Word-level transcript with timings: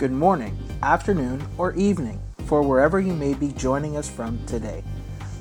good 0.00 0.10
morning, 0.10 0.58
afternoon, 0.82 1.46
or 1.58 1.74
evening 1.74 2.18
for 2.46 2.62
wherever 2.62 2.98
you 2.98 3.12
may 3.12 3.34
be 3.34 3.48
joining 3.48 3.98
us 3.98 4.08
from 4.08 4.42
today. 4.46 4.82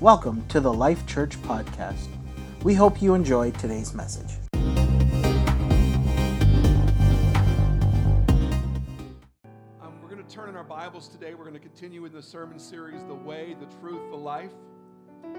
Welcome 0.01 0.46
to 0.49 0.60
the 0.60 0.74
Life 0.74 1.08
Church 1.08 1.42
Podcast. 1.44 2.10
We 2.63 2.74
hope 2.74 3.01
you 3.01 3.13
enjoy 3.13 3.51
today's 3.51 3.94
message. 3.94 4.33
Um, 4.53 4.74
we're 10.01 10.10
going 10.10 10.22
to 10.22 10.28
turn 10.29 10.49
in 10.49 10.58
our 10.58 10.65
Bibles 10.65 11.07
today. 11.07 11.35
We're 11.35 11.46
going 11.46 11.53
to 11.53 11.62
continue 11.62 12.03
in 12.03 12.12
the 12.12 12.21
sermon 12.21 12.60
series, 12.60 13.05
The 13.05 13.15
Way, 13.15 13.55
the 13.62 13.78
Truth, 13.78 14.12
the 14.12 14.17
Life. 14.17 14.51
And 15.23 15.33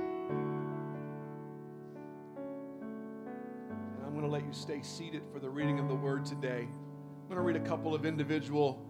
I'm 4.02 4.12
going 4.12 4.24
to 4.24 4.30
let 4.30 4.46
you 4.46 4.54
stay 4.54 4.80
seated 4.80 5.24
for 5.30 5.40
the 5.40 5.50
reading 5.50 5.78
of 5.78 5.88
the 5.88 5.94
Word 5.94 6.24
today. 6.24 6.66
I'm 6.70 7.28
going 7.28 7.36
to 7.36 7.42
read 7.42 7.56
a 7.56 7.68
couple 7.68 7.94
of 7.94 8.06
individual 8.06 8.86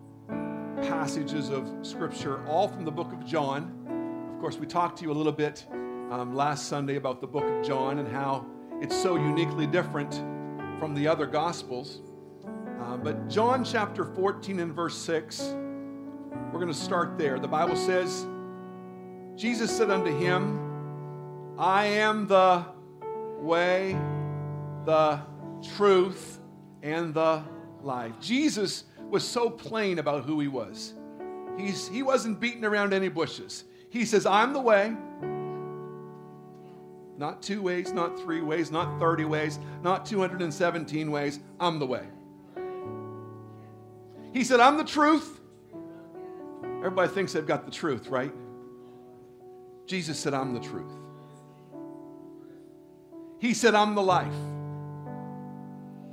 passages 0.82 1.50
of 1.50 1.68
Scripture, 1.82 2.46
all 2.46 2.68
from 2.68 2.84
the 2.84 2.90
book 2.90 3.12
of 3.12 3.24
John. 3.24 4.32
Of 4.34 4.40
course, 4.40 4.56
we 4.56 4.66
talked 4.66 4.98
to 4.98 5.04
you 5.04 5.12
a 5.12 5.14
little 5.14 5.32
bit 5.32 5.66
um, 6.10 6.34
last 6.34 6.68
Sunday 6.68 6.96
about 6.96 7.20
the 7.20 7.26
book 7.26 7.44
of 7.44 7.66
John 7.66 7.98
and 7.98 8.08
how 8.08 8.46
it's 8.80 8.96
so 8.96 9.16
uniquely 9.16 9.66
different 9.66 10.14
from 10.78 10.94
the 10.94 11.06
other 11.06 11.26
Gospels. 11.26 12.00
Uh, 12.80 12.96
but 12.96 13.28
John 13.28 13.64
chapter 13.64 14.04
14 14.04 14.60
and 14.60 14.74
verse 14.74 14.96
6, 14.96 15.54
we're 16.52 16.60
going 16.60 16.68
to 16.68 16.74
start 16.74 17.18
there. 17.18 17.38
The 17.38 17.48
Bible 17.48 17.76
says, 17.76 18.26
Jesus 19.36 19.74
said 19.76 19.90
unto 19.90 20.16
him, 20.16 21.56
I 21.58 21.84
am 21.86 22.26
the 22.26 22.64
way, 23.38 23.92
the 24.86 25.20
truth, 25.76 26.40
and 26.82 27.12
the 27.12 27.42
life. 27.82 28.18
Jesus 28.20 28.84
was 29.10 29.26
so 29.26 29.50
plain 29.50 29.98
about 29.98 30.24
who 30.24 30.40
he 30.40 30.48
was. 30.48 30.94
He's, 31.58 31.88
he 31.88 32.02
wasn't 32.02 32.40
beating 32.40 32.64
around 32.64 32.92
any 32.92 33.08
bushes. 33.08 33.64
He 33.90 34.04
says, 34.04 34.24
I'm 34.24 34.52
the 34.52 34.60
way. 34.60 34.96
Not 37.18 37.42
two 37.42 37.60
ways, 37.60 37.92
not 37.92 38.18
three 38.18 38.40
ways, 38.40 38.70
not 38.70 38.98
30 38.98 39.26
ways, 39.26 39.58
not 39.82 40.06
217 40.06 41.10
ways. 41.10 41.40
I'm 41.58 41.78
the 41.78 41.86
way. 41.86 42.06
He 44.32 44.44
said, 44.44 44.60
I'm 44.60 44.78
the 44.78 44.84
truth. 44.84 45.40
Everybody 46.78 47.08
thinks 47.08 47.32
they've 47.32 47.46
got 47.46 47.66
the 47.66 47.70
truth, 47.70 48.08
right? 48.08 48.32
Jesus 49.86 50.18
said, 50.18 50.32
I'm 50.32 50.54
the 50.54 50.60
truth. 50.60 50.92
He 53.38 53.54
said, 53.54 53.74
I'm 53.74 53.94
the 53.94 54.02
life. 54.02 54.32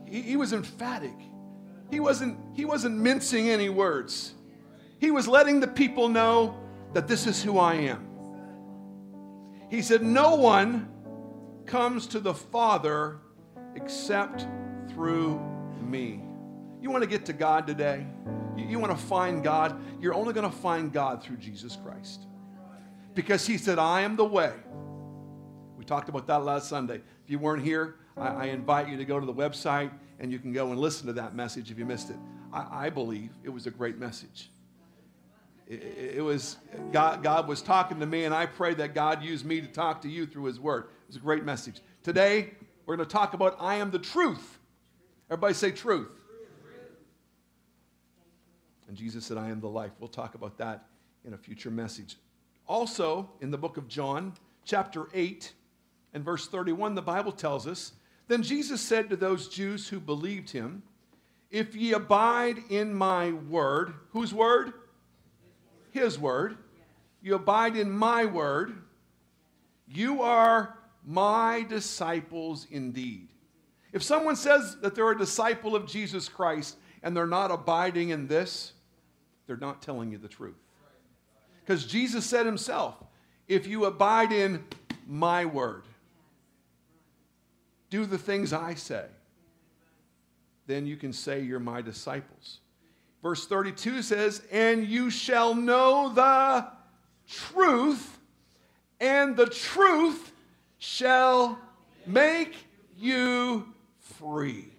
He, 0.06 0.22
he, 0.22 0.38
was 0.38 0.52
emphatic. 0.52 1.18
He 1.90 2.00
wasn't, 2.00 2.38
he 2.54 2.66
wasn't 2.66 2.98
mincing 2.98 3.50
any 3.50 3.70
words. 3.70 4.34
He 5.00 5.12
was 5.12 5.28
letting 5.28 5.60
the 5.60 5.68
people 5.68 6.10
know 6.10 6.58
that 6.94 7.08
this 7.08 7.28
is 7.28 7.42
who 7.42 7.58
I 7.60 7.76
am. 7.76 8.08
He 9.70 9.82
said, 9.82 10.02
No 10.02 10.36
one 10.36 10.90
comes 11.66 12.08
to 12.08 12.20
the 12.20 12.34
Father 12.34 13.20
except 13.76 14.48
through 14.90 15.40
me. 15.82 16.24
You 16.82 16.90
want 16.90 17.04
to 17.04 17.10
get 17.10 17.26
to 17.26 17.34
God 17.34 17.68
today? 17.68 18.06
You, 18.56 18.80
want 18.80 18.98
to 18.98 19.06
find 19.06 19.44
God? 19.44 19.80
You're 20.02 20.14
only 20.14 20.34
going 20.34 20.50
to 20.50 20.56
find 20.56 20.92
God 20.92 21.24
through 21.24 21.38
Jesus 21.38 21.78
Christ. 21.84 22.26
Because 23.14 23.46
He 23.46 23.58
said, 23.58 23.78
I 23.78 24.02
am 24.02 24.16
the 24.16 24.26
way. 24.26 24.54
We 25.78 25.86
talked 25.86 26.10
about 26.10 26.28
that 26.28 26.44
last 26.44 26.70
Sunday. 26.70 27.02
If 27.24 27.30
you 27.30 27.40
weren't 27.40 27.64
here, 27.64 27.96
I, 28.16 28.28
I 28.28 28.46
invite 28.46 28.90
you 28.90 28.98
to 28.98 29.06
go 29.06 29.20
to 29.20 29.26
the 29.26 29.34
website 29.34 29.92
and 30.20 30.32
you 30.32 30.40
can 30.40 30.54
go 30.54 30.72
and 30.72 30.80
listen 30.80 31.08
to 31.08 31.14
that 31.14 31.36
message 31.36 31.72
if 31.72 31.78
you 31.78 31.86
missed 31.86 32.10
it. 32.10 32.18
I, 32.52 32.86
I 32.86 32.90
believe 32.90 33.32
it 33.44 33.50
was 33.50 33.68
a 33.68 33.72
great 33.72 33.98
message. 33.98 34.50
It, 35.68 36.16
it, 36.16 36.22
was 36.22 36.58
God, 36.92 37.22
God 37.24 37.48
was 37.48 37.62
talking 37.62 38.00
to 38.00 38.06
me, 38.06 38.24
and 38.24 38.34
I 38.34 38.46
pray 38.46 38.74
that 38.76 38.96
God 38.96 39.22
used 39.24 39.46
me 39.46 39.62
to 39.62 39.68
talk 39.68 40.02
to 40.04 40.10
you 40.10 40.26
through 40.26 40.46
His 40.46 40.60
Word. 40.60 40.86
It 40.86 41.08
was 41.08 41.16
a 41.18 41.20
great 41.20 41.44
message. 41.44 41.82
Today, 42.04 42.52
we're 42.86 42.96
going 42.96 43.08
to 43.08 43.14
talk 43.14 43.34
about 43.34 43.58
I 43.60 43.76
am 43.76 43.92
the 43.92 44.00
truth. 44.00 44.60
Everybody 45.30 45.54
say 45.54 45.72
truth. 45.72 46.10
And 48.88 48.96
Jesus 48.96 49.26
said, 49.26 49.38
I 49.38 49.50
am 49.50 49.60
the 49.60 49.68
life. 49.68 49.92
We'll 50.00 50.08
talk 50.08 50.36
about 50.36 50.58
that 50.60 50.86
in 51.26 51.34
a 51.34 51.38
future 51.38 51.70
message. 51.70 52.16
Also, 52.66 53.30
in 53.42 53.52
the 53.52 53.58
book 53.58 53.76
of 53.76 53.90
John, 53.90 54.34
chapter 54.64 55.08
8 55.14 55.52
and 56.14 56.24
verse 56.24 56.48
31, 56.48 56.96
the 56.96 57.02
Bible 57.02 57.34
tells 57.34 57.68
us 57.68 57.92
Then 58.28 58.44
Jesus 58.44 58.82
said 58.82 59.10
to 59.10 59.16
those 59.16 59.48
Jews 59.48 59.88
who 59.88 60.00
believed 60.00 60.50
him, 60.50 60.84
If 61.50 61.76
ye 61.76 61.94
abide 61.94 62.58
in 62.70 62.94
my 62.94 63.32
word, 63.32 63.94
whose 64.12 64.34
word? 64.34 64.74
His 65.92 66.20
word. 66.20 66.58
You 67.22 67.36
abide 67.36 67.78
in 67.78 67.90
my 67.90 68.26
word. 68.26 68.76
You 69.88 70.22
are 70.22 70.78
my 71.06 71.66
disciples 71.68 72.68
indeed. 72.70 73.30
If 73.94 74.04
someone 74.04 74.36
says 74.36 74.78
that 74.82 74.94
they're 74.94 75.12
a 75.12 75.18
disciple 75.18 75.76
of 75.76 75.88
Jesus 75.88 76.28
Christ 76.28 76.78
and 77.02 77.16
they're 77.16 77.26
not 77.26 77.52
abiding 77.52 78.10
in 78.10 78.28
this, 78.28 78.74
they're 79.48 79.58
not 79.58 79.82
telling 79.82 80.12
you 80.12 80.18
the 80.18 80.28
truth. 80.28 80.58
Because 81.62 81.86
Jesus 81.86 82.26
said 82.26 82.46
himself, 82.46 82.96
if 83.48 83.66
you 83.66 83.86
abide 83.86 84.34
in 84.34 84.66
my 85.08 85.46
word, 85.46 85.84
do 87.90 88.06
the 88.06 88.18
things 88.18 88.54
I 88.54 88.74
say, 88.74 89.06
then 90.66 90.86
you 90.86 90.98
can 90.98 91.14
say 91.14 91.42
you're 91.42 91.60
my 91.60 91.82
disciples. 91.82 92.60
Verse 93.24 93.48
32 93.48 94.02
says, 94.02 94.42
And 94.52 94.86
you 94.86 95.10
shall 95.10 95.56
know 95.56 96.12
the 96.14 96.68
truth, 97.28 98.20
and 99.00 99.36
the 99.36 99.48
truth 99.48 100.32
shall 100.78 101.58
make 102.06 102.56
you 102.98 103.74
free. 104.00 104.70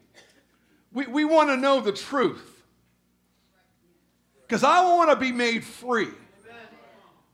We, 0.93 1.07
we 1.07 1.25
want 1.25 1.51
to 1.51 1.57
know 1.57 1.81
the 1.81 1.93
truth 1.93 2.65
because 4.47 4.65
I 4.65 4.83
want 4.83 5.11
to 5.11 5.17
be 5.17 5.33
made 5.33 5.65
free. 5.65 6.09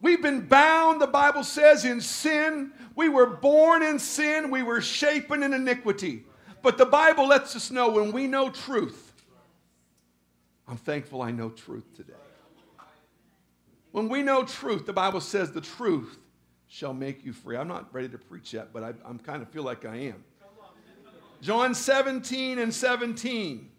We've 0.01 0.21
been 0.21 0.43
bound, 0.43 1.01
the 1.01 1.07
Bible 1.07 1.45
says, 1.45 1.85
in 1.85 2.01
sin. 2.01 2.73
We 2.95 3.09
were 3.09 3.27
born 3.27 3.83
in 3.83 3.99
sin. 3.99 4.51
We 4.51 4.63
were 4.63 4.81
shapen 4.81 5.43
in 5.43 5.53
iniquity. 5.53 6.25
But 6.63 6.79
the 6.79 6.87
Bible 6.87 7.27
lets 7.27 7.55
us 7.57 7.71
know 7.71 7.91
when 7.91 8.13
we 8.13 8.27
know 8.27 8.51
truth, 8.51 9.13
I'm 10.67 10.77
thankful 10.79 11.21
I 11.21 11.31
know 11.31 11.51
truth 11.51 11.95
today. 11.95 12.15
When 13.93 14.09
we 14.09 14.23
know 14.23 14.45
truth, 14.45 14.87
the 14.87 14.93
Bible 14.93 15.21
says 15.21 15.53
the 15.53 15.61
truth 15.61 16.19
shall 16.67 16.95
make 16.95 17.25
you 17.25 17.33
free. 17.33 17.57
I'm 17.57 17.69
not 17.69 17.93
ready 17.95 18.09
to 18.09 18.19
preach 18.19 18.53
yet, 18.53 18.73
but 18.73 18.83
I 18.83 18.93
am 19.09 19.19
kind 19.19 19.43
of 19.43 19.49
feel 19.51 19.63
like 19.63 19.85
I 19.85 19.97
am. 19.97 20.25
John 21.41 21.75
17 21.75 22.59
and 22.59 22.75
17, 22.75 23.71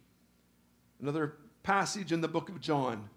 another 1.01 1.33
passage 1.63 2.11
in 2.11 2.21
the 2.21 2.27
book 2.27 2.47
of 2.49 2.61
John. 2.61 3.09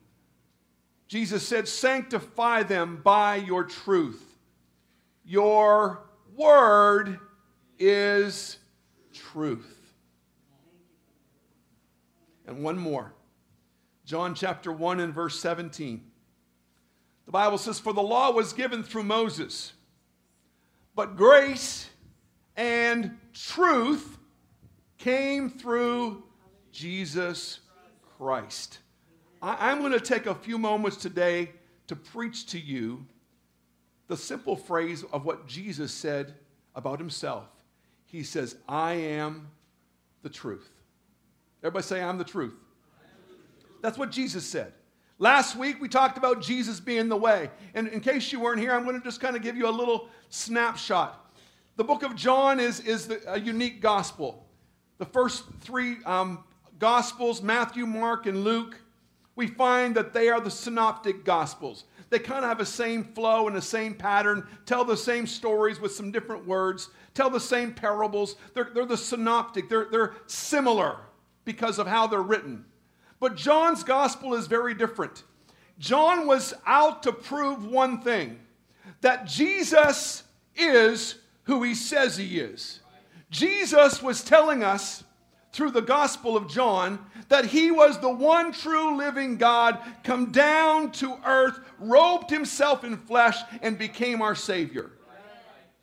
Jesus 1.06 1.46
said, 1.46 1.68
Sanctify 1.68 2.62
them 2.62 3.00
by 3.04 3.36
your 3.36 3.64
truth. 3.64 4.27
Your 5.28 6.04
word 6.34 7.20
is 7.78 8.56
truth. 9.12 9.92
And 12.46 12.64
one 12.64 12.78
more. 12.78 13.12
John 14.06 14.34
chapter 14.34 14.72
1 14.72 15.00
and 15.00 15.12
verse 15.12 15.38
17. 15.38 16.02
The 17.26 17.32
Bible 17.32 17.58
says, 17.58 17.78
For 17.78 17.92
the 17.92 18.00
law 18.00 18.30
was 18.30 18.54
given 18.54 18.82
through 18.82 19.02
Moses, 19.02 19.74
but 20.94 21.14
grace 21.14 21.90
and 22.56 23.18
truth 23.34 24.16
came 24.96 25.50
through 25.50 26.22
Jesus 26.72 27.60
Christ. 28.16 28.78
I, 29.42 29.70
am 29.72 29.80
going 29.80 29.92
to 29.92 30.00
take 30.00 30.24
a 30.24 30.34
few 30.34 30.56
moments 30.56 30.96
today 30.96 31.50
to 31.86 31.94
preach 31.94 32.46
to 32.46 32.58
you 32.58 33.04
the 34.08 34.16
simple 34.16 34.56
phrase 34.56 35.04
of 35.12 35.24
what 35.24 35.46
Jesus 35.46 35.92
said 35.92 36.34
about 36.74 36.98
himself. 36.98 37.44
He 38.06 38.22
says, 38.22 38.56
I 38.68 38.94
am 38.94 39.48
the 40.22 40.30
truth. 40.30 40.68
Everybody 41.62 41.84
say, 41.84 42.02
I'm 42.02 42.18
the 42.18 42.24
truth. 42.24 42.54
That's 43.82 43.98
what 43.98 44.10
Jesus 44.10 44.44
said. 44.44 44.72
Last 45.18 45.56
week 45.56 45.80
we 45.80 45.88
talked 45.88 46.16
about 46.16 46.40
Jesus 46.40 46.80
being 46.80 47.08
the 47.08 47.16
way. 47.16 47.50
And 47.74 47.88
in 47.88 48.00
case 48.00 48.32
you 48.32 48.40
weren't 48.40 48.60
here, 48.60 48.72
I'm 48.72 48.84
going 48.84 48.98
to 48.98 49.04
just 49.04 49.20
kind 49.20 49.36
of 49.36 49.42
give 49.42 49.56
you 49.56 49.68
a 49.68 49.70
little 49.70 50.08
snapshot. 50.30 51.32
The 51.76 51.84
book 51.84 52.02
of 52.02 52.16
John 52.16 52.60
is, 52.60 52.80
is 52.80 53.08
the, 53.08 53.20
a 53.32 53.38
unique 53.38 53.80
gospel. 53.80 54.46
The 54.98 55.06
first 55.06 55.44
three 55.60 55.96
um, 56.06 56.44
gospels, 56.78 57.42
Matthew, 57.42 57.84
Mark, 57.86 58.26
and 58.26 58.42
Luke, 58.42 58.80
we 59.36 59.46
find 59.46 59.94
that 59.96 60.12
they 60.12 60.28
are 60.28 60.40
the 60.40 60.50
synoptic 60.50 61.24
gospels. 61.24 61.84
They 62.10 62.18
kind 62.18 62.44
of 62.44 62.48
have 62.48 62.58
the 62.58 62.66
same 62.66 63.04
flow 63.04 63.46
and 63.48 63.56
the 63.56 63.62
same 63.62 63.94
pattern, 63.94 64.46
tell 64.64 64.84
the 64.84 64.96
same 64.96 65.26
stories 65.26 65.78
with 65.78 65.92
some 65.92 66.10
different 66.10 66.46
words, 66.46 66.88
tell 67.14 67.28
the 67.28 67.40
same 67.40 67.74
parables. 67.74 68.36
They're, 68.54 68.70
they're 68.72 68.86
the 68.86 68.96
synoptic, 68.96 69.68
they're, 69.68 69.88
they're 69.90 70.14
similar 70.26 70.96
because 71.44 71.78
of 71.78 71.86
how 71.86 72.06
they're 72.06 72.22
written. 72.22 72.64
But 73.20 73.36
John's 73.36 73.84
gospel 73.84 74.34
is 74.34 74.46
very 74.46 74.74
different. 74.74 75.24
John 75.78 76.26
was 76.26 76.54
out 76.66 77.02
to 77.04 77.12
prove 77.12 77.64
one 77.66 78.00
thing 78.00 78.38
that 79.00 79.26
Jesus 79.26 80.24
is 80.56 81.16
who 81.44 81.62
he 81.62 81.74
says 81.74 82.16
he 82.16 82.40
is. 82.40 82.80
Jesus 83.30 84.02
was 84.02 84.24
telling 84.24 84.64
us 84.64 85.04
through 85.52 85.70
the 85.70 85.82
Gospel 85.82 86.36
of 86.36 86.48
John 86.48 86.98
that 87.28 87.46
he 87.46 87.70
was 87.70 87.98
the 87.98 88.10
one 88.10 88.52
true 88.52 88.96
living 88.96 89.36
God 89.36 89.78
come 90.04 90.30
down 90.30 90.92
to 90.92 91.18
earth, 91.24 91.60
robed 91.78 92.30
himself 92.30 92.84
in 92.84 92.96
flesh, 92.96 93.36
and 93.62 93.78
became 93.78 94.22
our 94.22 94.34
Savior. 94.34 94.92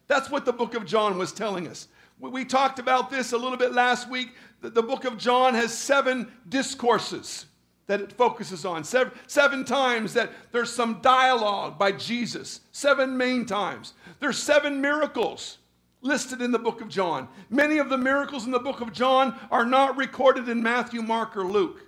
That's 0.08 0.30
what 0.30 0.46
the 0.46 0.54
book 0.54 0.76
of 0.76 0.86
John 0.86 1.18
was 1.18 1.32
telling 1.32 1.68
us. 1.68 1.88
We 2.20 2.46
talked 2.46 2.80
about 2.80 3.10
this 3.10 3.34
a 3.34 3.38
little 3.38 3.58
bit 3.58 3.74
last 3.74 4.10
week. 4.10 4.30
The 4.62 4.84
book 4.84 5.06
of 5.06 5.18
John 5.18 5.54
has 5.54 5.76
seven 5.76 6.32
discourses 6.48 7.46
that 7.88 8.02
it 8.02 8.14
focuses 8.14 8.66
on. 8.66 8.84
Seven, 8.84 9.14
seven, 9.28 9.64
times 9.64 10.14
that 10.14 10.32
there's 10.52 10.72
some 10.72 11.02
dialogue 11.02 11.78
by 11.78 11.92
Jesus. 11.92 12.62
Seven 12.72 13.16
main 13.18 13.46
times. 13.46 13.94
There's 14.20 14.38
seven 14.38 14.82
miracles 14.82 15.60
listed 16.06 16.42
in 16.42 16.52
the 16.52 16.60
book 16.60 16.82
of 16.82 16.88
John. 16.88 17.28
Many 17.50 17.80
of 17.80 17.90
the 17.90 17.98
miracles 17.98 18.46
in 18.46 18.52
the 18.52 18.60
book 18.60 18.80
of 18.80 18.94
John 18.94 19.38
are 19.50 19.66
not 19.66 19.98
recorded 19.98 20.48
in 20.48 20.62
Matthew, 20.62 21.02
Mark, 21.02 21.36
or 21.36 21.44
Luke. 21.44 21.82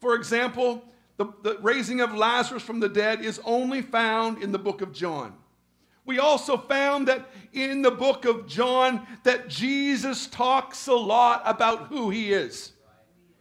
For 0.00 0.14
example, 0.14 0.84
the, 1.16 1.26
the 1.42 1.56
raising 1.62 2.00
of 2.00 2.14
Lazarus 2.14 2.62
from 2.62 2.80
the 2.80 2.88
dead 2.88 3.24
is 3.24 3.40
only 3.44 3.80
found 3.80 4.42
in 4.42 4.52
the 4.52 4.58
book 4.58 4.82
of 4.82 4.92
John. 4.92 5.34
We 6.04 6.18
also 6.18 6.56
found 6.56 7.08
that 7.08 7.30
in 7.52 7.82
the 7.82 7.90
book 7.90 8.24
of 8.24 8.46
John 8.46 9.06
that 9.24 9.48
Jesus 9.48 10.26
talks 10.26 10.86
a 10.86 10.94
lot 10.94 11.42
about 11.44 11.86
who 11.88 12.10
he 12.10 12.32
is. 12.32 12.72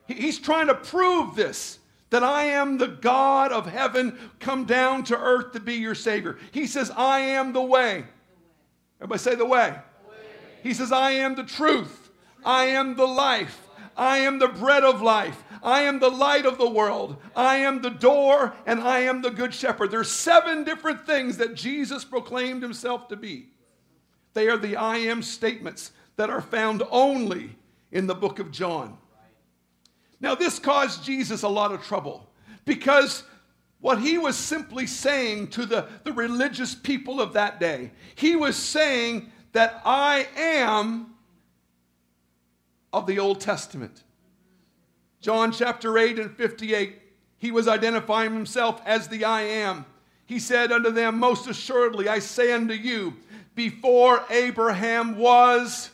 He's 0.08 0.40
trying 0.40 0.68
to 0.68 0.76
prove 0.76 1.36
this 1.36 1.80
that 2.12 2.24
I 2.24 2.46
am 2.46 2.78
the 2.78 2.88
God 2.88 3.52
of 3.52 3.66
heaven 3.66 4.18
come 4.40 4.66
down 4.66 5.04
to 5.06 5.18
earth 5.18 5.52
to 5.54 5.60
be 5.60 5.74
your 5.74 5.96
Savior. 5.96 6.38
He 6.52 6.66
says, 6.66 6.92
I 6.96 7.20
am 7.20 7.52
the 7.52 7.64
way. 7.64 8.06
Everybody 9.00 9.20
say 9.20 9.36
the 9.36 9.46
way. 9.46 9.76
He 10.64 10.74
says, 10.74 10.92
I 10.92 11.12
am 11.12 11.36
the 11.36 11.44
truth. 11.44 12.10
I 12.44 12.66
am 12.66 12.96
the 12.96 13.08
life. 13.08 13.68
I 13.98 14.20
am 14.20 14.40
the 14.40 14.48
bread 14.48 14.84
of 14.84 15.02
life. 15.02 15.44
I 15.64 15.82
am 15.82 16.00
the 16.00 16.10
light 16.10 16.46
of 16.46 16.58
the 16.58 16.70
world. 16.70 17.18
I 17.36 17.58
am 17.58 17.82
the 17.82 17.90
door 17.90 18.56
and 18.66 18.82
I 18.82 19.00
am 19.00 19.22
the 19.22 19.32
good 19.32 19.54
shepherd. 19.54 19.92
There's 19.92 20.12
seven 20.12 20.64
different 20.64 21.06
things 21.06 21.38
that 21.38 21.56
Jesus 21.56 22.04
proclaimed 22.04 22.62
himself 22.62 23.08
to 23.08 23.16
be. 23.16 23.48
They 24.34 24.50
are 24.50 24.58
the 24.58 24.76
I 24.76 24.98
am 24.98 25.24
statements 25.24 25.92
that 26.18 26.30
are 26.30 26.42
found 26.42 26.84
only 26.92 27.56
in 27.92 28.08
the 28.08 28.16
book 28.16 28.40
of 28.40 28.52
John. 28.52 28.98
Now, 30.20 30.36
this 30.36 30.60
caused 30.60 31.04
Jesus 31.04 31.44
a 31.44 31.50
lot 31.50 31.72
of 31.72 31.84
trouble 31.84 32.30
because 32.66 33.24
what 33.86 34.02
he 34.02 34.18
was 34.18 34.36
simply 34.36 34.88
saying 34.88 35.48
to 35.48 35.64
the, 35.64 35.86
the 36.06 36.12
religious 36.12 36.74
people 36.74 37.22
of 37.22 37.34
that 37.34 37.60
day, 37.60 37.92
he 38.16 38.36
was 38.36 38.56
saying 38.56 39.32
that 39.52 39.80
I 39.86 40.28
am 40.36 41.14
of 42.92 43.06
the 43.06 43.20
Old 43.20 43.40
Testament. 43.40 44.02
John 45.22 45.52
chapter 45.52 46.00
8 46.00 46.18
and 46.18 46.36
58, 46.36 47.00
he 47.38 47.52
was 47.52 47.68
identifying 47.68 48.34
himself 48.34 48.82
as 48.88 49.08
the 49.08 49.24
I 49.24 49.44
am. 49.44 49.86
He 50.26 50.40
said 50.40 50.72
unto 50.72 50.90
them, 50.90 51.20
Most 51.20 51.48
assuredly, 51.48 52.10
I 52.10 52.18
say 52.18 52.54
unto 52.54 52.74
you, 52.74 53.14
before 53.54 54.24
Abraham 54.32 55.16
was, 55.16 55.92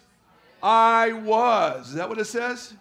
I 0.63 1.11
was. 1.11 1.89
Is 1.89 1.95
that 1.95 2.07
what 2.07 2.19
it 2.19 2.25
says? 2.27 2.73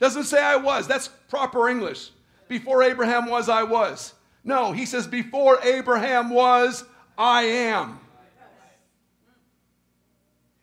Doesn't 0.00 0.24
say 0.24 0.42
I 0.42 0.56
was. 0.56 0.88
That's 0.88 1.06
proper 1.06 1.68
English. 1.68 2.10
Before 2.48 2.82
Abraham 2.82 3.26
was, 3.26 3.48
I 3.48 3.62
was. 3.62 4.14
No, 4.42 4.72
he 4.72 4.86
says, 4.86 5.06
Before 5.06 5.58
Abraham 5.62 6.30
was, 6.30 6.84
I 7.16 7.42
am. 7.42 8.00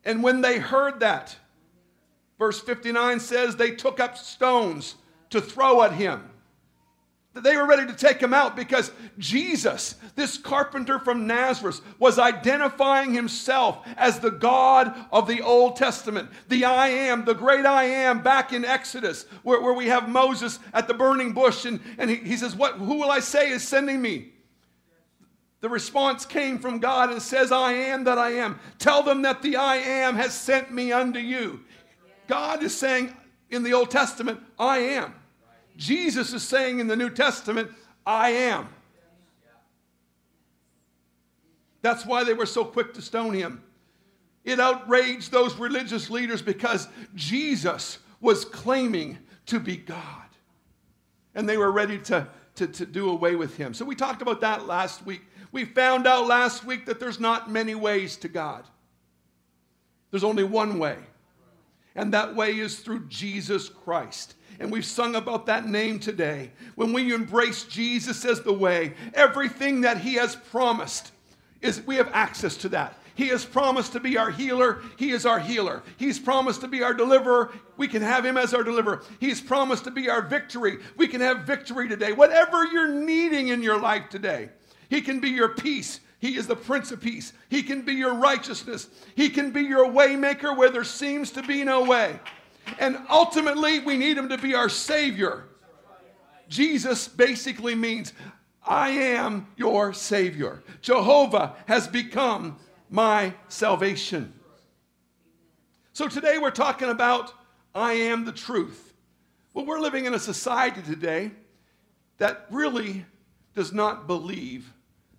And 0.04 0.24
when 0.24 0.42
they 0.42 0.58
heard 0.58 1.02
that, 1.02 1.36
verse 2.40 2.62
59 2.62 3.20
says, 3.20 3.56
they 3.56 3.72
took 3.72 4.00
up 4.00 4.18
stones 4.18 4.96
to 5.30 5.42
throw 5.42 5.84
at 5.84 5.94
him. 5.94 6.30
They 7.42 7.57
were 7.57 7.66
ready 7.66 7.86
to 7.86 7.94
take 7.94 8.22
him 8.22 8.34
out 8.34 8.56
because 8.56 8.92
Jesus, 9.18 9.95
this 10.16 10.38
carpenter 10.38 11.00
from 11.00 11.28
Nazareth, 11.28 11.81
was 12.00 12.19
identifying 12.19 13.13
himself 13.13 13.86
as 13.98 14.19
the 14.19 14.31
God 14.31 14.94
of 15.12 15.28
the 15.28 15.42
Old 15.42 15.75
Testament. 15.75 16.30
The 16.50 16.66
I 16.66 16.88
am, 16.88 17.25
the 17.25 17.34
great 17.34 17.66
I 17.66 17.84
am, 17.86 18.22
back 18.22 18.54
in 18.54 18.66
Exodus, 18.66 19.25
where, 19.44 19.62
where 19.62 19.74
we 19.74 19.88
have 19.88 20.10
Moses 20.10 20.60
at 20.74 20.88
the 20.88 20.94
burning 20.94 21.34
bush, 21.34 21.66
and, 21.66 21.80
and 21.98 22.10
he, 22.10 22.18
he 22.18 22.38
says, 22.38 22.56
what, 22.56 22.75
Who 22.75 22.95
will 22.95 23.12
I 23.12 23.19
say 23.19 23.50
is 23.50 23.68
sending 23.68 24.01
me? 24.01 24.33
The 25.60 25.69
response 25.69 26.25
came 26.25 26.60
from 26.60 26.80
God 26.80 27.12
and 27.12 27.22
says, 27.22 27.51
I 27.51 27.74
am 27.74 28.04
that 28.04 28.18
I 28.18 28.31
am. 28.33 28.60
Tell 28.78 29.01
them 29.01 29.24
that 29.24 29.42
the 29.42 29.56
I 29.56 29.78
am 29.78 30.16
has 30.16 30.33
sent 30.33 30.72
me 30.72 30.92
unto 30.92 31.19
you. 31.19 31.62
God 32.28 32.62
is 32.62 32.78
saying 32.78 33.16
in 33.50 33.63
the 33.63 33.74
Old 33.74 33.90
Testament, 33.90 34.40
I 34.60 34.80
am. 34.80 35.16
Jesus 35.78 36.34
is 36.34 36.44
saying 36.44 36.80
in 36.80 36.88
the 36.88 36.96
New 36.96 37.10
Testament, 37.10 37.72
I 38.06 38.32
am. 38.32 38.68
That's 41.82 42.06
why 42.06 42.24
they 42.24 42.34
were 42.34 42.46
so 42.46 42.66
quick 42.66 42.94
to 42.96 43.02
stone 43.02 43.34
him. 43.34 43.64
It 44.44 44.60
outraged 44.60 45.32
those 45.32 45.56
religious 45.58 46.10
leaders 46.10 46.42
because 46.42 46.88
Jesus 47.16 48.00
was 48.20 48.44
claiming 48.44 49.18
to 49.46 49.60
be 49.60 49.78
God. 49.78 50.24
And 51.36 51.48
they 51.48 51.58
were 51.58 51.72
ready 51.72 52.00
to, 52.00 52.28
to, 52.56 52.68
to 52.68 52.86
do 52.86 53.10
away 53.10 53.36
with 53.36 53.56
him. 53.56 53.74
So 53.74 53.86
we 53.86 53.96
talked 53.96 54.22
about 54.22 54.42
that 54.42 54.66
last 54.66 55.06
week. 55.06 55.22
We 55.52 55.66
found 55.66 56.08
out 56.08 56.28
last 56.28 56.66
week 56.66 56.86
that 56.88 57.00
there's 57.00 57.20
not 57.20 57.52
many 57.52 57.76
ways 57.76 58.18
to 58.18 58.28
God, 58.28 58.64
there's 60.12 60.24
only 60.24 60.44
one 60.44 60.80
way. 60.80 60.98
And 61.96 62.14
that 62.14 62.36
way 62.36 62.52
is 62.58 62.80
through 62.80 63.08
Jesus 63.08 63.70
Christ. 63.70 64.36
And 64.59 64.71
we've 64.71 64.86
sung 64.86 65.15
about 65.15 65.45
that 65.45 65.68
name 65.68 66.00
today. 66.00 66.51
When 66.75 66.94
we 66.94 67.13
embrace 67.13 67.63
Jesus 67.63 68.25
as 68.25 68.42
the 68.42 68.54
way, 68.54 68.94
everything 69.13 69.81
that 69.81 70.00
He 70.00 70.15
has 70.15 70.36
promised 70.36 71.12
is 71.62 71.81
we 71.86 71.95
have 71.95 72.09
access 72.13 72.57
to 72.57 72.69
that. 72.69 72.98
He 73.18 73.30
has 73.30 73.44
promised 73.44 73.94
to 73.94 74.00
be 74.00 74.15
our 74.15 74.30
healer. 74.30 74.81
He 74.95 75.09
is 75.09 75.25
our 75.25 75.39
healer. 75.39 75.81
He's 75.98 76.19
promised 76.19 76.62
to 76.62 76.68
be 76.68 76.83
our 76.83 76.94
deliverer. 76.94 77.51
We 77.75 77.88
can 77.88 78.04
have 78.04 78.24
him 78.24 78.38
as 78.38 78.54
our 78.54 78.63
deliverer. 78.63 79.01
He's 79.19 79.42
promised 79.42 79.85
to 79.85 79.92
be 79.92 80.07
our 80.07 80.21
victory. 80.21 80.78
We 80.97 81.07
can 81.07 81.21
have 81.21 81.40
victory 81.40 81.90
today. 81.90 82.14
Whatever 82.14 82.66
you're 82.66 82.94
needing 82.94 83.47
in 83.47 83.64
your 83.64 83.80
life 83.80 84.09
today, 84.09 84.49
he 84.87 85.02
can 85.02 85.19
be 85.19 85.30
your 85.30 85.49
peace. 85.49 85.99
He 86.19 86.37
is 86.37 86.45
the 86.45 86.56
Prince 86.56 86.92
of 86.92 87.02
Peace. 87.02 87.33
He 87.49 87.64
can 87.64 87.81
be 87.81 87.94
your 87.94 88.14
righteousness. 88.14 88.87
He 89.16 89.30
can 89.30 89.49
be 89.49 89.64
your 89.64 89.87
waymaker 89.87 90.56
where 90.56 90.69
there 90.69 90.83
seems 90.83 91.31
to 91.31 91.42
be 91.42 91.64
no 91.64 91.85
way. 91.85 92.19
And 92.80 92.98
ultimately, 93.10 93.80
we 93.80 93.98
need 93.98 94.18
him 94.18 94.30
to 94.30 94.38
be 94.38 94.54
our 94.54 94.69
Savior. 94.69 95.46
Jesus 96.48 97.07
basically 97.07 97.76
means, 97.76 98.14
I 98.66 98.90
am 98.90 99.48
your 99.56 99.94
Savior. 99.94 100.64
Jehovah 100.81 101.56
has 101.68 101.88
become 101.88 102.57
my 102.90 103.34
salvation. 103.48 104.34
So 105.94 106.07
today 106.07 106.38
we're 106.38 106.52
talking 106.52 106.90
about, 106.90 107.34
I 107.74 107.94
am 107.94 108.26
the 108.26 108.31
truth. 108.31 108.94
Well, 109.54 109.66
we're 109.66 109.80
living 109.80 110.06
in 110.06 110.14
a 110.14 110.19
society 110.19 110.81
today 110.81 111.31
that 112.18 112.46
really 112.52 113.06
does 113.56 113.74
not 113.74 114.06
believe 114.06 114.72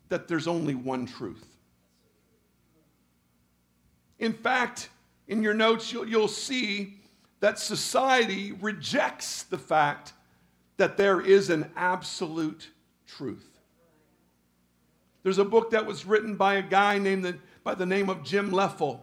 that 0.09 0.29
there's 0.29 0.47
only 0.47 0.75
one 0.75 1.07
truth. 1.07 1.45
In 4.19 4.33
fact, 4.33 4.91
in 5.27 5.43
your 5.43 5.55
notes, 5.55 5.93
you'll, 5.93 6.09
you'll 6.09 6.29
see 6.29 7.00
that 7.40 7.59
society 7.59 8.52
rejects 8.52 9.45
the 9.45 9.59
fact 9.59 10.12
that 10.76 10.97
there 10.97 11.21
is 11.21 11.50
an 11.50 11.71
absolute 11.76 12.71
truth. 13.07 13.59
There's 15.23 15.38
a 15.38 15.45
book 15.45 15.71
that 15.71 15.87
was 15.87 16.07
written 16.07 16.37
by 16.37 16.54
a 16.54 16.62
guy 16.62 16.99
named 16.99 17.25
the, 17.25 17.37
by 17.64 17.75
the 17.75 17.87
name 17.87 18.09
of 18.09 18.25
Jim 18.25 18.50
Leffel. 18.50 19.00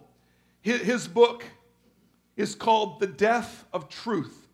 His, 0.61 0.81
his 0.81 1.07
book 1.07 1.43
is 2.35 2.55
called 2.55 2.99
The 2.99 3.07
Death 3.07 3.65
of 3.73 3.89
Truth. 3.89 4.47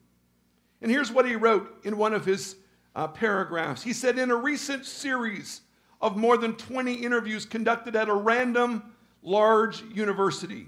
And 0.82 0.92
here's 0.92 1.12
what 1.12 1.28
he 1.28 1.36
wrote 1.36 1.80
in 1.84 1.98
one 1.98 2.14
of 2.14 2.26
his 2.26 2.56
uh, 2.96 3.08
paragraphs. 3.08 3.84
He 3.84 3.94
said, 3.94 4.18
In 4.18 4.32
a 4.32 4.36
recent 4.36 4.86
series 4.86 5.62
of 6.02 6.18
more 6.18 6.38
than 6.38 6.56
20 6.56 6.94
interviews 6.94 7.46
conducted 7.46 7.96
at 7.96 8.10
a 8.10 8.14
random 8.14 8.84
large 9.22 9.84
university, 9.94 10.68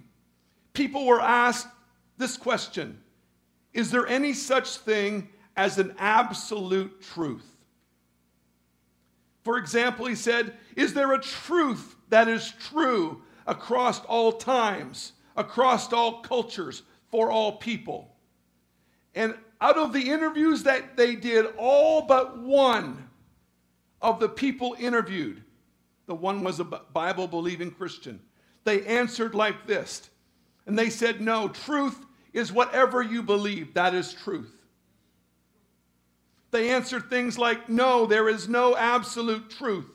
people 0.74 1.06
were 1.06 1.22
asked 1.22 1.68
this 2.18 2.38
question 2.38 3.00
Is 3.74 3.92
there 3.92 4.08
any 4.08 4.34
such 4.34 4.78
thing 4.78 5.30
as 5.56 5.78
an 5.78 5.96
absolute 5.98 7.02
truth? 7.02 7.46
For 9.44 9.58
example, 9.58 10.06
he 10.06 10.16
said, 10.16 10.54
Is 10.76 10.94
there 10.94 11.14
a 11.14 11.22
truth 11.22 11.96
that 12.10 12.28
is 12.28 12.54
true 12.70 13.22
across 13.46 14.04
all 14.06 14.32
times, 14.32 15.14
across 15.36 15.92
all 15.92 16.22
cultures, 16.22 16.84
for 17.12 17.30
all 17.30 17.54
people? 17.54 18.16
And 19.16 19.36
out 19.60 19.78
of 19.78 19.94
the 19.94 20.10
interviews 20.10 20.64
that 20.64 20.96
they 20.98 21.16
did, 21.16 21.48
all 21.58 22.02
but 22.04 22.40
one 22.40 23.10
of 24.02 24.20
the 24.20 24.30
people 24.30 24.76
interviewed, 24.80 25.44
the 26.06 26.16
one 26.16 26.44
was 26.44 26.60
a 26.60 26.66
Bible 26.66 27.28
believing 27.28 27.72
Christian, 27.72 28.20
they 28.64 28.86
answered 28.86 29.36
like 29.36 29.68
this. 29.68 30.10
And 30.66 30.80
they 30.80 30.90
said, 30.90 31.20
No, 31.20 31.50
truth 31.50 32.06
is 32.34 32.52
whatever 32.52 33.02
you 33.02 33.24
believe, 33.24 33.76
that 33.76 33.94
is 33.94 34.14
truth. 34.14 34.52
They 36.52 36.70
answered 36.70 37.10
things 37.10 37.38
like, 37.38 37.70
No, 37.70 38.06
there 38.06 38.30
is 38.30 38.48
no 38.48 38.76
absolute 38.76 39.50
truth. 39.50 39.88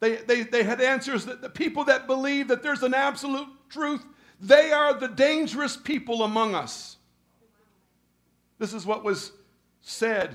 They, 0.00 0.16
they, 0.16 0.42
they 0.42 0.62
had 0.62 0.80
answers 0.80 1.24
that 1.26 1.40
the 1.40 1.48
people 1.48 1.84
that 1.84 2.06
believe 2.06 2.48
that 2.48 2.62
there's 2.62 2.82
an 2.82 2.94
absolute 2.94 3.48
truth, 3.70 4.04
they 4.40 4.72
are 4.72 4.94
the 4.94 5.08
dangerous 5.08 5.76
people 5.76 6.22
among 6.22 6.54
us. 6.54 6.96
This 8.58 8.72
is 8.72 8.84
what 8.84 9.04
was 9.04 9.32
said 9.80 10.30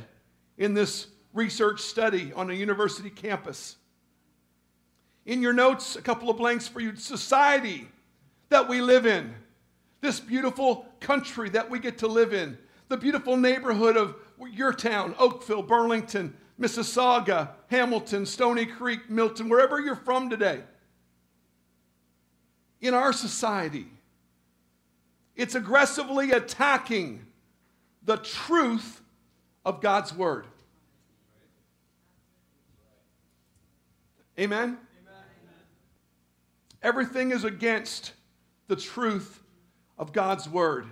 in 0.57 0.74
this 0.74 1.07
research 1.33 1.81
study 1.81 2.31
on 2.33 2.50
a 2.50 2.53
university 2.53 3.10
campus. 3.10 3.77
In 5.25 5.41
your 5.41 5.53
notes, 5.53 5.95
a 5.95 6.01
couple 6.01 6.29
of 6.29 6.38
blanks 6.38 6.67
for 6.67 6.79
you 6.79 6.95
society 6.95 7.88
that 8.50 8.67
we 8.67 8.81
live 8.81 9.05
in, 9.05 9.33
this 10.01 10.20
beautiful 10.20 10.86
country 11.00 11.50
that 11.50 11.70
we 11.70 11.79
get 11.79 12.00
to 12.00 12.08
live 12.08 12.34
in, 12.34 12.58
the 12.89 12.98
beautiful 12.98 13.38
neighborhood 13.38 13.96
of 13.96 14.15
your 14.51 14.74
town, 14.74 15.15
Oakville, 15.17 15.63
Burlington, 15.63 16.36
Mississauga, 16.60 17.50
Hamilton, 17.67 18.25
Stoney 18.25 18.65
Creek, 18.65 19.10
Milton, 19.10 19.48
wherever 19.48 19.79
you're 19.79 19.96
from 19.96 20.29
today. 20.29 20.62
In 22.81 22.93
our 22.93 23.13
society, 23.13 23.88
it's 25.36 25.55
aggressively 25.55 26.31
attacking 26.31 27.25
the 28.03 28.17
truth 28.17 29.01
of 29.63 29.81
God's 29.81 30.13
Word. 30.13 30.48
Amen? 34.39 34.60
Amen? 34.60 34.77
Everything 36.81 37.29
is 37.29 37.43
against 37.43 38.13
the 38.67 38.75
truth 38.75 39.40
of 40.01 40.12
God's 40.12 40.50
Word. 40.50 40.88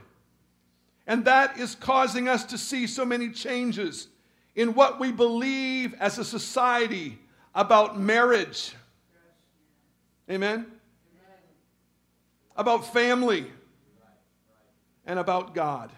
And 1.07 1.25
that 1.25 1.57
is 1.57 1.73
causing 1.73 2.29
us 2.29 2.45
to 2.45 2.57
see 2.59 2.85
so 2.85 3.03
many 3.03 3.31
changes 3.31 4.07
in 4.55 4.75
what 4.75 4.99
we 4.99 5.11
believe 5.11 5.95
as 5.95 6.19
a 6.19 6.23
society 6.23 7.17
about 7.55 7.99
marriage. 7.99 8.75
Amen? 10.29 10.67
About 12.55 12.93
family 12.93 13.47
and 15.07 15.17
about 15.17 15.55
God. 15.55 15.91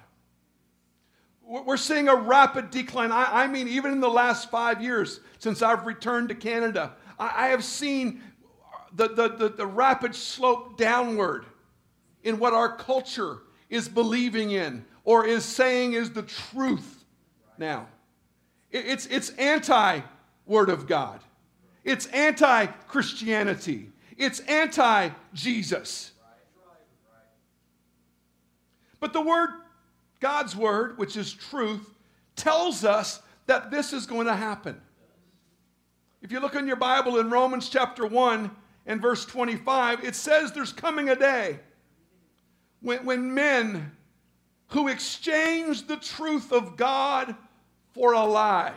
We're 1.43 1.75
seeing 1.75 2.07
a 2.07 2.15
rapid 2.15 2.71
decline. 2.71 3.11
I, 3.11 3.45
mean, 3.47 3.67
even 3.67 3.91
in 3.91 3.99
the 3.99 4.09
last 4.09 4.49
five 4.49 4.81
years 4.81 5.19
since 5.39 5.61
I've 5.61 5.85
returned 5.85 6.29
to 6.29 6.35
Canada, 6.35 6.93
I, 7.19 7.47
have 7.47 7.65
seen 7.65 8.21
the, 8.93 9.09
the, 9.09 9.27
the, 9.27 9.49
the 9.49 9.67
rapid 9.67 10.15
slope 10.15 10.77
downward 10.77 11.45
in 12.23 12.39
what 12.39 12.53
our 12.53 12.75
culture 12.75 13.39
is 13.69 13.87
believing 13.87 14.51
in 14.51 14.85
or 15.03 15.25
is 15.25 15.43
saying 15.45 15.93
is 15.93 16.11
the 16.11 16.23
truth 16.23 17.03
now. 17.57 17.87
It's, 18.71 19.05
it's 19.07 19.29
anti 19.31 20.01
Word 20.45 20.69
of 20.69 20.87
God, 20.87 21.19
it's 21.83 22.05
anti 22.07 22.65
Christianity, 22.65 23.89
it's 24.17 24.39
anti 24.41 25.09
Jesus. 25.33 26.11
But 28.99 29.13
the 29.13 29.21
Word, 29.21 29.49
God's 30.19 30.55
Word, 30.55 30.97
which 30.99 31.17
is 31.17 31.33
truth, 31.33 31.89
tells 32.35 32.85
us 32.85 33.21
that 33.47 33.71
this 33.71 33.93
is 33.93 34.05
going 34.05 34.27
to 34.27 34.35
happen. 34.35 34.79
If 36.21 36.31
you 36.31 36.39
look 36.39 36.53
in 36.53 36.67
your 36.67 36.75
Bible 36.75 37.19
in 37.19 37.31
Romans 37.31 37.67
chapter 37.67 38.05
1 38.05 38.51
and 38.85 39.01
verse 39.01 39.25
25, 39.25 40.05
it 40.05 40.15
says 40.15 40.51
there's 40.51 40.71
coming 40.71 41.09
a 41.09 41.15
day 41.15 41.59
when, 42.81 43.05
when 43.05 43.33
men 43.33 43.91
who 44.67 44.87
exchange 44.87 45.87
the 45.87 45.97
truth 45.97 46.51
of 46.51 46.77
God 46.77 47.35
for 47.93 48.13
a 48.13 48.23
lie. 48.23 48.73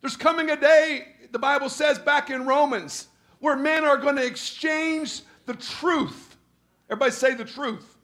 There's 0.00 0.16
coming 0.16 0.50
a 0.50 0.56
day, 0.56 1.08
the 1.32 1.38
Bible 1.38 1.68
says 1.68 1.98
back 1.98 2.30
in 2.30 2.46
Romans, 2.46 3.08
where 3.38 3.56
men 3.56 3.84
are 3.84 3.98
going 3.98 4.16
to 4.16 4.24
exchange 4.24 5.20
the 5.44 5.54
truth. 5.54 6.36
Everybody 6.88 7.12
say 7.12 7.34
the 7.34 7.44
truth. 7.44 7.96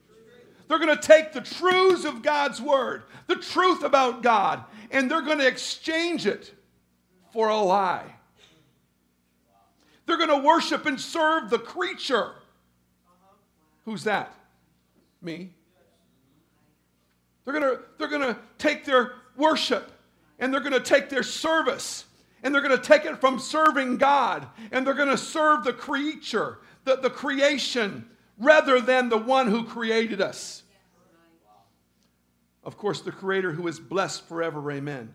They're 0.69 0.79
going 0.79 0.97
to 0.97 1.03
take 1.03 1.33
the 1.33 1.41
truths 1.41 2.05
of 2.05 2.23
God's 2.23 2.61
word, 2.61 3.05
the 3.27 3.37
truth 3.37 3.83
about 3.83 4.23
God, 4.23 4.65
and 4.91 5.11
they're 5.11 5.23
going 5.23 5.39
to 5.39 5.47
exchange 5.47 6.27
it 6.27 6.53
for 7.33 7.49
a 7.49 7.59
lie. 7.59 8.15
They're 10.07 10.17
going 10.17 10.29
to 10.29 10.47
worship 10.47 10.87
and 10.87 11.01
serve 11.01 11.51
the 11.51 11.59
creature. 11.59 12.33
Who's 13.85 14.05
that? 14.05 14.35
Me. 15.23 15.51
They're 17.45 17.55
going 17.55 17.77
to, 17.77 17.83
they're 17.99 18.09
going 18.09 18.23
to 18.35 18.39
take 18.59 18.85
their 18.85 19.13
worship 19.37 19.91
and 20.39 20.53
they're 20.53 20.61
going 20.61 20.73
to 20.73 20.81
take 20.81 21.09
their 21.09 21.23
service 21.23 22.05
and 22.43 22.55
they're 22.55 22.63
going 22.63 22.77
to 22.77 22.83
take 22.83 23.05
it 23.05 23.21
from 23.21 23.39
serving 23.39 23.97
God 23.97 24.47
and 24.71 24.87
they're 24.87 24.95
going 24.95 25.09
to 25.09 25.19
serve 25.19 25.65
the 25.65 25.73
creature, 25.73 26.59
the, 26.85 26.97
the 26.97 27.11
creation, 27.11 28.09
rather 28.39 28.81
than 28.81 29.09
the 29.09 29.19
one 29.19 29.49
who 29.49 29.65
created 29.65 30.21
us. 30.21 30.63
Of 32.65 32.77
course, 32.77 33.01
the 33.01 33.13
Creator 33.13 33.53
who 33.53 33.67
is 33.67 33.81
blessed 33.81 34.29
forever. 34.29 34.71
Amen. 34.71 35.13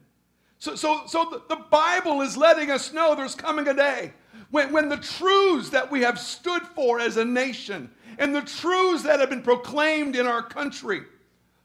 So, 0.60 0.76
so, 0.76 1.04
so 1.08 1.44
the, 1.48 1.56
Bible 1.56 2.22
is 2.22 2.36
letting 2.36 2.72
us 2.72 2.92
know 2.92 3.14
there's 3.14 3.36
coming 3.36 3.68
a 3.68 3.74
day 3.74 4.14
when, 4.50 4.72
when 4.72 4.90
the 4.90 4.98
truths 4.98 5.70
that 5.70 5.92
we 5.92 6.02
have 6.02 6.20
stood 6.20 6.64
for 6.64 7.00
as 7.00 7.18
a 7.18 7.26
nation 7.26 7.90
and 8.18 8.34
the 8.34 8.42
truths 8.42 9.04
that 9.04 9.20
have 9.20 9.30
been 9.30 9.44
proclaimed 9.44 10.16
in 10.16 10.26
our 10.26 10.42
country 10.42 11.04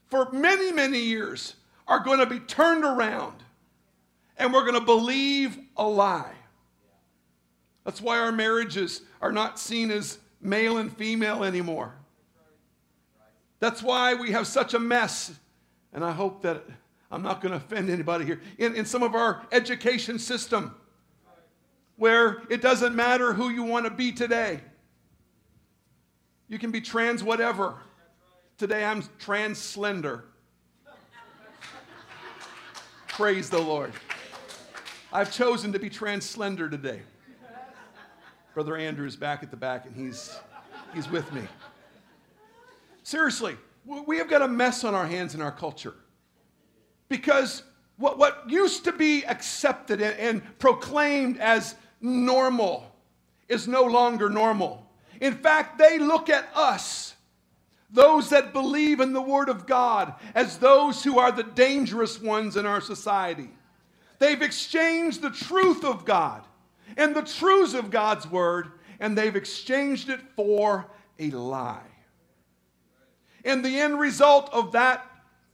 for 0.07 0.31
many, 0.31 0.71
many 0.71 0.99
years 0.99 1.55
are 1.87 1.99
going 1.99 2.19
to 2.19 2.25
be 2.25 2.39
turned 2.39 2.83
around 2.83 3.43
and 4.37 4.53
we're 4.53 4.61
going 4.61 4.79
to 4.79 4.85
believe 4.85 5.57
a 5.77 5.87
lie. 5.87 6.33
That's 7.83 8.01
why 8.01 8.19
our 8.19 8.31
marriages 8.31 9.01
are 9.21 9.31
not 9.31 9.59
seen 9.59 9.91
as 9.91 10.17
male 10.41 10.77
and 10.77 10.95
female 10.95 11.43
anymore. 11.43 11.95
That's 13.59 13.81
why 13.81 14.13
we 14.13 14.31
have 14.31 14.47
such 14.47 14.73
a 14.73 14.79
mess. 14.79 15.31
And 15.93 16.03
I 16.03 16.11
hope 16.11 16.41
that 16.41 16.63
I'm 17.11 17.21
not 17.21 17.41
going 17.41 17.51
to 17.51 17.57
offend 17.57 17.89
anybody 17.89 18.25
here. 18.25 18.41
In, 18.57 18.75
in 18.75 18.85
some 18.85 19.03
of 19.03 19.15
our 19.15 19.45
education 19.51 20.17
system, 20.19 20.75
where 21.95 22.41
it 22.49 22.61
doesn't 22.61 22.95
matter 22.95 23.33
who 23.33 23.49
you 23.49 23.63
want 23.63 23.85
to 23.85 23.91
be 23.91 24.11
today, 24.11 24.59
you 26.47 26.59
can 26.59 26.71
be 26.71 26.81
trans 26.81 27.23
whatever. 27.23 27.75
Today 28.57 28.83
I'm 28.85 29.03
trans 29.19 29.57
slender. 29.57 30.25
Praise 33.07 33.49
the 33.49 33.59
Lord. 33.59 33.91
I've 35.11 35.31
chosen 35.31 35.71
to 35.73 35.79
be 35.79 35.89
trans 35.89 36.25
slender 36.25 36.69
today. 36.69 37.01
Brother 38.53 38.77
Andrew 38.77 39.05
is 39.05 39.15
back 39.15 39.43
at 39.43 39.51
the 39.51 39.57
back 39.57 39.85
and 39.85 39.95
he's, 39.95 40.39
he's 40.93 41.09
with 41.09 41.31
me. 41.33 41.41
Seriously, 43.03 43.57
we 43.85 44.17
have 44.17 44.29
got 44.29 44.41
a 44.41 44.47
mess 44.47 44.83
on 44.83 44.95
our 44.95 45.05
hands 45.05 45.35
in 45.35 45.41
our 45.41 45.51
culture. 45.51 45.95
Because 47.09 47.63
what, 47.97 48.17
what 48.17 48.43
used 48.47 48.83
to 48.85 48.91
be 48.91 49.23
accepted 49.25 50.01
and, 50.01 50.17
and 50.17 50.59
proclaimed 50.59 51.37
as 51.37 51.75
normal 52.01 52.95
is 53.47 53.67
no 53.67 53.83
longer 53.83 54.29
normal. 54.29 54.82
In 55.21 55.35
fact, 55.35 55.77
they 55.77 55.99
look 55.99 56.29
at 56.29 56.49
us 56.55 57.15
those 57.93 58.31
that 58.31 58.53
believe 58.53 58.99
in 58.99 59.13
the 59.13 59.21
Word 59.21 59.49
of 59.49 59.67
God 59.67 60.15
as 60.33 60.57
those 60.57 61.03
who 61.03 61.19
are 61.19 61.31
the 61.31 61.43
dangerous 61.43 62.19
ones 62.19 62.57
in 62.57 62.65
our 62.65 62.81
society. 62.81 63.49
They've 64.17 64.41
exchanged 64.41 65.21
the 65.21 65.29
truth 65.29 65.83
of 65.83 66.03
God 66.03 66.43
and 66.97 67.15
the 67.15 67.21
truths 67.21 67.75
of 67.75 67.91
God's 67.91 68.29
Word, 68.29 68.71
and 68.99 69.17
they've 69.17 69.35
exchanged 69.35 70.09
it 70.09 70.19
for 70.35 70.87
a 71.19 71.29
lie. 71.29 71.81
And 73.45 73.63
the 73.63 73.79
end 73.79 73.99
result 73.99 74.49
of 74.51 74.71
that 74.71 75.05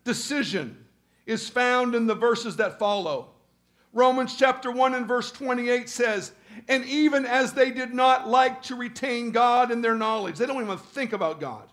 decision 0.04 0.86
is 1.26 1.50
found 1.50 1.94
in 1.94 2.08
the 2.08 2.16
verses 2.16 2.56
that 2.58 2.80
follow. 2.80 3.30
Romans 3.92 4.36
chapter 4.38 4.72
1 4.72 4.96
and 4.96 5.08
verse 5.08 5.32
28 5.32 5.90
says, 5.90 6.32
And 6.68 6.86
even 6.86 7.26
as 7.26 7.54
they 7.54 7.72
did 7.72 7.94
not 7.94 8.28
like 8.28 8.62
to 8.64 8.76
retain 8.76 9.32
God 9.32 9.72
in 9.72 9.82
their 9.82 9.96
knowledge, 9.96 10.38
they 10.38 10.46
don't 10.46 10.62
even 10.62 10.78
think 10.78 11.14
about 11.14 11.40
God. 11.40 11.70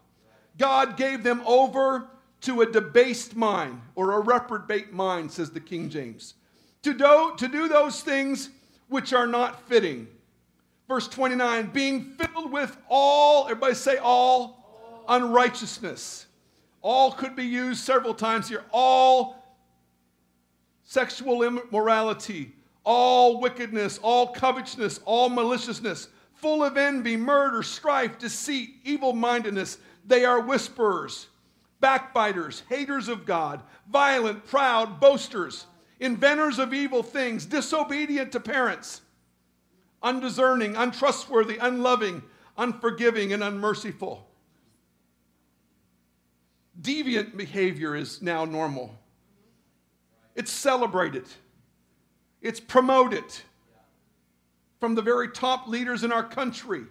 God 0.58 0.96
gave 0.96 1.22
them 1.22 1.42
over 1.44 2.08
to 2.42 2.62
a 2.62 2.70
debased 2.70 3.36
mind 3.36 3.80
or 3.94 4.12
a 4.12 4.20
reprobate 4.20 4.92
mind, 4.92 5.30
says 5.32 5.50
the 5.50 5.60
King 5.60 5.90
James, 5.90 6.34
to 6.82 6.94
do, 6.94 7.34
to 7.36 7.48
do 7.48 7.68
those 7.68 8.02
things 8.02 8.50
which 8.88 9.12
are 9.12 9.26
not 9.26 9.68
fitting. 9.68 10.06
Verse 10.88 11.08
29 11.08 11.70
being 11.72 12.14
filled 12.14 12.52
with 12.52 12.76
all, 12.88 13.44
everybody 13.46 13.74
say 13.74 13.96
all, 13.96 15.02
all. 15.04 15.04
unrighteousness, 15.08 16.26
All 16.82 17.10
could 17.10 17.34
be 17.34 17.44
used 17.44 17.82
several 17.82 18.14
times 18.14 18.48
here. 18.48 18.64
All 18.70 19.42
sexual 20.84 21.42
immorality, 21.42 22.54
all 22.86 23.40
wickedness, 23.40 23.98
all 24.00 24.28
covetousness, 24.28 25.00
all 25.04 25.28
maliciousness, 25.28 26.08
full 26.34 26.62
of 26.62 26.76
envy, 26.76 27.16
murder, 27.16 27.62
strife, 27.62 28.16
deceit, 28.18 28.76
evil 28.84 29.12
mindedness. 29.12 29.78
They 30.06 30.24
are 30.24 30.40
whisperers, 30.40 31.26
backbiters, 31.80 32.62
haters 32.68 33.08
of 33.08 33.26
God, 33.26 33.60
violent, 33.90 34.46
proud, 34.46 35.00
boasters, 35.00 35.66
inventors 35.98 36.60
of 36.60 36.72
evil 36.72 37.02
things, 37.02 37.44
disobedient 37.44 38.30
to 38.32 38.40
parents, 38.40 39.00
undiscerning, 40.00 40.76
untrustworthy, 40.76 41.58
unloving, 41.58 42.22
unforgiving, 42.56 43.32
and 43.32 43.42
unmerciful. 43.42 44.28
Deviant 46.80 47.36
behavior 47.36 47.96
is 47.96 48.22
now 48.22 48.44
normal. 48.44 48.96
It's 50.36 50.52
celebrated, 50.52 51.24
it's 52.46 52.60
promoted 52.60 53.24
from 54.78 54.94
the 54.94 55.02
very 55.02 55.28
top 55.30 55.66
leaders 55.66 56.04
in 56.04 56.12
our 56.12 56.22
country 56.22 56.84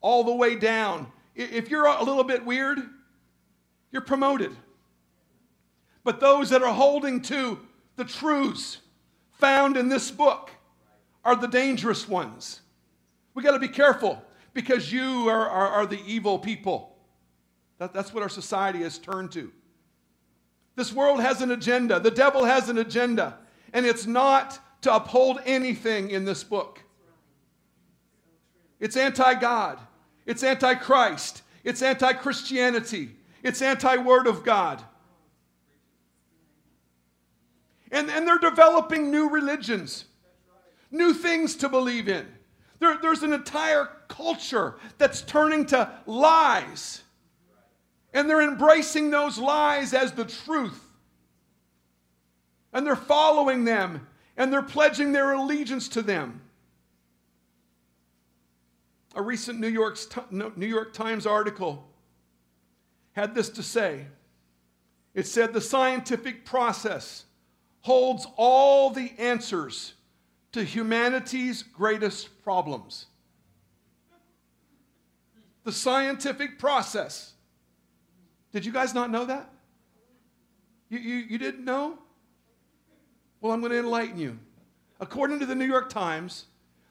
all 0.00 0.24
the 0.24 0.34
way 0.34 0.56
down. 0.56 1.06
If 1.34 1.70
you're 1.70 1.84
a 1.84 2.02
little 2.02 2.24
bit 2.24 2.46
weird, 2.46 2.78
you're 3.90 4.02
promoted. 4.02 4.52
But 6.02 6.18
those 6.18 6.48
that 6.50 6.62
are 6.62 6.72
holding 6.72 7.20
to 7.22 7.60
the 7.96 8.04
truths 8.04 8.78
found 9.32 9.76
in 9.76 9.90
this 9.90 10.10
book 10.10 10.50
are 11.24 11.36
the 11.36 11.46
dangerous 11.46 12.08
ones. 12.08 12.62
We 13.34 13.42
got 13.42 13.52
to 13.52 13.58
be 13.58 13.68
careful 13.68 14.22
because 14.54 14.90
you 14.90 15.28
are, 15.28 15.48
are, 15.48 15.68
are 15.68 15.86
the 15.86 16.00
evil 16.06 16.38
people. 16.38 16.96
That, 17.78 17.92
that's 17.92 18.14
what 18.14 18.22
our 18.22 18.28
society 18.30 18.80
has 18.80 18.98
turned 18.98 19.30
to. 19.32 19.52
This 20.74 20.90
world 20.90 21.20
has 21.20 21.42
an 21.42 21.50
agenda. 21.50 22.00
The 22.00 22.10
devil 22.10 22.44
has 22.44 22.70
an 22.70 22.78
agenda. 22.78 23.38
And 23.74 23.84
it's 23.84 24.06
not 24.06 24.58
to 24.82 24.94
uphold 24.94 25.40
anything 25.44 26.10
in 26.10 26.24
this 26.24 26.44
book. 26.44 26.80
It's 28.78 28.96
anti 28.96 29.34
God. 29.34 29.78
It's 30.26 30.42
anti 30.42 30.74
Christ. 30.74 31.42
It's 31.64 31.82
anti 31.82 32.12
Christianity. 32.14 33.10
It's 33.42 33.62
anti 33.62 33.96
Word 33.96 34.26
of 34.26 34.44
God. 34.44 34.82
And, 37.90 38.10
and 38.10 38.26
they're 38.26 38.38
developing 38.38 39.10
new 39.10 39.28
religions, 39.28 40.06
new 40.90 41.12
things 41.12 41.56
to 41.56 41.68
believe 41.68 42.08
in. 42.08 42.26
There, 42.78 42.98
there's 43.00 43.22
an 43.22 43.32
entire 43.32 43.90
culture 44.08 44.76
that's 44.98 45.22
turning 45.22 45.66
to 45.66 45.90
lies 46.06 47.02
and 48.14 48.28
they're 48.28 48.42
embracing 48.42 49.10
those 49.10 49.38
lies 49.38 49.94
as 49.94 50.12
the 50.12 50.24
truth. 50.24 50.80
And 52.72 52.86
they're 52.86 52.96
following 52.96 53.64
them 53.64 54.06
and 54.36 54.52
they're 54.52 54.62
pledging 54.62 55.12
their 55.12 55.32
allegiance 55.32 55.88
to 55.88 56.02
them. 56.02 56.40
A 59.14 59.22
recent 59.22 59.60
New, 59.60 59.92
New 60.56 60.66
York 60.66 60.92
Times 60.92 61.26
article 61.26 61.86
had 63.12 63.34
this 63.34 63.50
to 63.50 63.62
say 63.62 64.06
it 65.14 65.26
said, 65.26 65.52
The 65.52 65.60
scientific 65.60 66.44
process 66.44 67.24
holds 67.80 68.26
all 68.36 68.90
the 68.90 69.12
answers 69.18 69.94
to 70.52 70.64
humanity's 70.64 71.62
greatest 71.62 72.42
problems. 72.42 73.06
The 75.64 75.72
scientific 75.72 76.58
process 76.58 77.32
did 78.52 78.66
you 78.66 78.72
guys 78.72 78.94
not 78.94 79.10
know 79.10 79.24
that? 79.24 79.50
You, 80.90 80.98
you, 80.98 81.16
you 81.16 81.38
didn't 81.38 81.64
know? 81.64 81.98
Well, 83.42 83.50
I'm 83.52 83.60
going 83.60 83.72
to 83.72 83.78
enlighten 83.80 84.18
you. 84.18 84.38
According 85.00 85.40
to 85.40 85.46
the 85.46 85.56
New 85.56 85.66
York 85.66 85.90
Times, 85.90 86.46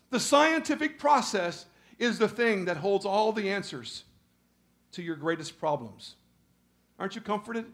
the 0.09 0.19
scientific 0.19 0.99
process 0.99 1.65
is 1.97 2.19
the 2.19 2.27
thing 2.27 2.65
that 2.65 2.75
holds 2.75 3.05
all 3.05 3.31
the 3.31 3.49
answers 3.49 4.03
to 4.91 5.01
your 5.01 5.15
greatest 5.15 5.57
problems. 5.57 6.15
Aren't 6.99 7.15
you 7.15 7.21
comforted? 7.21 7.65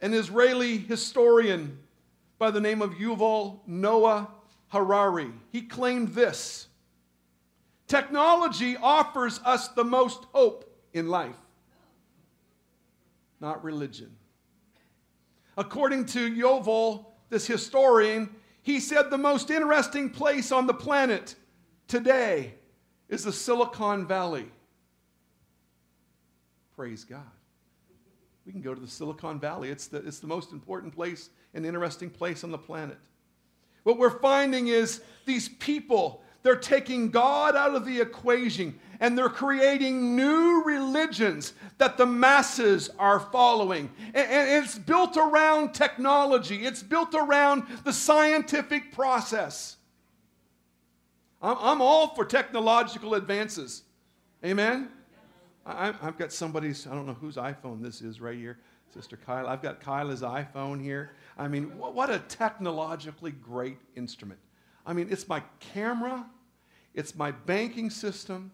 An 0.00 0.14
Israeli 0.14 0.78
historian 0.78 1.78
by 2.38 2.50
the 2.50 2.60
name 2.60 2.80
of 2.80 2.94
Yuval 2.94 3.58
Noah 3.66 4.28
Harari, 4.68 5.32
he 5.50 5.60
claimed 5.60 6.14
this 6.14 6.68
Technology 7.88 8.74
offers 8.80 9.38
us 9.44 9.68
the 9.68 9.84
most 9.84 10.24
hope 10.32 10.64
in 10.94 11.08
life, 11.08 11.36
not 13.38 13.62
religion. 13.62 14.17
According 15.58 16.06
to 16.06 16.30
Yuval, 16.30 17.06
this 17.30 17.44
historian, 17.44 18.30
he 18.62 18.78
said 18.78 19.10
the 19.10 19.18
most 19.18 19.50
interesting 19.50 20.08
place 20.08 20.52
on 20.52 20.68
the 20.68 20.72
planet 20.72 21.34
today 21.88 22.54
is 23.08 23.24
the 23.24 23.32
Silicon 23.32 24.06
Valley. 24.06 24.46
Praise 26.76 27.02
God. 27.02 27.26
We 28.46 28.52
can 28.52 28.62
go 28.62 28.72
to 28.72 28.80
the 28.80 28.86
Silicon 28.86 29.40
Valley. 29.40 29.68
It's 29.68 29.88
the, 29.88 29.98
it's 29.98 30.20
the 30.20 30.28
most 30.28 30.52
important 30.52 30.94
place 30.94 31.28
and 31.54 31.66
interesting 31.66 32.08
place 32.08 32.44
on 32.44 32.52
the 32.52 32.58
planet. 32.58 32.98
What 33.82 33.98
we're 33.98 34.20
finding 34.20 34.68
is 34.68 35.02
these 35.26 35.48
people 35.48 36.22
they're 36.48 36.56
taking 36.56 37.10
God 37.10 37.56
out 37.56 37.74
of 37.74 37.84
the 37.84 38.00
equation 38.00 38.80
and 39.00 39.18
they're 39.18 39.28
creating 39.28 40.16
new 40.16 40.62
religions 40.64 41.52
that 41.76 41.98
the 41.98 42.06
masses 42.06 42.88
are 42.98 43.20
following. 43.20 43.90
And 44.14 44.64
it's 44.64 44.78
built 44.78 45.18
around 45.18 45.74
technology, 45.74 46.64
it's 46.64 46.82
built 46.82 47.14
around 47.14 47.64
the 47.84 47.92
scientific 47.92 48.92
process. 48.92 49.76
I'm 51.42 51.82
all 51.82 52.14
for 52.14 52.24
technological 52.24 53.12
advances. 53.12 53.82
Amen? 54.42 54.88
I've 55.66 56.16
got 56.16 56.32
somebody's, 56.32 56.86
I 56.86 56.94
don't 56.94 57.06
know 57.06 57.12
whose 57.12 57.36
iPhone 57.36 57.82
this 57.82 58.00
is 58.00 58.22
right 58.22 58.38
here, 58.38 58.58
Sister 58.94 59.18
Kyle. 59.18 59.46
I've 59.46 59.60
got 59.60 59.80
Kyla's 59.80 60.22
iPhone 60.22 60.82
here. 60.82 61.10
I 61.36 61.46
mean, 61.46 61.64
what 61.76 62.08
a 62.08 62.20
technologically 62.20 63.32
great 63.32 63.76
instrument. 63.96 64.40
I 64.86 64.94
mean, 64.94 65.08
it's 65.10 65.28
my 65.28 65.42
camera, 65.60 66.24
it's 66.98 67.14
my 67.14 67.30
banking 67.30 67.90
system, 67.90 68.50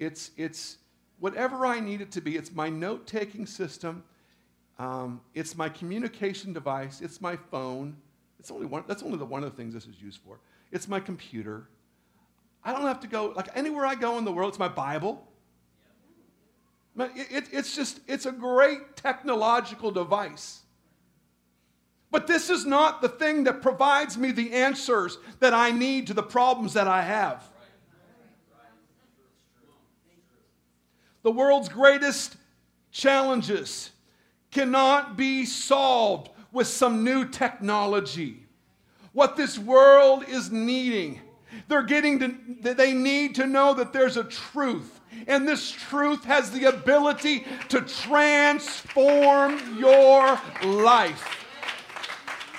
it's, 0.00 0.32
it's 0.36 0.78
whatever 1.20 1.64
I 1.64 1.78
need 1.78 2.00
it 2.00 2.10
to 2.12 2.20
be. 2.20 2.36
It's 2.36 2.50
my 2.50 2.68
note 2.68 3.06
taking 3.06 3.46
system, 3.46 4.02
um, 4.80 5.20
it's 5.34 5.56
my 5.56 5.68
communication 5.68 6.52
device, 6.52 7.00
it's 7.00 7.20
my 7.20 7.36
phone. 7.36 7.96
It's 8.40 8.50
only 8.50 8.66
one, 8.66 8.82
that's 8.88 9.04
only 9.04 9.18
the 9.18 9.24
one 9.24 9.44
of 9.44 9.50
the 9.52 9.56
things 9.56 9.72
this 9.72 9.86
is 9.86 10.02
used 10.02 10.18
for. 10.26 10.40
It's 10.72 10.88
my 10.88 10.98
computer. 10.98 11.68
I 12.64 12.72
don't 12.72 12.82
have 12.82 12.98
to 13.00 13.06
go, 13.06 13.32
like 13.36 13.50
anywhere 13.54 13.86
I 13.86 13.94
go 13.94 14.18
in 14.18 14.24
the 14.24 14.32
world, 14.32 14.48
it's 14.48 14.58
my 14.58 14.66
Bible. 14.66 15.24
It, 16.98 17.28
it, 17.30 17.44
it's 17.52 17.76
just, 17.76 18.00
it's 18.08 18.26
a 18.26 18.32
great 18.32 18.96
technological 18.96 19.92
device. 19.92 20.62
But 22.10 22.26
this 22.26 22.50
is 22.50 22.66
not 22.66 23.00
the 23.00 23.08
thing 23.08 23.44
that 23.44 23.62
provides 23.62 24.18
me 24.18 24.32
the 24.32 24.54
answers 24.54 25.18
that 25.38 25.54
I 25.54 25.70
need 25.70 26.08
to 26.08 26.14
the 26.14 26.22
problems 26.24 26.72
that 26.72 26.88
I 26.88 27.02
have. 27.02 27.48
The 31.26 31.32
world's 31.32 31.68
greatest 31.68 32.36
challenges 32.92 33.90
cannot 34.52 35.16
be 35.16 35.44
solved 35.44 36.30
with 36.52 36.68
some 36.68 37.02
new 37.02 37.26
technology. 37.26 38.44
What 39.12 39.34
this 39.34 39.58
world 39.58 40.22
is 40.28 40.52
needing, 40.52 41.20
they're 41.66 41.82
getting 41.82 42.20
to, 42.20 42.74
they 42.74 42.92
need 42.92 43.34
to 43.34 43.46
know 43.48 43.74
that 43.74 43.92
there's 43.92 44.16
a 44.16 44.22
truth. 44.22 45.00
And 45.26 45.48
this 45.48 45.68
truth 45.68 46.22
has 46.22 46.52
the 46.52 46.66
ability 46.66 47.44
to 47.70 47.80
transform 47.80 49.80
your 49.80 50.40
life. 50.62 51.44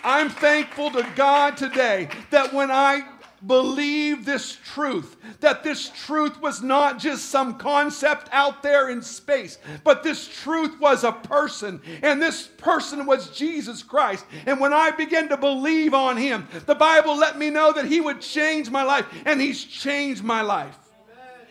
I'm 0.03 0.27
thankful 0.27 0.91
to 0.91 1.07
God 1.15 1.55
today 1.55 2.09
that 2.31 2.51
when 2.51 2.69
I 2.69 3.07
believe 3.45 4.25
this 4.25 4.57
truth, 4.73 5.15
that 5.41 5.63
this 5.63 5.89
truth 5.89 6.41
was 6.41 6.61
not 6.61 6.97
just 6.97 7.29
some 7.29 7.57
concept 7.57 8.29
out 8.31 8.63
there 8.63 8.89
in 8.89 9.01
space, 9.01 9.59
but 9.83 10.03
this 10.03 10.27
truth 10.27 10.79
was 10.79 11.03
a 11.03 11.11
person, 11.11 11.81
and 12.01 12.21
this 12.21 12.47
person 12.57 13.05
was 13.05 13.29
Jesus 13.29 13.83
Christ. 13.83 14.25
And 14.45 14.59
when 14.59 14.73
I 14.73 14.91
began 14.91 15.29
to 15.29 15.37
believe 15.37 15.93
on 15.93 16.17
him, 16.17 16.47
the 16.65 16.75
Bible 16.75 17.15
let 17.15 17.37
me 17.37 17.49
know 17.49 17.71
that 17.73 17.85
he 17.85 18.01
would 18.01 18.21
change 18.21 18.69
my 18.69 18.83
life, 18.83 19.05
and 19.25 19.39
he's 19.39 19.63
changed 19.63 20.23
my 20.23 20.41
life. 20.41 20.77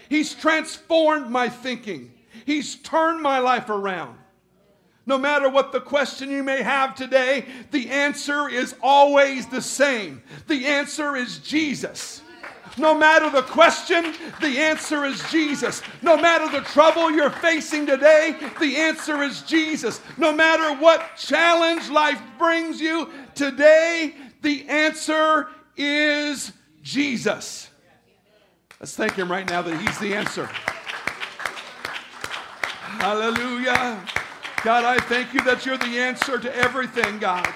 He's 0.09 0.35
transformed 0.35 1.31
my 1.31 1.49
thinking, 1.49 2.13
he's 2.45 2.77
turned 2.77 3.23
my 3.23 3.39
life 3.39 3.71
around. 3.71 4.19
No 5.07 5.17
matter 5.17 5.49
what 5.49 5.71
the 5.71 5.81
question 5.81 6.31
you 6.31 6.43
may 6.43 6.63
have 6.63 6.97
today, 6.97 7.47
the 7.71 7.89
answer 7.91 8.49
is 8.49 8.75
always 8.83 9.47
the 9.47 9.63
same. 9.63 10.21
The 10.49 10.67
answer 10.67 11.15
is 11.15 11.39
Jesus. 11.39 12.23
No 12.77 12.95
matter 12.95 13.31
the 13.31 13.43
question, 13.43 14.15
the 14.41 14.59
answer 14.59 15.05
is 15.05 15.23
Jesus. 15.31 15.81
No 16.03 16.17
matter 16.17 16.51
the 16.51 16.65
trouble 16.67 17.11
you're 17.11 17.31
facing 17.31 17.87
today, 17.87 18.37
the 18.61 18.77
answer 18.77 19.23
is 19.23 19.43
Jesus. 19.43 20.01
No 20.19 20.33
matter 20.33 20.79
what 20.81 21.17
challenge 21.17 21.89
life 21.89 22.21
brings 22.37 22.81
you 22.81 23.11
today, 23.35 24.15
the 24.43 24.69
answer 24.69 25.49
is 25.77 26.53
Jesus. 26.83 27.71
Let's 28.81 28.95
thank 28.95 29.15
Him 29.15 29.31
right 29.31 29.49
now 29.49 29.63
that 29.63 29.81
He's 29.81 29.99
the 29.99 30.15
answer. 30.15 30.47
Hallelujah. 32.99 34.03
God, 34.67 34.85
I 34.85 34.99
thank 34.99 35.33
you 35.33 35.41
that 35.43 35.65
you're 35.65 35.79
the 35.79 35.97
answer 36.01 36.41
to 36.41 36.57
everything, 36.57 37.21
God. 37.21 37.49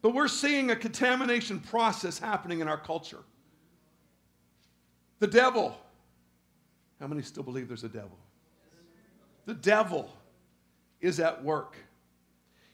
But 0.00 0.14
we're 0.14 0.28
seeing 0.28 0.70
a 0.70 0.76
contamination 0.76 1.58
process 1.58 2.16
happening 2.16 2.60
in 2.60 2.68
our 2.68 2.76
culture. 2.78 3.24
The 5.18 5.26
devil. 5.26 5.76
How 7.00 7.08
many 7.08 7.22
still 7.22 7.42
believe 7.42 7.66
there's 7.66 7.82
a 7.82 7.88
devil? 7.88 8.16
The 9.46 9.54
devil 9.54 10.08
is 11.00 11.18
at 11.18 11.42
work. 11.42 11.74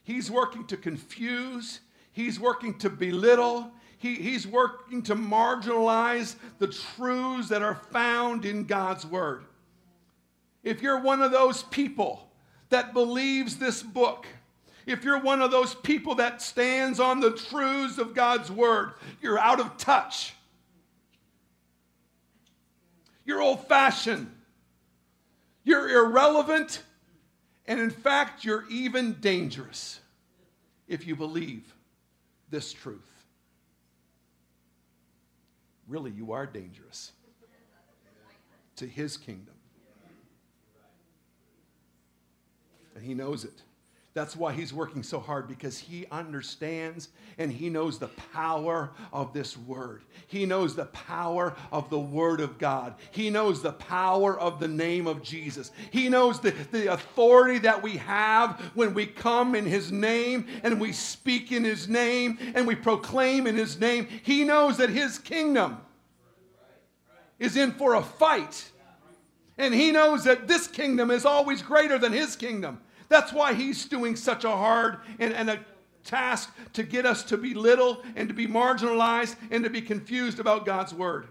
He's 0.04 0.30
working 0.30 0.66
to 0.66 0.76
confuse, 0.76 1.80
he's 2.12 2.38
working 2.38 2.78
to 2.80 2.90
belittle, 2.90 3.70
he, 3.96 4.16
he's 4.16 4.46
working 4.46 5.00
to 5.04 5.14
marginalize 5.14 6.34
the 6.58 6.66
truths 6.68 7.48
that 7.48 7.62
are 7.62 7.76
found 7.76 8.44
in 8.44 8.64
God's 8.64 9.06
Word. 9.06 9.44
If 10.62 10.82
you're 10.82 11.00
one 11.00 11.22
of 11.22 11.30
those 11.30 11.62
people 11.64 12.28
that 12.70 12.92
believes 12.92 13.56
this 13.56 13.82
book, 13.82 14.26
if 14.86 15.04
you're 15.04 15.20
one 15.20 15.42
of 15.42 15.50
those 15.50 15.74
people 15.74 16.16
that 16.16 16.42
stands 16.42 17.00
on 17.00 17.20
the 17.20 17.32
truths 17.32 17.98
of 17.98 18.14
God's 18.14 18.50
Word, 18.50 18.92
you're 19.20 19.38
out 19.38 19.60
of 19.60 19.76
touch. 19.76 20.34
You're 23.24 23.42
old 23.42 23.66
fashioned. 23.68 24.30
You're 25.64 25.88
irrelevant. 25.88 26.82
And 27.66 27.78
in 27.78 27.90
fact, 27.90 28.44
you're 28.44 28.64
even 28.70 29.14
dangerous 29.20 30.00
if 30.86 31.06
you 31.06 31.14
believe 31.14 31.74
this 32.50 32.72
truth 32.72 33.18
really 35.88 36.10
you 36.10 36.32
are 36.32 36.46
dangerous 36.46 37.12
to 38.76 38.86
his 38.86 39.16
kingdom. 39.16 39.54
And 42.98 43.06
he 43.06 43.14
knows 43.14 43.44
it. 43.44 43.62
That's 44.12 44.34
why 44.34 44.52
he's 44.52 44.72
working 44.72 45.04
so 45.04 45.20
hard 45.20 45.46
because 45.46 45.78
he 45.78 46.04
understands 46.10 47.10
and 47.38 47.52
he 47.52 47.70
knows 47.70 48.00
the 48.00 48.08
power 48.32 48.90
of 49.12 49.32
this 49.32 49.56
word. 49.56 50.02
He 50.26 50.44
knows 50.44 50.74
the 50.74 50.86
power 50.86 51.54
of 51.70 51.88
the 51.90 51.98
word 52.00 52.40
of 52.40 52.58
God. 52.58 52.96
He 53.12 53.30
knows 53.30 53.62
the 53.62 53.74
power 53.74 54.36
of 54.36 54.58
the 54.58 54.66
name 54.66 55.06
of 55.06 55.22
Jesus. 55.22 55.70
He 55.92 56.08
knows 56.08 56.40
the, 56.40 56.50
the 56.72 56.92
authority 56.92 57.60
that 57.60 57.80
we 57.80 57.98
have 57.98 58.60
when 58.74 58.94
we 58.94 59.06
come 59.06 59.54
in 59.54 59.64
his 59.64 59.92
name 59.92 60.48
and 60.64 60.80
we 60.80 60.90
speak 60.90 61.52
in 61.52 61.62
his 61.62 61.88
name 61.88 62.36
and 62.56 62.66
we 62.66 62.74
proclaim 62.74 63.46
in 63.46 63.54
his 63.54 63.78
name. 63.78 64.08
He 64.24 64.42
knows 64.42 64.78
that 64.78 64.90
his 64.90 65.20
kingdom 65.20 65.78
is 67.38 67.56
in 67.56 67.70
for 67.70 67.94
a 67.94 68.02
fight. 68.02 68.72
And 69.56 69.72
he 69.72 69.92
knows 69.92 70.24
that 70.24 70.48
this 70.48 70.66
kingdom 70.66 71.12
is 71.12 71.24
always 71.24 71.62
greater 71.62 71.96
than 71.98 72.12
his 72.12 72.34
kingdom. 72.34 72.80
That's 73.08 73.32
why 73.32 73.54
he's 73.54 73.86
doing 73.86 74.16
such 74.16 74.44
a 74.44 74.50
hard 74.50 74.98
and, 75.18 75.32
and 75.32 75.48
a 75.50 75.60
task 76.04 76.54
to 76.74 76.82
get 76.82 77.06
us 77.06 77.22
to 77.24 77.36
be 77.36 77.54
little 77.54 78.02
and 78.16 78.28
to 78.28 78.34
be 78.34 78.46
marginalized 78.46 79.36
and 79.50 79.64
to 79.64 79.70
be 79.70 79.80
confused 79.80 80.40
about 80.40 80.66
God's 80.66 80.92
word. 80.92 81.28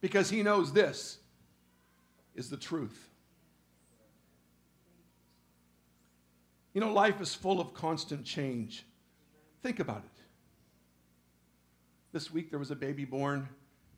Because 0.00 0.30
he 0.30 0.42
knows 0.42 0.72
this 0.72 1.18
is 2.34 2.48
the 2.50 2.56
truth. 2.56 3.08
You 6.72 6.80
know, 6.80 6.92
life 6.92 7.20
is 7.20 7.34
full 7.34 7.60
of 7.60 7.74
constant 7.74 8.24
change. 8.24 8.86
Think 9.62 9.80
about 9.80 10.04
it. 10.04 10.22
This 12.12 12.32
week 12.32 12.50
there 12.50 12.58
was 12.58 12.70
a 12.70 12.76
baby 12.76 13.04
born 13.04 13.48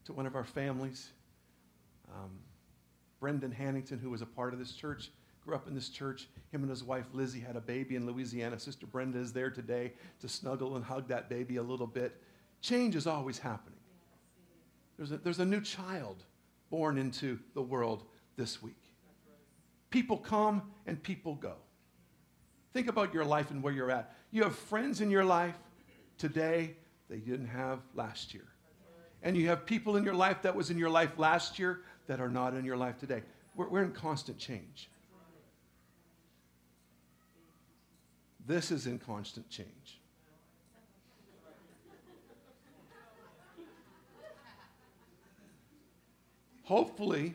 to 0.06 0.12
one 0.12 0.26
of 0.26 0.34
our 0.34 0.44
families. 0.44 1.10
Um, 2.08 2.30
Brendan 3.20 3.52
Hannington, 3.52 4.00
who 4.00 4.10
was 4.10 4.22
a 4.22 4.26
part 4.26 4.54
of 4.54 4.58
this 4.58 4.72
church, 4.72 5.10
grew 5.50 5.56
up 5.56 5.66
in 5.66 5.74
this 5.74 5.88
church. 5.88 6.28
Him 6.52 6.62
and 6.62 6.70
his 6.70 6.84
wife 6.84 7.06
Lizzie 7.12 7.40
had 7.40 7.56
a 7.56 7.60
baby 7.60 7.96
in 7.96 8.06
Louisiana. 8.06 8.56
Sister 8.56 8.86
Brenda 8.86 9.18
is 9.18 9.32
there 9.32 9.50
today 9.50 9.94
to 10.20 10.28
snuggle 10.28 10.76
and 10.76 10.84
hug 10.84 11.08
that 11.08 11.28
baby 11.28 11.56
a 11.56 11.62
little 11.62 11.88
bit. 11.88 12.22
Change 12.60 12.94
is 12.94 13.08
always 13.08 13.36
happening. 13.36 13.80
There's 14.96 15.10
a, 15.10 15.16
there's 15.16 15.40
a 15.40 15.44
new 15.44 15.60
child 15.60 16.22
born 16.70 16.98
into 16.98 17.36
the 17.54 17.62
world 17.62 18.04
this 18.36 18.62
week. 18.62 18.80
People 19.90 20.18
come 20.18 20.62
and 20.86 21.02
people 21.02 21.34
go. 21.34 21.54
Think 22.72 22.86
about 22.86 23.12
your 23.12 23.24
life 23.24 23.50
and 23.50 23.60
where 23.60 23.72
you're 23.72 23.90
at. 23.90 24.14
You 24.30 24.44
have 24.44 24.54
friends 24.54 25.00
in 25.00 25.10
your 25.10 25.24
life 25.24 25.58
today 26.16 26.76
they 27.08 27.18
didn't 27.18 27.48
have 27.48 27.80
last 27.96 28.34
year. 28.34 28.46
And 29.24 29.36
you 29.36 29.48
have 29.48 29.66
people 29.66 29.96
in 29.96 30.04
your 30.04 30.14
life 30.14 30.42
that 30.42 30.54
was 30.54 30.70
in 30.70 30.78
your 30.78 30.90
life 30.90 31.18
last 31.18 31.58
year 31.58 31.80
that 32.06 32.20
are 32.20 32.30
not 32.30 32.54
in 32.54 32.64
your 32.64 32.76
life 32.76 32.98
today. 32.98 33.24
We're, 33.56 33.68
we're 33.68 33.82
in 33.82 33.90
constant 33.90 34.38
change. 34.38 34.88
This 38.46 38.70
is 38.70 38.86
in 38.86 38.98
constant 38.98 39.48
change. 39.48 40.00
Hopefully, 46.64 47.34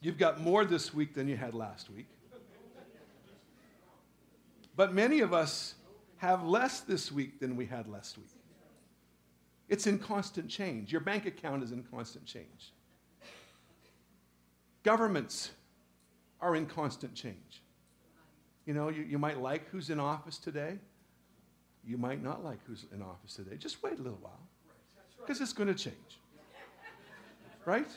you've 0.00 0.18
got 0.18 0.40
more 0.40 0.64
this 0.64 0.92
week 0.92 1.14
than 1.14 1.28
you 1.28 1.36
had 1.36 1.54
last 1.54 1.88
week. 1.90 2.06
But 4.74 4.92
many 4.92 5.20
of 5.20 5.32
us 5.32 5.74
have 6.16 6.44
less 6.44 6.80
this 6.80 7.12
week 7.12 7.38
than 7.38 7.56
we 7.56 7.66
had 7.66 7.88
last 7.88 8.18
week. 8.18 8.26
It's 9.68 9.86
in 9.86 9.98
constant 9.98 10.48
change. 10.48 10.92
Your 10.92 11.00
bank 11.00 11.24
account 11.24 11.62
is 11.62 11.72
in 11.72 11.82
constant 11.84 12.26
change. 12.26 12.72
Governments 14.82 15.52
are 16.40 16.56
in 16.56 16.66
constant 16.66 17.14
change. 17.14 17.61
You 18.66 18.74
know, 18.74 18.88
you, 18.88 19.02
you 19.02 19.18
might 19.18 19.40
like 19.40 19.68
who's 19.70 19.90
in 19.90 19.98
office 19.98 20.38
today. 20.38 20.78
You 21.84 21.98
might 21.98 22.22
not 22.22 22.44
like 22.44 22.58
who's 22.66 22.86
in 22.92 23.02
office 23.02 23.34
today. 23.34 23.56
Just 23.56 23.82
wait 23.82 23.98
a 23.98 24.02
little 24.02 24.18
while 24.20 24.40
because 25.20 25.40
it's 25.40 25.52
going 25.52 25.68
to 25.68 25.74
change. 25.74 25.96
Right? 27.64 27.88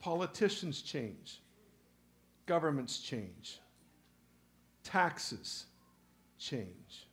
Politicians 0.00 0.82
change, 0.82 1.40
governments 2.46 2.98
change, 2.98 3.60
taxes 4.82 5.66
change, 6.38 7.06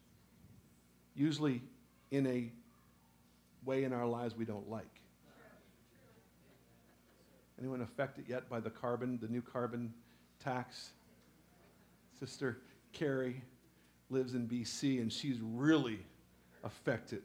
usually 1.15 1.61
in 2.09 2.25
a 2.25 2.51
way 3.63 3.83
in 3.83 3.93
our 3.93 4.07
lives 4.07 4.35
we 4.35 4.45
don't 4.45 4.67
like. 4.69 4.98
Anyone 7.59 7.81
affected 7.81 8.25
yet 8.27 8.49
by 8.49 8.59
the 8.59 8.69
carbon, 8.69 9.19
the 9.21 9.27
new 9.27 9.41
carbon 9.41 9.93
tax? 10.39 10.91
Sister 12.19 12.59
Carrie 12.93 13.41
lives 14.09 14.33
in 14.33 14.47
BC 14.47 15.01
and 15.01 15.11
she's 15.11 15.39
really 15.41 15.99
affected 16.63 17.23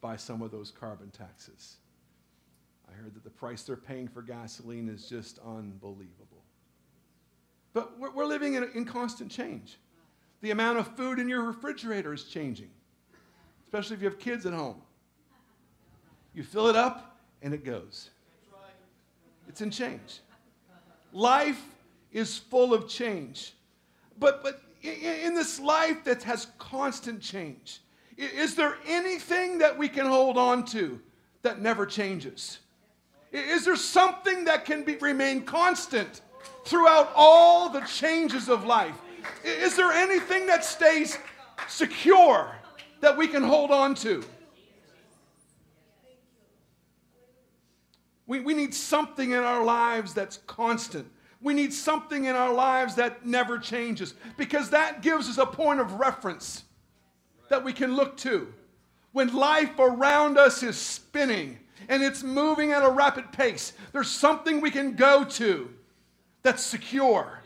by 0.00 0.16
some 0.16 0.42
of 0.42 0.50
those 0.50 0.70
carbon 0.70 1.10
taxes. 1.10 1.76
I 2.88 2.94
heard 2.94 3.14
that 3.14 3.24
the 3.24 3.30
price 3.30 3.62
they're 3.62 3.76
paying 3.76 4.08
for 4.08 4.22
gasoline 4.22 4.88
is 4.88 5.08
just 5.08 5.38
unbelievable. 5.38 6.44
But 7.72 7.98
we're, 7.98 8.24
living 8.24 8.54
in, 8.54 8.70
in 8.74 8.84
constant 8.84 9.30
change. 9.30 9.76
The 10.40 10.50
amount 10.50 10.78
of 10.78 10.96
food 10.96 11.18
in 11.18 11.28
your 11.28 11.42
refrigerator 11.42 12.14
is 12.14 12.24
changing, 12.24 12.70
especially 13.64 13.96
if 13.96 14.02
you 14.02 14.08
have 14.08 14.18
kids 14.18 14.46
at 14.46 14.54
home. 14.54 14.80
You 16.32 16.42
fill 16.42 16.68
it 16.68 16.76
up 16.76 17.18
and 17.42 17.52
it 17.52 17.64
goes. 17.64 18.10
It's 19.56 19.62
in 19.62 19.70
change. 19.70 20.20
Life 21.14 21.64
is 22.12 22.36
full 22.36 22.74
of 22.74 22.90
change. 22.90 23.54
But, 24.18 24.42
but 24.42 24.60
in 24.82 25.34
this 25.34 25.58
life 25.58 26.04
that 26.04 26.22
has 26.24 26.48
constant 26.58 27.22
change, 27.22 27.80
is 28.18 28.54
there 28.54 28.76
anything 28.86 29.56
that 29.56 29.78
we 29.78 29.88
can 29.88 30.04
hold 30.04 30.36
on 30.36 30.66
to 30.66 31.00
that 31.40 31.62
never 31.62 31.86
changes? 31.86 32.58
Is 33.32 33.64
there 33.64 33.76
something 33.76 34.44
that 34.44 34.66
can 34.66 34.84
be, 34.84 34.96
remain 34.96 35.40
constant 35.40 36.20
throughout 36.66 37.10
all 37.16 37.70
the 37.70 37.80
changes 37.80 38.50
of 38.50 38.66
life? 38.66 39.00
Is 39.42 39.74
there 39.74 39.90
anything 39.90 40.44
that 40.48 40.66
stays 40.66 41.16
secure 41.66 42.54
that 43.00 43.16
we 43.16 43.26
can 43.26 43.42
hold 43.42 43.70
on 43.70 43.94
to? 43.94 44.22
We, 48.26 48.40
we 48.40 48.54
need 48.54 48.74
something 48.74 49.30
in 49.30 49.38
our 49.38 49.64
lives 49.64 50.14
that's 50.14 50.38
constant. 50.46 51.10
We 51.40 51.54
need 51.54 51.72
something 51.72 52.24
in 52.24 52.34
our 52.34 52.52
lives 52.52 52.96
that 52.96 53.24
never 53.24 53.58
changes 53.58 54.14
because 54.36 54.70
that 54.70 55.02
gives 55.02 55.28
us 55.28 55.38
a 55.38 55.46
point 55.46 55.80
of 55.80 55.94
reference 55.94 56.64
that 57.48 57.62
we 57.62 57.72
can 57.72 57.94
look 57.94 58.16
to. 58.18 58.52
When 59.12 59.34
life 59.34 59.78
around 59.78 60.38
us 60.38 60.62
is 60.62 60.76
spinning 60.76 61.58
and 61.88 62.02
it's 62.02 62.22
moving 62.22 62.72
at 62.72 62.84
a 62.84 62.90
rapid 62.90 63.32
pace, 63.32 63.72
there's 63.92 64.10
something 64.10 64.60
we 64.60 64.70
can 64.70 64.94
go 64.94 65.24
to 65.24 65.70
that's 66.42 66.62
secure, 66.62 67.40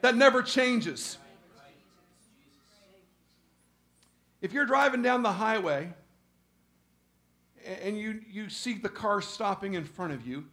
that 0.00 0.16
never 0.16 0.42
changes. 0.42 1.18
If 4.40 4.52
you're 4.52 4.66
driving 4.66 5.02
down 5.02 5.22
the 5.22 5.32
highway 5.32 5.92
and 7.82 7.98
you, 7.98 8.20
you 8.30 8.48
see 8.48 8.74
the 8.74 8.88
car 8.88 9.20
stopping 9.20 9.74
in 9.74 9.84
front 9.84 10.12
of 10.12 10.26
you 10.26 10.44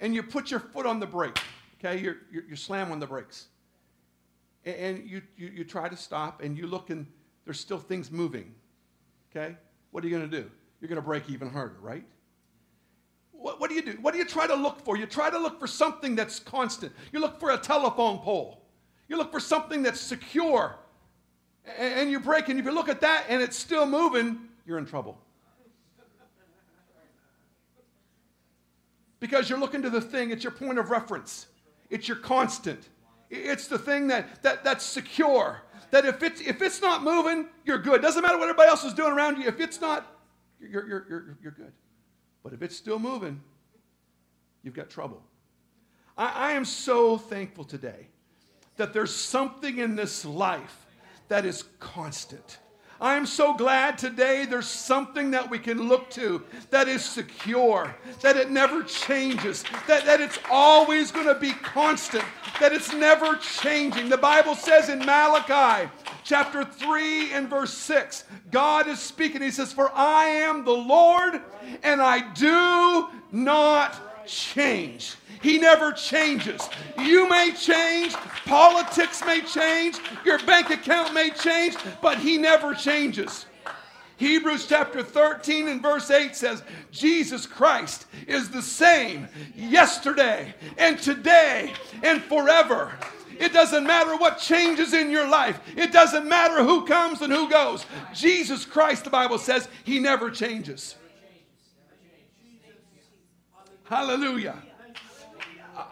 and 0.00 0.14
you 0.14 0.22
put 0.22 0.50
your 0.50 0.60
foot 0.60 0.86
on 0.86 1.00
the 1.00 1.06
brake, 1.06 1.38
okay, 1.78 2.00
you're, 2.00 2.16
you're, 2.30 2.44
you 2.44 2.56
slam 2.56 2.90
on 2.90 2.98
the 2.98 3.06
brakes, 3.06 3.46
and 4.64 5.08
you, 5.08 5.22
you, 5.36 5.48
you 5.54 5.64
try 5.64 5.88
to 5.88 5.96
stop 5.96 6.42
and 6.42 6.58
you 6.58 6.66
look 6.66 6.90
and 6.90 7.06
there's 7.44 7.60
still 7.60 7.78
things 7.78 8.10
moving, 8.10 8.52
okay, 9.30 9.56
what 9.90 10.02
are 10.02 10.08
you 10.08 10.16
going 10.16 10.28
to 10.28 10.42
do? 10.42 10.50
You're 10.80 10.88
going 10.88 11.00
to 11.00 11.06
brake 11.06 11.24
even 11.28 11.48
harder, 11.48 11.76
right? 11.80 12.04
What, 13.32 13.60
what 13.60 13.70
do 13.70 13.76
you 13.76 13.82
do? 13.82 13.92
What 14.00 14.12
do 14.12 14.18
you 14.18 14.24
try 14.24 14.46
to 14.46 14.54
look 14.54 14.84
for? 14.84 14.96
You 14.96 15.06
try 15.06 15.30
to 15.30 15.38
look 15.38 15.60
for 15.60 15.66
something 15.66 16.16
that's 16.16 16.38
constant. 16.38 16.92
You 17.12 17.20
look 17.20 17.38
for 17.38 17.50
a 17.50 17.58
telephone 17.58 18.18
pole. 18.18 18.62
You 19.08 19.16
look 19.16 19.30
for 19.30 19.40
something 19.40 19.82
that's 19.82 20.00
secure. 20.00 20.76
And, 21.78 21.94
and 22.00 22.10
you 22.10 22.20
brake, 22.20 22.48
and 22.48 22.58
if 22.58 22.64
you 22.64 22.72
look 22.72 22.88
at 22.88 23.00
that 23.02 23.26
and 23.28 23.42
it's 23.42 23.56
still 23.56 23.86
moving, 23.86 24.40
you're 24.66 24.78
in 24.78 24.86
trouble. 24.86 25.18
Because 29.24 29.48
you're 29.48 29.58
looking 29.58 29.80
to 29.80 29.88
the 29.88 30.02
thing, 30.02 30.32
it's 30.32 30.44
your 30.44 30.50
point 30.50 30.78
of 30.78 30.90
reference, 30.90 31.46
it's 31.88 32.06
your 32.06 32.18
constant. 32.18 32.90
It's 33.30 33.68
the 33.68 33.78
thing 33.78 34.08
that, 34.08 34.42
that, 34.42 34.64
that's 34.64 34.84
secure. 34.84 35.62
That 35.92 36.04
if 36.04 36.22
it's, 36.22 36.42
if 36.42 36.60
it's 36.60 36.82
not 36.82 37.02
moving, 37.02 37.48
you're 37.64 37.78
good. 37.78 38.02
Doesn't 38.02 38.20
matter 38.20 38.36
what 38.36 38.50
everybody 38.50 38.68
else 38.68 38.84
is 38.84 38.92
doing 38.92 39.12
around 39.12 39.38
you. 39.38 39.48
If 39.48 39.60
it's 39.60 39.80
not, 39.80 40.20
you're, 40.60 40.86
you're, 40.86 41.06
you're, 41.08 41.38
you're 41.42 41.52
good. 41.52 41.72
But 42.42 42.52
if 42.52 42.60
it's 42.60 42.76
still 42.76 42.98
moving, 42.98 43.40
you've 44.62 44.74
got 44.74 44.90
trouble. 44.90 45.22
I, 46.18 46.50
I 46.50 46.52
am 46.52 46.66
so 46.66 47.16
thankful 47.16 47.64
today 47.64 48.08
that 48.76 48.92
there's 48.92 49.16
something 49.16 49.78
in 49.78 49.96
this 49.96 50.26
life 50.26 50.84
that 51.28 51.46
is 51.46 51.64
constant. 51.80 52.58
I 53.00 53.16
am 53.16 53.26
so 53.26 53.54
glad 53.54 53.98
today 53.98 54.46
there's 54.46 54.68
something 54.68 55.32
that 55.32 55.50
we 55.50 55.58
can 55.58 55.88
look 55.88 56.10
to 56.10 56.42
that 56.70 56.88
is 56.88 57.04
secure, 57.04 57.94
that 58.20 58.36
it 58.36 58.50
never 58.50 58.82
changes, 58.82 59.64
that, 59.86 60.04
that 60.04 60.20
it's 60.20 60.38
always 60.50 61.10
going 61.10 61.26
to 61.26 61.34
be 61.34 61.52
constant, 61.52 62.24
that 62.60 62.72
it's 62.72 62.94
never 62.94 63.36
changing. 63.36 64.08
The 64.08 64.16
Bible 64.16 64.54
says 64.54 64.88
in 64.88 65.00
Malachi 65.00 65.90
chapter 66.22 66.64
3 66.64 67.32
and 67.32 67.48
verse 67.48 67.74
6, 67.74 68.24
God 68.50 68.86
is 68.86 69.00
speaking. 69.00 69.42
He 69.42 69.50
says, 69.50 69.72
For 69.72 69.90
I 69.94 70.24
am 70.24 70.64
the 70.64 70.72
Lord 70.72 71.40
and 71.82 72.00
I 72.00 72.32
do 72.32 73.08
not 73.32 74.26
change. 74.26 75.16
He 75.44 75.58
never 75.58 75.92
changes. 75.92 76.66
You 76.98 77.28
may 77.28 77.52
change, 77.52 78.14
politics 78.46 79.22
may 79.26 79.42
change, 79.42 79.98
your 80.24 80.38
bank 80.38 80.70
account 80.70 81.12
may 81.12 81.28
change, 81.28 81.76
but 82.00 82.16
He 82.16 82.38
never 82.38 82.72
changes. 82.72 83.44
Hebrews 84.16 84.66
chapter 84.66 85.02
13 85.02 85.68
and 85.68 85.82
verse 85.82 86.10
8 86.10 86.34
says, 86.34 86.62
Jesus 86.90 87.44
Christ 87.44 88.06
is 88.26 88.48
the 88.48 88.62
same 88.62 89.28
yesterday 89.54 90.54
and 90.78 90.98
today 90.98 91.74
and 92.02 92.22
forever. 92.22 92.94
It 93.38 93.52
doesn't 93.52 93.86
matter 93.86 94.16
what 94.16 94.38
changes 94.38 94.94
in 94.94 95.10
your 95.10 95.28
life. 95.28 95.60
It 95.76 95.92
doesn't 95.92 96.26
matter 96.26 96.64
who 96.64 96.86
comes 96.86 97.20
and 97.20 97.30
who 97.30 97.50
goes. 97.50 97.84
Jesus 98.14 98.64
Christ, 98.64 99.04
the 99.04 99.10
Bible 99.10 99.36
says, 99.36 99.68
He 99.84 99.98
never 99.98 100.30
changes. 100.30 100.94
Hallelujah. 103.82 104.56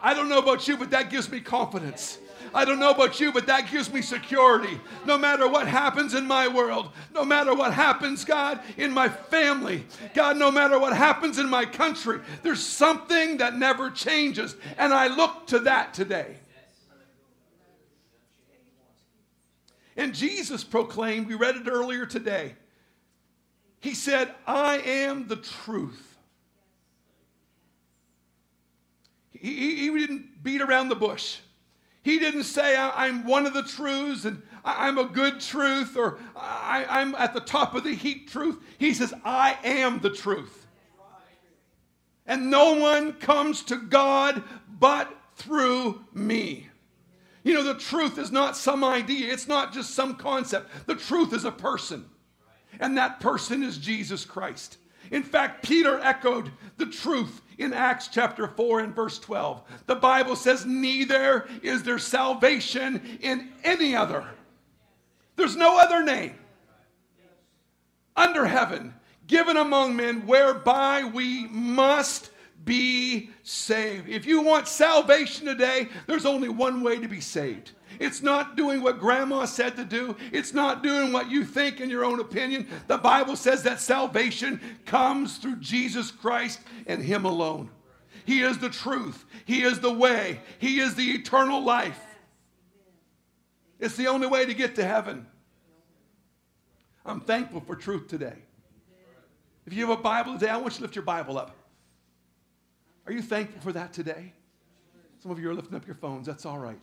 I 0.01 0.13
don't 0.13 0.29
know 0.29 0.39
about 0.39 0.67
you, 0.67 0.77
but 0.77 0.91
that 0.91 1.09
gives 1.09 1.29
me 1.29 1.39
confidence. 1.39 2.19
I 2.55 2.65
don't 2.65 2.79
know 2.79 2.91
about 2.91 3.19
you, 3.19 3.31
but 3.31 3.47
that 3.47 3.71
gives 3.71 3.91
me 3.91 4.01
security. 4.01 4.79
No 5.05 5.17
matter 5.17 5.47
what 5.47 5.67
happens 5.67 6.13
in 6.13 6.27
my 6.27 6.47
world, 6.47 6.89
no 7.13 7.25
matter 7.25 7.55
what 7.55 7.73
happens, 7.73 8.23
God, 8.23 8.59
in 8.77 8.91
my 8.91 9.09
family, 9.09 9.85
God, 10.13 10.37
no 10.37 10.51
matter 10.51 10.77
what 10.77 10.95
happens 10.95 11.39
in 11.39 11.49
my 11.49 11.65
country, 11.65 12.19
there's 12.43 12.63
something 12.63 13.37
that 13.37 13.57
never 13.57 13.89
changes. 13.89 14.55
And 14.77 14.93
I 14.93 15.07
look 15.07 15.47
to 15.47 15.59
that 15.59 15.93
today. 15.93 16.35
And 19.97 20.13
Jesus 20.13 20.63
proclaimed, 20.63 21.27
we 21.27 21.35
read 21.35 21.55
it 21.55 21.67
earlier 21.67 22.05
today. 22.05 22.55
He 23.79 23.93
said, 23.93 24.33
I 24.47 24.77
am 24.77 25.27
the 25.27 25.35
truth. 25.35 26.12
He, 29.43 29.75
he 29.75 29.99
didn't 29.99 30.41
beat 30.41 30.61
around 30.61 30.87
the 30.87 30.95
bush. 30.95 31.39
He 32.01 32.17
didn't 32.17 32.43
say, 32.43 32.77
I'm 32.77 33.25
one 33.25 33.45
of 33.45 33.53
the 33.53 33.63
truths 33.63 34.23
and 34.23 34.41
I'm 34.63 34.97
a 34.97 35.03
good 35.03 35.41
truth 35.41 35.97
or 35.97 36.17
I, 36.33 37.01
am 37.01 37.13
at 37.15 37.33
the 37.33 37.41
top 37.41 37.75
of 37.75 37.83
the 37.83 37.93
heap 37.93 38.29
truth. 38.31 38.57
He 38.77 38.93
says, 38.93 39.13
I 39.25 39.57
am 39.65 39.99
the 39.99 40.09
truth. 40.09 40.65
And 42.25 42.49
no 42.49 42.75
one 42.75 43.13
comes 43.13 43.63
to 43.63 43.75
God 43.75 44.43
but 44.79 45.13
through 45.35 46.05
me. 46.13 46.69
You 47.43 47.53
know, 47.53 47.63
the 47.63 47.75
truth 47.75 48.17
is 48.17 48.31
not 48.31 48.55
some 48.55 48.81
idea, 48.81 49.33
it's 49.33 49.49
not 49.49 49.73
just 49.73 49.93
some 49.93 50.15
concept. 50.15 50.69
The 50.87 50.95
truth 50.95 51.33
is 51.33 51.43
a 51.43 51.51
person, 51.51 52.05
and 52.79 52.97
that 52.97 53.19
person 53.19 53.61
is 53.61 53.77
Jesus 53.77 54.23
Christ. 54.23 54.77
In 55.11 55.23
fact, 55.23 55.63
Peter 55.63 55.99
echoed 55.99 56.51
the 56.77 56.85
truth 56.85 57.41
in 57.57 57.73
Acts 57.73 58.07
chapter 58.07 58.47
4 58.47 58.79
and 58.81 58.95
verse 58.95 59.19
12. 59.19 59.61
The 59.85 59.95
Bible 59.95 60.35
says, 60.35 60.65
Neither 60.65 61.47
is 61.61 61.83
there 61.83 61.99
salvation 61.99 63.19
in 63.21 63.51
any 63.63 63.95
other. 63.95 64.25
There's 65.35 65.55
no 65.55 65.79
other 65.79 66.03
name 66.03 66.35
under 68.15 68.45
heaven 68.45 68.93
given 69.27 69.57
among 69.57 69.95
men 69.95 70.25
whereby 70.25 71.03
we 71.03 71.47
must 71.47 72.29
be 72.63 73.29
saved. 73.43 74.09
If 74.09 74.25
you 74.25 74.41
want 74.41 74.67
salvation 74.67 75.45
today, 75.45 75.89
there's 76.07 76.25
only 76.25 76.49
one 76.49 76.81
way 76.81 76.99
to 76.99 77.07
be 77.07 77.21
saved 77.21 77.71
it's 77.99 78.21
not 78.21 78.55
doing 78.55 78.81
what 78.81 78.99
grandma 78.99 79.45
said 79.45 79.75
to 79.75 79.85
do. 79.85 80.15
It's 80.31 80.53
not 80.53 80.83
doing 80.83 81.11
what 81.11 81.29
you 81.29 81.45
think 81.45 81.79
in 81.79 81.89
your 81.89 82.05
own 82.05 82.19
opinion. 82.19 82.67
The 82.87 82.97
Bible 82.97 83.35
says 83.35 83.63
that 83.63 83.79
salvation 83.79 84.59
comes 84.85 85.37
through 85.37 85.57
Jesus 85.57 86.11
Christ 86.11 86.59
and 86.87 87.01
Him 87.01 87.25
alone. 87.25 87.69
He 88.25 88.41
is 88.41 88.57
the 88.57 88.69
truth, 88.69 89.25
He 89.45 89.63
is 89.63 89.79
the 89.79 89.93
way, 89.93 90.39
He 90.59 90.79
is 90.79 90.95
the 90.95 91.11
eternal 91.11 91.63
life. 91.63 91.99
It's 93.79 93.97
the 93.97 94.07
only 94.07 94.27
way 94.27 94.45
to 94.45 94.53
get 94.53 94.75
to 94.75 94.85
heaven. 94.85 95.27
I'm 97.05 97.19
thankful 97.19 97.59
for 97.59 97.75
truth 97.75 98.07
today. 98.07 98.37
If 99.65 99.73
you 99.73 99.87
have 99.87 99.99
a 99.99 100.01
Bible 100.01 100.33
today, 100.33 100.49
I 100.49 100.57
want 100.57 100.73
you 100.73 100.77
to 100.77 100.81
lift 100.83 100.95
your 100.95 101.03
Bible 101.03 101.37
up. 101.37 101.55
Are 103.05 103.11
you 103.11 103.21
thankful 103.21 103.61
for 103.61 103.73
that 103.73 103.93
today? 103.93 104.33
Some 105.19 105.31
of 105.31 105.39
you 105.39 105.49
are 105.49 105.53
lifting 105.53 105.75
up 105.75 105.85
your 105.85 105.95
phones. 105.95 106.25
That's 106.25 106.45
all 106.45 106.59
right. 106.59 106.81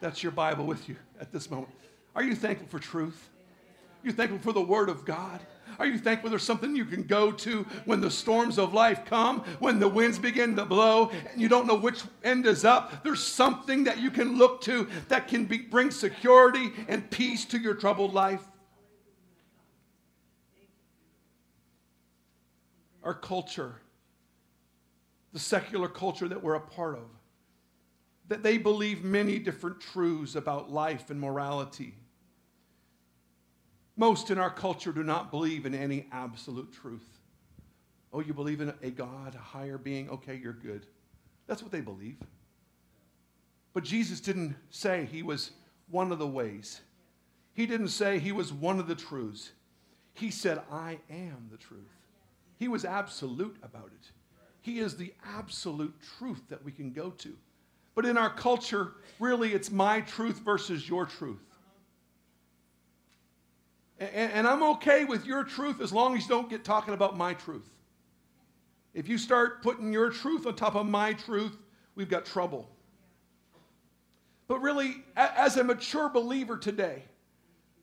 That's 0.00 0.22
your 0.22 0.32
Bible 0.32 0.66
with 0.66 0.88
you 0.88 0.96
at 1.20 1.32
this 1.32 1.50
moment. 1.50 1.72
Are 2.14 2.22
you 2.22 2.34
thankful 2.34 2.68
for 2.68 2.78
truth? 2.78 3.30
Are 4.02 4.06
you 4.06 4.12
thankful 4.12 4.40
for 4.40 4.52
the 4.52 4.60
Word 4.60 4.88
of 4.88 5.04
God? 5.04 5.40
Are 5.78 5.86
you 5.86 5.98
thankful 5.98 6.28
there's 6.28 6.42
something 6.42 6.74
you 6.74 6.84
can 6.84 7.04
go 7.04 7.32
to 7.32 7.64
when 7.84 8.00
the 8.00 8.10
storms 8.10 8.58
of 8.58 8.74
life 8.74 9.04
come, 9.04 9.40
when 9.58 9.78
the 9.78 9.88
winds 9.88 10.18
begin 10.18 10.56
to 10.56 10.64
blow, 10.64 11.10
and 11.30 11.40
you 11.40 11.48
don't 11.48 11.66
know 11.66 11.76
which 11.76 12.02
end 12.24 12.46
is 12.46 12.64
up? 12.64 13.04
There's 13.04 13.22
something 13.22 13.84
that 13.84 13.98
you 13.98 14.10
can 14.10 14.36
look 14.36 14.60
to 14.62 14.88
that 15.08 15.28
can 15.28 15.44
be, 15.44 15.58
bring 15.58 15.90
security 15.90 16.72
and 16.88 17.08
peace 17.10 17.44
to 17.46 17.58
your 17.58 17.74
troubled 17.74 18.12
life. 18.12 18.42
Our 23.02 23.14
culture, 23.14 23.76
the 25.32 25.38
secular 25.38 25.88
culture 25.88 26.28
that 26.28 26.42
we're 26.42 26.54
a 26.54 26.60
part 26.60 26.96
of, 26.96 27.08
that 28.28 28.42
they 28.42 28.58
believe 28.58 29.02
many 29.02 29.38
different 29.38 29.80
truths 29.80 30.34
about 30.34 30.70
life 30.70 31.10
and 31.10 31.20
morality. 31.20 31.94
Most 33.96 34.30
in 34.30 34.38
our 34.38 34.50
culture 34.50 34.92
do 34.92 35.02
not 35.02 35.30
believe 35.30 35.66
in 35.66 35.74
any 35.74 36.06
absolute 36.12 36.72
truth. 36.72 37.20
Oh, 38.12 38.20
you 38.20 38.34
believe 38.34 38.60
in 38.60 38.72
a 38.82 38.90
God, 38.90 39.34
a 39.34 39.38
higher 39.38 39.78
being? 39.78 40.10
Okay, 40.10 40.38
you're 40.42 40.52
good. 40.52 40.86
That's 41.46 41.62
what 41.62 41.72
they 41.72 41.80
believe. 41.80 42.18
But 43.72 43.84
Jesus 43.84 44.20
didn't 44.20 44.54
say 44.70 45.08
he 45.10 45.22
was 45.22 45.50
one 45.90 46.12
of 46.12 46.18
the 46.18 46.26
ways. 46.26 46.80
He 47.54 47.66
didn't 47.66 47.88
say 47.88 48.18
he 48.18 48.32
was 48.32 48.52
one 48.52 48.78
of 48.78 48.86
the 48.86 48.94
truths. 48.94 49.52
He 50.14 50.30
said, 50.30 50.60
I 50.70 50.98
am 51.10 51.48
the 51.50 51.56
truth. 51.56 51.80
He 52.58 52.68
was 52.68 52.84
absolute 52.84 53.56
about 53.62 53.90
it. 53.94 54.10
He 54.62 54.78
is 54.78 54.96
the 54.96 55.12
absolute 55.36 55.94
truth 56.18 56.40
that 56.48 56.64
we 56.64 56.72
can 56.72 56.92
go 56.92 57.10
to. 57.10 57.36
But 57.94 58.06
in 58.06 58.16
our 58.16 58.30
culture, 58.30 58.92
really, 59.18 59.52
it's 59.52 59.70
my 59.70 60.00
truth 60.00 60.38
versus 60.38 60.88
your 60.88 61.04
truth. 61.04 61.42
And, 63.98 64.32
and 64.32 64.46
I'm 64.46 64.62
okay 64.62 65.04
with 65.04 65.26
your 65.26 65.44
truth 65.44 65.80
as 65.80 65.92
long 65.92 66.16
as 66.16 66.22
you 66.22 66.28
don't 66.28 66.48
get 66.48 66.64
talking 66.64 66.94
about 66.94 67.16
my 67.16 67.34
truth. 67.34 67.68
If 68.94 69.08
you 69.08 69.18
start 69.18 69.62
putting 69.62 69.92
your 69.92 70.10
truth 70.10 70.46
on 70.46 70.54
top 70.54 70.76
of 70.76 70.86
my 70.86 71.12
truth, 71.12 71.56
we've 71.94 72.08
got 72.08 72.24
trouble. 72.24 72.68
But 74.46 74.60
really, 74.60 75.02
as 75.16 75.56
a 75.56 75.64
mature 75.64 76.08
believer 76.08 76.56
today, 76.56 77.02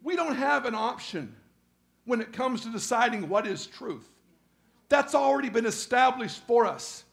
we 0.02 0.16
don't 0.16 0.36
have 0.36 0.66
an 0.66 0.76
option 0.76 1.36
when 2.06 2.22
it 2.22 2.32
comes 2.32 2.62
to 2.62 2.72
deciding 2.72 3.28
what 3.28 3.46
is 3.46 3.66
truth. 3.66 4.08
That's 4.90 5.16
already 5.16 5.50
been 5.50 5.66
established 5.66 6.42
for 6.46 6.66
us. 6.66 7.04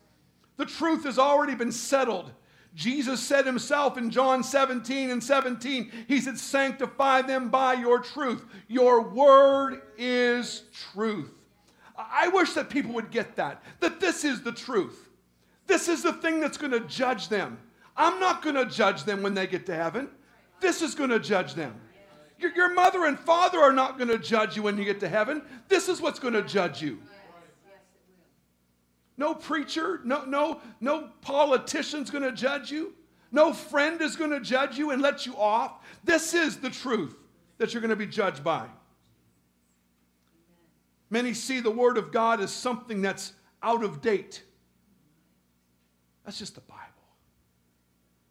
The 0.56 0.66
truth 0.66 1.04
has 1.04 1.18
already 1.18 1.54
been 1.54 1.72
settled. 1.72 2.32
Jesus 2.74 3.20
said 3.20 3.46
himself 3.46 3.96
in 3.96 4.10
John 4.10 4.42
17 4.42 5.10
and 5.10 5.22
17, 5.22 5.90
He 6.08 6.20
said, 6.20 6.38
Sanctify 6.38 7.22
them 7.22 7.48
by 7.48 7.74
your 7.74 8.00
truth. 8.00 8.44
Your 8.68 9.02
word 9.02 9.80
is 9.96 10.64
truth. 10.92 11.30
I 11.96 12.28
wish 12.28 12.52
that 12.52 12.68
people 12.68 12.92
would 12.92 13.10
get 13.10 13.36
that, 13.36 13.62
that 13.80 14.00
this 14.00 14.24
is 14.24 14.42
the 14.42 14.52
truth. 14.52 15.08
This 15.66 15.88
is 15.88 16.02
the 16.02 16.12
thing 16.12 16.40
that's 16.40 16.58
going 16.58 16.72
to 16.72 16.80
judge 16.80 17.28
them. 17.28 17.58
I'm 17.96 18.20
not 18.20 18.42
going 18.42 18.56
to 18.56 18.66
judge 18.66 19.04
them 19.04 19.22
when 19.22 19.32
they 19.32 19.46
get 19.46 19.64
to 19.66 19.74
heaven. 19.74 20.08
This 20.60 20.82
is 20.82 20.94
going 20.94 21.10
to 21.10 21.18
judge 21.18 21.54
them. 21.54 21.74
Your, 22.38 22.54
your 22.54 22.74
mother 22.74 23.06
and 23.06 23.18
father 23.18 23.58
are 23.58 23.72
not 23.72 23.96
going 23.96 24.08
to 24.08 24.18
judge 24.18 24.56
you 24.56 24.62
when 24.62 24.76
you 24.76 24.84
get 24.84 25.00
to 25.00 25.08
heaven. 25.08 25.42
This 25.68 25.88
is 25.88 26.02
what's 26.02 26.18
going 26.18 26.34
to 26.34 26.42
judge 26.42 26.82
you. 26.82 26.98
No 29.16 29.34
preacher, 29.34 30.00
no, 30.04 30.24
no, 30.24 30.60
no 30.80 31.08
politician's 31.22 32.10
to 32.22 32.32
judge 32.32 32.70
you. 32.70 32.92
No 33.32 33.52
friend 33.52 34.00
is 34.00 34.16
to 34.30 34.40
judge 34.40 34.78
you 34.78 34.90
and 34.90 35.02
let 35.02 35.26
you 35.26 35.36
off. 35.36 35.84
This 36.04 36.34
is 36.34 36.58
the 36.58 36.70
truth 36.70 37.14
that 37.58 37.72
you're 37.72 37.80
to 37.90 37.96
be 37.96 38.06
judged 38.06 38.44
by. 38.44 38.66
Many 41.08 41.34
see 41.34 41.60
the 41.60 41.70
Word 41.70 41.98
of 41.98 42.12
God 42.12 42.40
as 42.40 42.50
something 42.50 43.00
that's 43.00 43.32
out 43.62 43.82
of 43.84 44.00
date. 44.00 44.42
That's 46.24 46.38
just 46.38 46.54
the 46.56 46.60
Bible. 46.62 46.82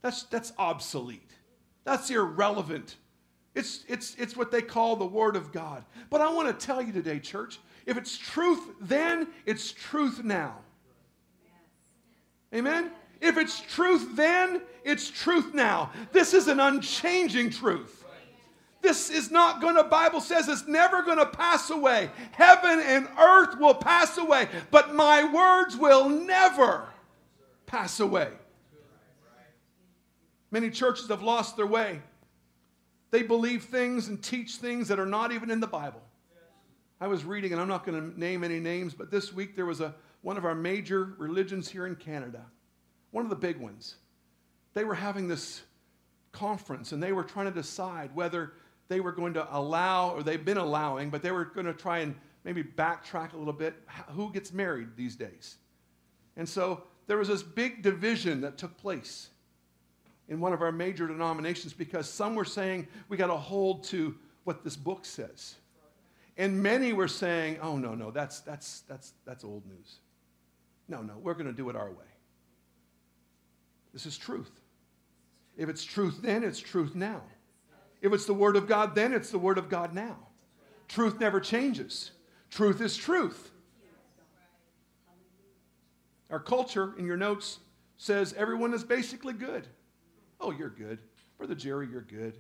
That's, 0.02 0.24
that's 0.24 0.54
obsolete. 0.58 1.32
That's 1.84 2.10
irrelevant. 2.10 2.98
It's, 3.54 3.86
it's, 3.88 4.16
it's 4.16 4.36
what 4.36 4.52
they 4.52 4.62
call 4.62 4.98
the 4.98 5.06
Word 5.06 5.36
of 5.36 5.52
God. 5.52 5.86
But 6.10 6.22
I 6.22 6.32
want 6.32 6.48
to 6.48 6.66
tell 6.66 6.82
you 6.82 6.92
today, 6.92 7.20
church, 7.20 7.60
if 7.86 7.98
it's 7.98 8.18
truth 8.18 8.62
then, 8.82 9.28
it's 9.46 9.72
truth 9.72 10.24
now. 10.24 10.58
Amen? 12.56 12.92
If 13.22 13.38
it's 13.38 13.60
truth 13.60 14.16
then, 14.16 14.62
it's 14.84 15.10
truth 15.10 15.54
now. 15.54 15.92
This 16.12 16.34
is 16.34 16.48
an 16.48 16.60
unchanging 16.60 17.50
truth. 17.50 18.04
This 18.82 19.10
is 19.10 19.32
not 19.32 19.62
going 19.62 19.76
to, 19.76 19.84
Bible 19.84 20.22
says 20.22 20.48
it's 20.48 20.68
never 20.68 21.02
going 21.02 21.18
to 21.18 21.26
pass 21.26 21.72
away. 21.72 22.10
Heaven 22.34 22.80
and 22.80 23.08
earth 23.20 23.58
will 23.60 23.74
pass 23.74 24.18
away, 24.18 24.48
but 24.70 24.94
my 24.94 25.24
words 25.24 25.76
will 25.76 26.08
never 26.08 26.88
pass 27.66 28.00
away. 28.00 28.30
Many 30.52 30.70
churches 30.70 31.10
have 31.10 31.24
lost 31.24 31.58
their 31.58 31.66
way. 31.66 32.00
They 33.10 33.24
believe 33.24 33.64
things 33.64 34.08
and 34.08 34.22
teach 34.22 34.58
things 34.58 34.88
that 34.90 35.00
are 35.00 35.06
not 35.06 35.32
even 35.32 35.50
in 35.50 35.60
the 35.60 35.68
Bible. 35.68 36.02
I 37.02 37.08
was 37.08 37.26
reading, 37.26 37.52
and 37.52 37.62
I'm 37.62 37.68
not 37.68 37.86
going 37.86 38.14
to 38.14 38.20
name 38.20 38.44
any 38.44 38.60
names, 38.60 38.94
but 38.94 39.10
this 39.10 39.34
week 39.34 39.56
there 39.56 39.66
was 39.66 39.82
a, 39.82 39.96
one 40.26 40.38
of 40.38 40.44
our 40.44 40.56
major 40.56 41.14
religions 41.20 41.70
here 41.70 41.86
in 41.86 41.96
Canada, 41.96 42.44
one 43.12 43.24
of 43.24 43.30
the 43.30 43.36
big 43.36 43.58
ones. 43.58 43.98
They 44.74 44.84
were 44.84 44.96
having 44.96 45.28
this 45.28 45.62
conference, 46.32 46.94
and 46.94 47.04
they 47.04 47.14
were 47.14 47.24
trying 47.24 47.46
to 47.46 47.52
decide 47.52 48.10
whether 48.16 48.54
they 48.88 49.02
were 49.02 49.12
going 49.12 49.36
to 49.36 49.48
allow, 49.56 50.16
or 50.16 50.24
they've 50.24 50.44
been 50.44 50.58
allowing, 50.58 51.12
but 51.12 51.22
they 51.22 51.30
were 51.30 51.46
going 51.46 51.68
to 51.68 51.74
try 51.74 52.00
and 52.00 52.16
maybe 52.44 52.64
backtrack 52.64 53.34
a 53.34 53.38
little 53.38 53.54
bit 53.54 53.76
who 54.14 54.34
gets 54.34 54.52
married 54.52 54.88
these 54.96 55.16
days. 55.16 55.58
And 56.38 56.50
so 56.50 56.82
there 57.06 57.18
was 57.18 57.28
this 57.28 57.44
big 57.44 57.84
division 57.84 58.42
that 58.42 58.58
took 58.58 58.76
place 58.78 59.30
in 60.28 60.40
one 60.40 60.54
of 60.54 60.64
our 60.64 60.72
major 60.72 61.08
denominations 61.08 61.72
because 61.72 62.10
some 62.10 62.34
were 62.34 62.46
saying 62.46 62.88
we 63.10 63.16
got 63.16 63.28
to 63.28 63.38
hold 63.38 63.84
to 63.84 64.16
what 64.44 64.64
this 64.64 64.76
book 64.76 65.06
says. 65.06 65.54
And 66.36 66.64
many 66.64 66.94
were 66.94 67.08
saying, 67.08 67.60
oh, 67.62 67.78
no, 67.78 67.94
no, 67.94 68.10
that's, 68.10 68.40
that's, 68.40 68.80
that's, 68.88 69.14
that's 69.24 69.44
old 69.44 69.68
news. 69.68 70.00
No, 70.88 71.02
no, 71.02 71.18
we're 71.18 71.34
going 71.34 71.48
to 71.48 71.54
do 71.54 71.70
it 71.70 71.76
our 71.76 71.90
way. 71.90 72.06
This 73.94 74.06
is 74.06 74.18
truth. 74.18 74.52
If 75.58 75.70
it's 75.70 75.84
truth 75.84 76.20
then, 76.22 76.44
it's 76.44 76.60
truth 76.60 76.96
now. 76.96 77.22
If 78.02 78.14
it's 78.14 78.26
the 78.26 78.34
Word 78.34 78.56
of 78.56 78.68
God, 78.68 78.94
then 78.94 79.14
it's 79.14 79.32
the 79.32 79.40
Word 79.40 79.58
of 79.58 79.70
God 79.70 79.94
now. 79.94 80.18
Truth 80.88 81.20
never 81.20 81.40
changes. 81.40 82.12
Truth 82.50 82.82
is 82.82 82.96
truth. 82.96 83.52
Our 86.30 86.40
culture, 86.40 86.94
in 86.98 87.06
your 87.06 87.18
notes, 87.18 87.60
says 87.98 88.34
everyone 88.34 88.74
is 88.74 88.84
basically 88.84 89.34
good. 89.34 89.68
Oh, 90.40 90.52
you're 90.52 90.70
good. 90.70 91.00
Brother 91.38 91.56
Jerry, 91.56 91.88
you're 91.90 92.02
good. 92.02 92.38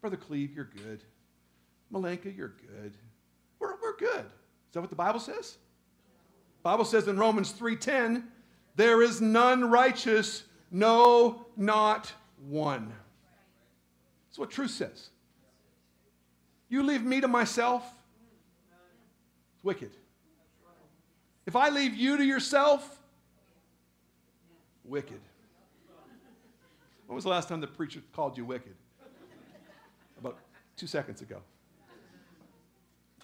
Brother 0.00 0.16
Cleve, 0.16 0.52
you're 0.54 0.64
good. 0.64 1.04
Malenka, 1.92 2.36
you're 2.36 2.56
good. 2.66 2.96
We're, 3.58 3.74
we're 3.80 3.96
good. 3.96 4.24
Is 4.24 4.72
that 4.72 4.80
what 4.80 4.90
the 4.90 4.96
Bible 4.96 5.20
says? 5.20 5.58
Bible 6.62 6.84
says 6.84 7.08
in 7.08 7.18
Romans 7.18 7.52
3:10, 7.52 8.24
there 8.76 9.02
is 9.02 9.20
none 9.20 9.68
righteous, 9.68 10.44
no, 10.70 11.46
not 11.56 12.12
one. 12.48 12.92
That's 14.28 14.38
what 14.38 14.50
truth 14.50 14.70
says. 14.70 15.10
You 16.68 16.82
leave 16.82 17.02
me 17.02 17.20
to 17.20 17.28
myself, 17.28 17.84
it's 19.52 19.62
wicked. 19.62 19.90
If 21.44 21.56
I 21.56 21.68
leave 21.68 21.94
you 21.94 22.16
to 22.16 22.24
yourself, 22.24 23.00
wicked. 24.84 25.20
When 27.06 27.14
was 27.14 27.24
the 27.24 27.30
last 27.30 27.48
time 27.48 27.60
the 27.60 27.66
preacher 27.66 28.00
called 28.12 28.38
you 28.38 28.44
wicked? 28.44 28.74
About 30.18 30.38
two 30.76 30.86
seconds 30.86 31.20
ago. 31.20 31.42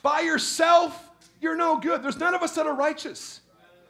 By 0.03 0.21
yourself, 0.21 1.11
you're 1.41 1.57
no 1.57 1.79
good. 1.79 2.03
There's 2.03 2.19
none 2.19 2.35
of 2.35 2.43
us 2.43 2.55
that 2.55 2.67
are 2.67 2.75
righteous. 2.75 3.41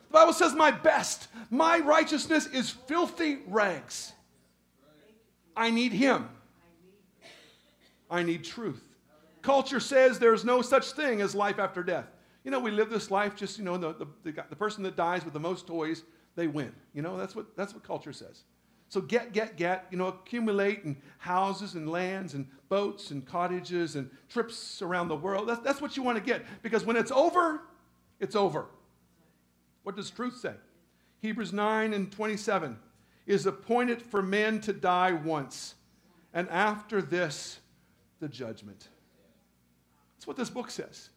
The 0.08 0.12
Bible 0.12 0.32
says, 0.32 0.54
My 0.54 0.70
best, 0.70 1.28
my 1.50 1.78
righteousness 1.78 2.46
is 2.46 2.70
filthy 2.70 3.38
rags. 3.46 4.12
I 5.56 5.70
need 5.70 5.92
Him. 5.92 6.28
I 8.10 8.22
need 8.22 8.44
truth. 8.44 8.82
Culture 9.42 9.80
says 9.80 10.18
there's 10.18 10.44
no 10.44 10.62
such 10.62 10.92
thing 10.92 11.20
as 11.20 11.34
life 11.34 11.58
after 11.58 11.82
death. 11.82 12.06
You 12.44 12.50
know, 12.50 12.60
we 12.60 12.70
live 12.70 12.90
this 12.90 13.10
life 13.10 13.36
just, 13.36 13.58
you 13.58 13.64
know, 13.64 13.76
the, 13.76 13.92
the, 13.94 14.06
the, 14.24 14.44
the 14.50 14.56
person 14.56 14.82
that 14.84 14.96
dies 14.96 15.24
with 15.24 15.34
the 15.34 15.40
most 15.40 15.66
toys, 15.66 16.04
they 16.34 16.46
win. 16.46 16.72
You 16.94 17.02
know, 17.02 17.18
that's 17.18 17.36
what, 17.36 17.56
that's 17.56 17.74
what 17.74 17.82
culture 17.82 18.12
says. 18.12 18.44
So 18.88 19.00
get, 19.02 19.32
get, 19.32 19.56
get, 19.56 19.86
you 19.90 19.98
know, 19.98 20.06
accumulate 20.06 20.84
in 20.84 20.96
houses 21.18 21.74
and 21.74 21.90
lands 21.90 22.34
and 22.34 22.46
boats 22.68 23.10
and 23.10 23.24
cottages 23.24 23.96
and 23.96 24.10
trips 24.28 24.80
around 24.80 25.08
the 25.08 25.16
world. 25.16 25.48
That's, 25.48 25.60
that's 25.60 25.80
what 25.80 25.96
you 25.96 26.02
want 26.02 26.16
to 26.16 26.24
get 26.24 26.44
because 26.62 26.84
when 26.84 26.96
it's 26.96 27.10
over, 27.10 27.62
it's 28.18 28.34
over. 28.34 28.66
What 29.82 29.96
does 29.96 30.10
truth 30.10 30.38
say? 30.38 30.54
Hebrews 31.20 31.52
9 31.52 31.92
and 31.92 32.10
27 32.10 32.78
is 33.26 33.46
appointed 33.46 34.00
for 34.00 34.22
men 34.22 34.60
to 34.62 34.72
die 34.72 35.12
once, 35.12 35.74
and 36.32 36.48
after 36.48 37.02
this, 37.02 37.60
the 38.20 38.28
judgment. 38.28 38.88
That's 40.16 40.26
what 40.26 40.36
this 40.36 40.50
book 40.50 40.70
says. 40.70 41.10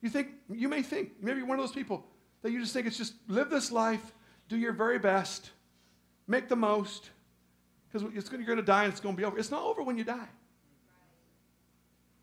You 0.00 0.08
think, 0.08 0.28
you 0.50 0.68
may 0.68 0.82
think, 0.82 1.12
maybe 1.22 1.38
you're 1.38 1.46
one 1.46 1.58
of 1.58 1.62
those 1.62 1.74
people 1.74 2.04
that 2.42 2.52
you 2.52 2.60
just 2.60 2.72
think 2.72 2.86
it's 2.86 2.98
just 2.98 3.14
live 3.26 3.50
this 3.50 3.72
life, 3.72 4.12
do 4.48 4.56
your 4.56 4.72
very 4.72 4.98
best, 4.98 5.50
make 6.26 6.48
the 6.48 6.56
most, 6.56 7.10
because 7.90 8.30
you're 8.30 8.44
going 8.44 8.56
to 8.56 8.62
die 8.62 8.84
and 8.84 8.92
it's 8.92 9.00
going 9.00 9.14
to 9.14 9.18
be 9.18 9.24
over. 9.24 9.38
It's 9.38 9.50
not 9.50 9.62
over 9.62 9.82
when 9.82 9.96
you 9.96 10.04
die. 10.04 10.28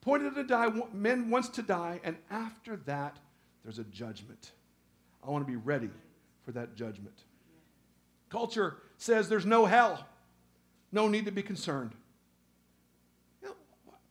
Pointed 0.02 0.36
to 0.36 0.44
die, 0.44 0.70
men 0.94 1.30
wants 1.30 1.50
to 1.50 1.62
die, 1.62 2.00
and 2.04 2.16
after 2.30 2.76
that, 2.86 3.18
there's 3.64 3.80
a 3.80 3.84
judgment. 3.86 4.52
I 5.24 5.32
want 5.32 5.46
to 5.46 5.52
be 5.52 5.58
ready 5.58 5.90
for 6.44 6.52
that 6.52 6.76
judgment. 6.76 7.24
Culture 8.30 8.78
says 8.98 9.28
there's 9.28 9.46
no 9.46 9.66
hell. 9.66 10.06
No 10.92 11.08
need 11.08 11.26
to 11.26 11.32
be 11.32 11.42
concerned. 11.42 11.94
You 13.42 13.50
know, 13.50 13.56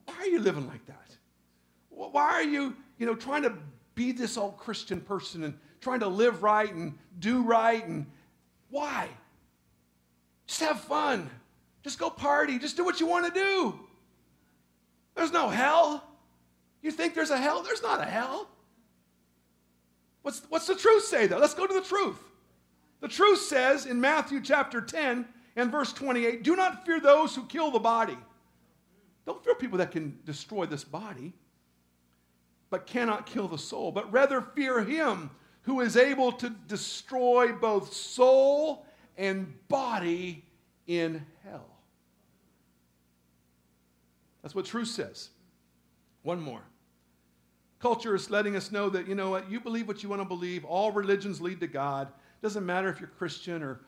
why 0.05 0.15
are 0.15 0.27
you 0.27 0.39
living 0.39 0.67
like 0.67 0.85
that? 0.87 1.15
Why 1.89 2.23
are 2.23 2.43
you, 2.43 2.75
you 2.97 3.05
know, 3.05 3.15
trying 3.15 3.43
to 3.43 3.53
be 3.95 4.11
this 4.11 4.35
old 4.37 4.57
Christian 4.57 4.99
person 4.99 5.45
and 5.45 5.57
trying 5.85 5.99
to 5.99 6.07
live 6.07 6.41
right 6.41 6.73
and 6.73 6.97
do 7.19 7.43
right 7.43 7.85
and 7.85 8.07
why? 8.71 9.07
Just 10.47 10.61
have 10.61 10.79
fun. 10.79 11.29
Just 11.83 11.99
go 11.99 12.09
party. 12.09 12.57
Just 12.57 12.75
do 12.75 12.83
what 12.83 12.99
you 12.99 13.05
want 13.05 13.31
to 13.31 13.39
do. 13.39 13.79
There's 15.13 15.31
no 15.31 15.47
hell. 15.47 16.03
You 16.81 16.89
think 16.89 17.13
there's 17.13 17.29
a 17.29 17.37
hell? 17.37 17.61
There's 17.61 17.83
not 17.83 18.01
a 18.01 18.05
hell. 18.05 18.49
What's, 20.23 20.41
what's 20.49 20.65
the 20.65 20.73
truth 20.73 21.03
say, 21.03 21.27
though? 21.27 21.37
Let's 21.37 21.53
go 21.53 21.67
to 21.67 21.73
the 21.75 21.81
truth. 21.81 22.17
The 23.01 23.07
truth 23.07 23.41
says 23.41 23.85
in 23.85 24.01
Matthew 24.01 24.41
chapter 24.41 24.81
10 24.81 25.23
and 25.55 25.71
verse 25.71 25.93
28 25.93 26.41
do 26.41 26.55
not 26.55 26.83
fear 26.83 26.99
those 26.99 27.35
who 27.35 27.45
kill 27.45 27.69
the 27.69 27.77
body. 27.77 28.17
Don't 29.27 29.43
fear 29.43 29.53
people 29.53 29.77
that 29.77 29.91
can 29.91 30.17
destroy 30.25 30.65
this 30.65 30.83
body, 30.83 31.33
but 32.71 32.87
cannot 32.87 33.27
kill 33.27 33.47
the 33.47 33.59
soul, 33.59 33.91
but 33.91 34.11
rather 34.11 34.41
fear 34.41 34.83
him 34.83 35.29
who 35.65 35.81
is 35.81 35.97
able 35.97 36.31
to 36.31 36.49
destroy 36.67 37.51
both 37.51 37.93
soul 37.93 38.85
and 39.17 39.53
body 39.67 40.43
in 40.87 41.25
hell. 41.43 41.67
That's 44.41 44.53
what 44.53 44.65
truth 44.65 44.89
says. 44.89 45.29
One 46.21 46.39
more. 46.39 46.61
Culture 47.79 48.15
is 48.15 48.29
letting 48.29 48.55
us 48.55 48.71
know 48.71 48.89
that, 48.89 49.07
you 49.07 49.15
know 49.15 49.31
what, 49.31 49.49
you 49.49 49.59
believe 49.59 49.87
what 49.87 50.03
you 50.03 50.09
want 50.09 50.21
to 50.21 50.27
believe. 50.27 50.63
All 50.65 50.91
religions 50.91 51.41
lead 51.41 51.59
to 51.59 51.67
God. 51.67 52.07
It 52.07 52.41
Doesn't 52.43 52.65
matter 52.65 52.89
if 52.89 52.99
you're 52.99 53.09
Christian 53.09 53.63
or 53.63 53.81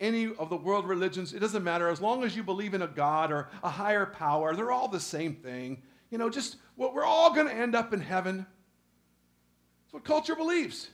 any 0.00 0.32
of 0.38 0.48
the 0.48 0.56
world 0.56 0.86
religions, 0.86 1.34
it 1.34 1.40
doesn't 1.40 1.64
matter. 1.64 1.88
As 1.88 2.00
long 2.00 2.22
as 2.22 2.36
you 2.36 2.44
believe 2.44 2.74
in 2.74 2.82
a 2.82 2.86
God 2.86 3.32
or 3.32 3.48
a 3.64 3.68
higher 3.68 4.06
power, 4.06 4.54
they're 4.54 4.70
all 4.70 4.86
the 4.86 5.00
same 5.00 5.34
thing. 5.34 5.82
You 6.10 6.18
know, 6.18 6.30
just 6.30 6.56
well, 6.76 6.92
we're 6.94 7.04
all 7.04 7.34
going 7.34 7.48
to 7.48 7.54
end 7.54 7.74
up 7.74 7.92
in 7.92 8.00
heaven. 8.00 8.38
That's 8.38 9.92
what 9.92 10.04
culture 10.04 10.36
believes. 10.36 10.88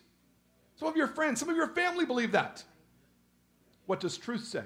Some 0.77 0.89
of 0.89 0.97
your 0.97 1.07
friends, 1.07 1.41
some 1.41 1.49
of 1.49 1.57
your 1.57 1.69
family 1.69 2.05
believe 2.05 2.33
that. 2.33 2.63
What 3.87 4.01
does 4.01 4.17
truth 4.17 4.45
say? 4.45 4.65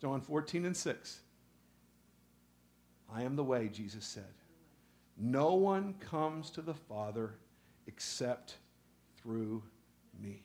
John 0.00 0.20
14 0.20 0.64
and 0.64 0.76
6. 0.76 1.20
I 3.14 3.22
am 3.22 3.36
the 3.36 3.44
way, 3.44 3.68
Jesus 3.72 4.04
said. 4.04 4.24
No 5.16 5.54
one 5.54 5.94
comes 6.00 6.50
to 6.50 6.62
the 6.62 6.74
Father 6.74 7.34
except 7.86 8.56
through 9.16 9.62
me. 10.20 10.42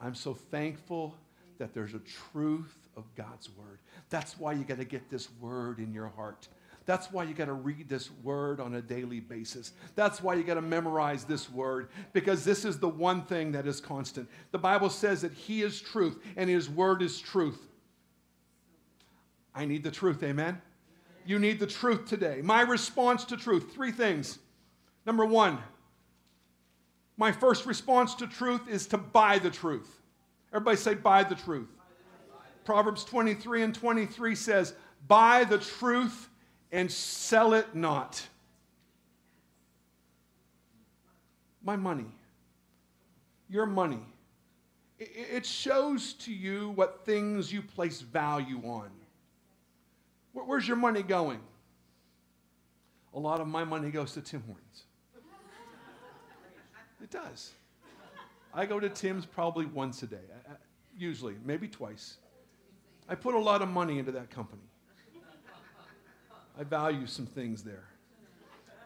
I'm 0.00 0.14
so 0.14 0.34
thankful 0.34 1.14
that 1.58 1.72
there's 1.72 1.94
a 1.94 2.00
truth 2.32 2.76
of 2.96 3.04
God's 3.14 3.48
word. 3.56 3.78
That's 4.10 4.38
why 4.38 4.52
you 4.54 4.64
got 4.64 4.78
to 4.78 4.84
get 4.84 5.10
this 5.10 5.28
word 5.40 5.78
in 5.78 5.92
your 5.92 6.08
heart. 6.08 6.48
That's 6.86 7.10
why 7.10 7.24
you 7.24 7.32
got 7.32 7.46
to 7.46 7.54
read 7.54 7.88
this 7.88 8.10
word 8.22 8.60
on 8.60 8.74
a 8.74 8.82
daily 8.82 9.20
basis. 9.20 9.72
That's 9.94 10.22
why 10.22 10.34
you 10.34 10.44
got 10.44 10.54
to 10.54 10.62
memorize 10.62 11.24
this 11.24 11.50
word 11.50 11.88
because 12.12 12.44
this 12.44 12.64
is 12.64 12.78
the 12.78 12.88
one 12.88 13.22
thing 13.22 13.52
that 13.52 13.66
is 13.66 13.80
constant. 13.80 14.28
The 14.50 14.58
Bible 14.58 14.90
says 14.90 15.22
that 15.22 15.32
He 15.32 15.62
is 15.62 15.80
truth 15.80 16.18
and 16.36 16.50
His 16.50 16.68
word 16.68 17.00
is 17.00 17.18
truth. 17.18 17.60
I 19.54 19.64
need 19.64 19.82
the 19.82 19.90
truth, 19.90 20.22
amen? 20.22 20.60
You 21.24 21.38
need 21.38 21.58
the 21.58 21.66
truth 21.66 22.06
today. 22.06 22.40
My 22.42 22.60
response 22.60 23.24
to 23.26 23.36
truth 23.36 23.72
three 23.72 23.92
things. 23.92 24.38
Number 25.06 25.24
one, 25.24 25.58
my 27.16 27.32
first 27.32 27.64
response 27.64 28.14
to 28.16 28.26
truth 28.26 28.68
is 28.68 28.86
to 28.88 28.98
buy 28.98 29.38
the 29.38 29.50
truth. 29.50 30.02
Everybody 30.52 30.76
say, 30.76 30.94
buy 30.94 31.22
the 31.22 31.34
truth. 31.34 31.68
Proverbs 32.64 33.04
23 33.04 33.62
and 33.62 33.74
23 33.74 34.34
says, 34.34 34.74
Buy 35.06 35.44
the 35.44 35.58
truth 35.58 36.28
and 36.74 36.90
sell 36.90 37.54
it 37.54 37.72
not. 37.72 38.26
My 41.62 41.76
money, 41.76 42.10
your 43.48 43.64
money, 43.64 44.02
it 44.98 45.46
shows 45.46 46.14
to 46.14 46.32
you 46.32 46.70
what 46.70 47.06
things 47.06 47.52
you 47.52 47.62
place 47.62 48.00
value 48.00 48.60
on. 48.64 48.90
Where's 50.32 50.66
your 50.66 50.76
money 50.76 51.02
going? 51.02 51.40
A 53.14 53.18
lot 53.20 53.40
of 53.40 53.46
my 53.46 53.62
money 53.62 53.90
goes 53.90 54.12
to 54.14 54.20
Tim 54.20 54.42
Hortons. 54.44 54.82
It 57.00 57.10
does. 57.10 57.52
I 58.52 58.66
go 58.66 58.80
to 58.80 58.88
Tim's 58.88 59.26
probably 59.26 59.66
once 59.66 60.02
a 60.02 60.06
day, 60.06 60.16
uh, 60.48 60.52
uh, 60.52 60.56
usually, 60.96 61.34
maybe 61.44 61.68
twice. 61.68 62.16
I 63.08 63.14
put 63.14 63.34
a 63.34 63.38
lot 63.38 63.62
of 63.62 63.68
money 63.68 63.98
into 63.98 64.12
that 64.12 64.30
company. 64.30 64.62
I 66.58 66.64
value 66.64 67.06
some 67.06 67.26
things 67.26 67.62
there. 67.62 67.88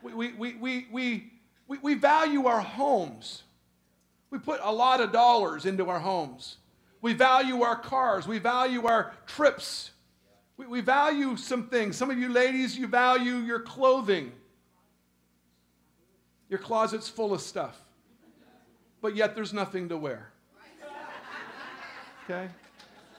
We, 0.03 0.14
we, 0.14 0.33
we, 0.33 0.55
we, 0.55 0.87
we, 0.91 1.33
we, 1.66 1.79
we 1.79 1.95
value 1.95 2.47
our 2.47 2.61
homes. 2.61 3.43
We 4.31 4.39
put 4.39 4.61
a 4.62 4.73
lot 4.73 5.01
of 5.01 5.12
dollars 5.12 5.66
into 5.66 5.89
our 5.89 5.99
homes. 5.99 6.59
We 7.01 7.12
value 7.12 7.62
our 7.62 7.77
cars. 7.77 8.27
We 8.27 8.39
value 8.39 8.87
our 8.87 9.12
trips. 9.27 9.91
We, 10.57 10.66
we 10.66 10.81
value 10.81 11.37
some 11.37 11.69
things. 11.69 11.97
Some 11.97 12.11
of 12.11 12.19
you 12.19 12.29
ladies, 12.29 12.77
you 12.77 12.87
value 12.87 13.37
your 13.37 13.61
clothing. 13.61 14.33
Your 16.49 16.59
closet's 16.59 17.09
full 17.09 17.35
of 17.35 17.43
stuff, 17.43 17.79
but 19.03 19.14
yet 19.14 19.35
there's 19.35 19.53
nothing 19.53 19.91
to 19.91 19.99
wear. 19.99 20.33
Okay? 22.25 22.49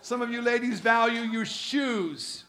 Some 0.02 0.22
of 0.22 0.32
you 0.32 0.42
ladies 0.42 0.80
value 0.80 1.22
your 1.22 1.46
shoes. 1.46 2.46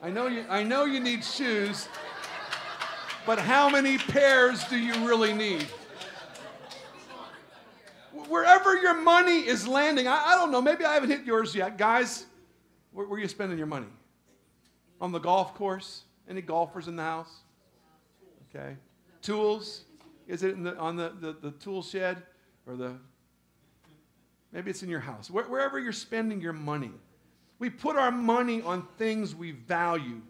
I 0.00 0.10
know 0.10 0.26
you, 0.28 0.44
I 0.48 0.62
know 0.62 0.84
you 0.84 1.00
need 1.00 1.24
shoes, 1.24 1.88
but 3.26 3.38
how 3.38 3.68
many 3.68 3.98
pairs 3.98 4.64
do 4.64 4.78
you 4.78 4.94
really 5.06 5.32
need? 5.32 5.66
wherever 8.28 8.76
your 8.76 9.00
money 9.00 9.46
is 9.46 9.66
landing, 9.66 10.06
I, 10.06 10.32
I, 10.32 10.34
don't 10.34 10.50
know, 10.50 10.60
maybe 10.60 10.84
I 10.84 10.94
haven't 10.94 11.10
hit 11.10 11.24
yours 11.24 11.54
yet. 11.54 11.78
Guys, 11.78 12.26
where, 12.92 13.06
where 13.06 13.18
are 13.18 13.22
you 13.22 13.28
spending 13.28 13.58
your 13.58 13.66
money? 13.66 13.86
On 15.00 15.12
the 15.12 15.18
golf 15.18 15.54
course? 15.54 16.02
Any 16.28 16.42
golfers 16.42 16.88
in 16.88 16.96
the 16.96 17.02
house? 17.02 17.32
Okay. 18.54 18.76
Tools? 19.22 19.84
Is 20.26 20.42
it 20.42 20.62
the, 20.62 20.76
on 20.76 20.96
the, 20.96 21.12
the, 21.20 21.32
the, 21.32 21.50
tool 21.52 21.82
shed 21.82 22.22
or 22.66 22.76
the. 22.76 22.92
Maybe 24.52 24.70
it's 24.70 24.82
in 24.82 24.88
your 24.88 25.00
house. 25.00 25.30
Where, 25.30 25.44
wherever 25.44 25.78
you're 25.78 25.92
spending 25.92 26.40
your 26.40 26.52
money. 26.52 26.90
We 27.58 27.70
put 27.70 27.96
our 27.96 28.10
money 28.10 28.62
on 28.62 28.86
things 28.98 29.34
we 29.34 29.52
value. 29.52 30.20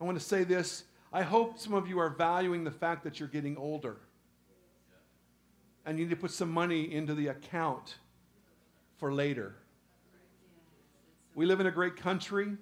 I 0.00 0.04
want 0.04 0.18
to 0.18 0.24
say 0.24 0.44
this. 0.44 0.84
I 1.12 1.22
hope 1.22 1.58
some 1.58 1.74
of 1.74 1.88
you 1.88 1.98
are 2.00 2.10
valuing 2.10 2.64
the 2.64 2.70
fact 2.70 3.04
that 3.04 3.20
you're 3.20 3.28
getting 3.28 3.56
older 3.56 3.96
and 5.86 5.98
you 5.98 6.06
need 6.06 6.10
to 6.10 6.16
put 6.16 6.30
some 6.30 6.50
money 6.50 6.92
into 6.92 7.14
the 7.14 7.28
account 7.28 7.96
for 8.96 9.12
later. 9.12 9.54
We 11.34 11.46
live 11.46 11.60
in 11.60 11.66
a 11.66 11.70
great 11.70 11.96
country, 11.96 12.52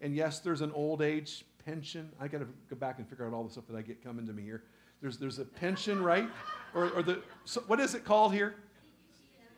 and 0.00 0.14
yes, 0.14 0.40
there's 0.40 0.60
an 0.60 0.70
old 0.72 1.02
age 1.02 1.44
pension. 1.64 2.10
I 2.20 2.28
got 2.28 2.38
to 2.38 2.46
go 2.68 2.76
back 2.76 2.98
and 2.98 3.08
figure 3.08 3.26
out 3.26 3.32
all 3.32 3.44
the 3.44 3.50
stuff 3.50 3.64
that 3.68 3.76
I 3.76 3.82
get 3.82 4.02
coming 4.02 4.26
to 4.26 4.32
me 4.32 4.42
here. 4.42 4.62
There's, 5.00 5.18
there's 5.18 5.38
a 5.38 5.44
pension, 5.44 6.02
right? 6.02 6.28
Or, 6.74 6.90
or 6.90 7.02
the, 7.02 7.22
so 7.44 7.62
what 7.66 7.80
is 7.80 7.94
it 7.94 8.04
called 8.04 8.32
here? 8.32 8.54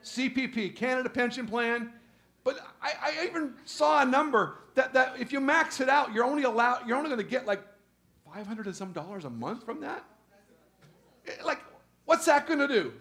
CPP, 0.02 0.76
Canada 0.76 1.10
Pension 1.10 1.46
Plan. 1.46 1.92
But 2.44 2.60
I, 2.82 2.92
I 3.02 3.26
even 3.26 3.54
saw 3.64 4.02
a 4.02 4.04
number 4.04 4.58
that, 4.74 4.92
that 4.92 5.16
if 5.18 5.32
you 5.32 5.40
max 5.40 5.80
it 5.80 5.88
out, 5.88 6.12
you're 6.12 6.24
only 6.24 6.44
allowed, 6.44 6.86
you're 6.86 6.96
only 6.96 7.08
going 7.08 7.22
to 7.22 7.28
get 7.28 7.46
like 7.46 7.62
500 8.32 8.66
and 8.66 8.76
some 8.76 8.92
dollars 8.92 9.24
a 9.24 9.30
month 9.30 9.64
from 9.64 9.80
that. 9.80 10.04
Eh, 11.26 11.32
like, 11.44 11.60
What's 12.04 12.26
that 12.26 12.46
going 12.46 12.58
to 12.58 12.68
do? 12.68 12.92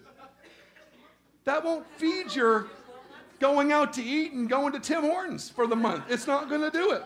That 1.45 1.63
won't 1.63 1.85
feed 1.97 2.33
your 2.33 2.67
going 3.39 3.73
out 3.73 3.93
to 3.93 4.03
eat 4.03 4.31
and 4.31 4.47
going 4.47 4.71
to 4.73 4.79
Tim 4.79 5.01
Hortons 5.01 5.49
for 5.49 5.67
the 5.67 5.75
month. 5.75 6.05
It's 6.09 6.25
not 6.25 6.47
going 6.49 6.61
to 6.61 6.71
do 6.71 6.91
it. 6.91 7.03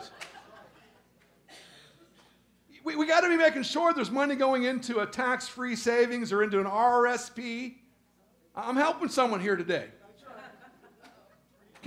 We, 2.84 2.96
we 2.96 3.08
got 3.08 3.22
to 3.22 3.30
be 3.30 3.38
making 3.38 3.64
sure 3.64 3.94
there's 3.94 4.12
money 4.12 4.36
going 4.36 4.64
into 4.64 5.00
a 5.00 5.06
tax 5.06 5.48
free 5.48 5.76
savings 5.76 6.32
or 6.32 6.44
into 6.44 6.60
an 6.60 6.68
RRSP. 6.68 7.76
I'm 8.56 8.76
helping 8.76 9.10
someone 9.10 9.42
here 9.42 9.56
today. 9.56 9.88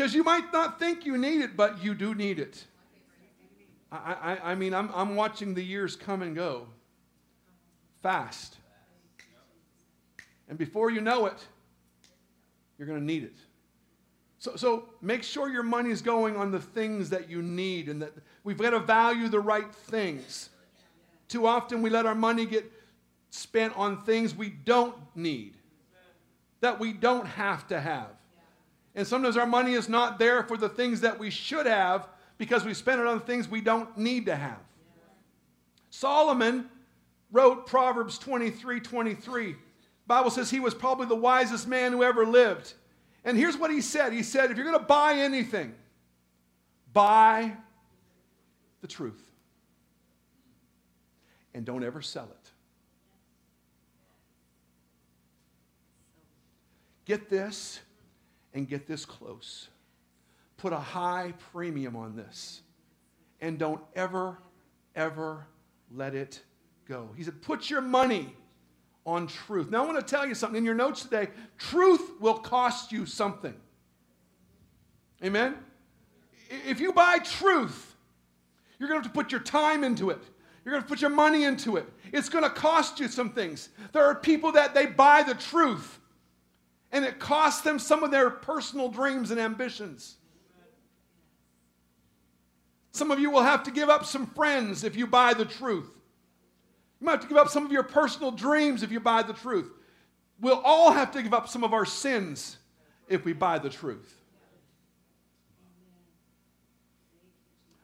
Because 0.01 0.15
you 0.15 0.25
might 0.25 0.51
not 0.51 0.79
think 0.79 1.05
you 1.05 1.19
need 1.19 1.43
it, 1.43 1.59
but 1.59 1.85
you 1.85 1.95
do 1.95 2.15
need 2.15 2.39
it. 2.39 2.65
I, 3.93 4.39
I, 4.43 4.53
I 4.53 4.55
mean, 4.55 4.73
I'm, 4.73 4.89
I'm 4.95 5.15
watching 5.15 5.53
the 5.53 5.63
years 5.63 5.95
come 5.95 6.23
and 6.23 6.35
go 6.35 6.69
fast. 8.01 8.57
And 10.49 10.57
before 10.57 10.91
you 10.91 11.03
know 11.03 11.27
it, 11.27 11.37
you're 12.79 12.89
going 12.89 12.99
to 12.99 13.05
need 13.05 13.25
it. 13.25 13.37
So, 14.39 14.57
so 14.57 14.89
make 15.03 15.23
sure 15.23 15.51
your 15.51 15.63
money 15.63 15.91
is 15.91 16.01
going 16.01 16.35
on 16.35 16.51
the 16.51 16.61
things 16.61 17.11
that 17.11 17.29
you 17.29 17.43
need 17.43 17.91
and 17.91 18.01
that 18.01 18.15
we've 18.43 18.57
got 18.57 18.71
to 18.71 18.81
value 18.81 19.29
the 19.29 19.41
right 19.41 19.71
things. 19.71 20.49
Too 21.29 21.47
often 21.47 21.83
we 21.83 21.91
let 21.91 22.07
our 22.07 22.15
money 22.15 22.47
get 22.47 22.65
spent 23.29 23.77
on 23.77 24.03
things 24.05 24.35
we 24.35 24.49
don't 24.49 24.97
need, 25.15 25.59
that 26.63 26.81
we 26.81 26.95
don't 26.95 27.27
have 27.27 27.69
to 27.69 27.79
have. 27.79 28.13
And 28.95 29.07
sometimes 29.07 29.37
our 29.37 29.47
money 29.47 29.75
is 29.75 29.89
not 29.89 30.19
there 30.19 30.43
for 30.43 30.57
the 30.57 30.69
things 30.69 31.01
that 31.03 31.19
we 31.19 31.31
should 31.31 31.67
have 31.67 32.09
because 32.39 32.65
we 32.65 32.75
spend 32.75 33.01
it 33.01 33.07
on 33.07 33.21
things 33.21 33.49
we 33.49 33.61
don't 33.61 33.97
need 33.97 34.27
to 34.27 34.37
have. 34.37 34.59
Solomon 35.91 36.69
wrote 37.31 37.67
Proverbs 37.67 38.19
23 38.19 38.81
23. 38.81 39.57
Bible 40.07 40.31
says 40.31 40.51
he 40.51 40.59
was 40.59 40.75
probably 40.75 41.07
the 41.07 41.15
wisest 41.15 41.69
man 41.69 41.93
who 41.93 42.03
ever 42.03 42.27
lived. 42.27 42.75
And 43.25 43.37
here's 43.37 43.57
what 43.57 43.71
he 43.71 43.81
said 43.81 44.13
He 44.13 44.23
said, 44.23 44.51
if 44.51 44.57
you're 44.57 44.67
going 44.67 44.79
to 44.79 44.85
buy 44.85 45.15
anything, 45.15 45.75
buy 46.93 47.53
the 48.81 48.89
truth. 48.89 49.23
And 51.55 51.65
don't 51.65 51.85
ever 51.85 52.01
sell 52.01 52.29
it. 52.31 52.51
get 57.11 57.29
this 57.29 57.81
and 58.55 58.69
get 58.69 58.87
this 58.87 59.05
close. 59.05 59.69
Put 60.57 60.73
a 60.73 60.79
high 60.79 61.35
premium 61.53 61.97
on 61.97 62.17
this. 62.17 62.61
And 63.41 63.59
don't 63.59 63.81
ever, 63.95 64.39
ever 64.95 65.47
let 65.91 66.15
it 66.15 66.41
go. 66.87 67.09
He 67.17 67.23
said, 67.23 67.41
put 67.43 67.71
your 67.71 67.81
money 67.81 68.35
on 69.07 69.27
truth. 69.27 69.71
Now, 69.71 69.83
I 69.83 69.87
want 69.87 69.99
to 69.99 70.05
tell 70.05 70.27
you 70.27 70.35
something. 70.35 70.59
In 70.59 70.65
your 70.65 70.75
notes 70.75 71.03
today, 71.03 71.29
truth 71.57 72.21
will 72.21 72.35
cost 72.35 72.93
you 72.93 73.07
something. 73.07 73.55
Amen? 75.25 75.57
If 76.67 76.81
you 76.81 76.93
buy 76.93 77.19
truth, 77.19 77.95
you're 78.79 78.89
going 78.89 79.01
to 79.01 79.07
have 79.07 79.15
to 79.15 79.19
put 79.19 79.31
your 79.31 79.41
time 79.41 79.85
into 79.85 80.11
it. 80.11 80.19
You're 80.65 80.73
going 80.73 80.83
to 80.83 80.89
put 80.89 81.01
your 81.01 81.11
money 81.11 81.45
into 81.45 81.77
it. 81.77 81.87
It's 82.13 82.29
going 82.29 82.45
to 82.45 82.51
cost 82.51 83.01
you 83.01 83.09
some 83.09 83.31
things. 83.31 83.69
There 83.93 84.05
are 84.05 84.15
people 84.15 84.53
that 84.53 84.75
they 84.75 84.87
buy 84.87 85.23
the 85.23 85.35
truth, 85.35 86.00
and 86.93 87.05
it 87.05 87.19
costs 87.19 87.63
them 87.63 87.79
some 87.79 88.03
of 88.03 88.11
their 88.11 88.31
personal 88.31 88.89
dreams 88.89 89.31
and 89.31 89.41
ambitions. 89.41 90.17
Some 92.93 93.11
of 93.11 93.21
you 93.21 93.31
will 93.31 93.43
have 93.43 93.63
to 93.65 93.71
give 93.71 93.89
up 93.89 94.05
some 94.05 94.27
friends 94.27 94.83
if 94.83 94.97
you 94.97 95.07
buy 95.07 95.35
the 95.35 95.45
truth. 95.45 95.89
You 97.01 97.07
might 97.07 97.13
have 97.13 97.21
to 97.21 97.29
give 97.29 97.37
up 97.37 97.49
some 97.49 97.65
of 97.65 97.73
your 97.73 97.85
personal 97.85 98.31
dreams 98.31 98.83
if 98.83 98.91
you 98.91 99.01
buy 99.01 99.23
the 99.23 99.33
truth. 99.33 99.71
We'll 100.41 100.61
all 100.65 100.91
have 100.93 101.13
to 101.13 101.23
give 101.23 101.33
up 101.33 101.49
some 101.49 101.65
of 101.65 101.73
our 101.73 101.85
sins 101.85 102.57
if 103.09 103.25
we 103.25 103.33
buy 103.33 103.59
the 103.59 103.71
truth. 103.71 104.17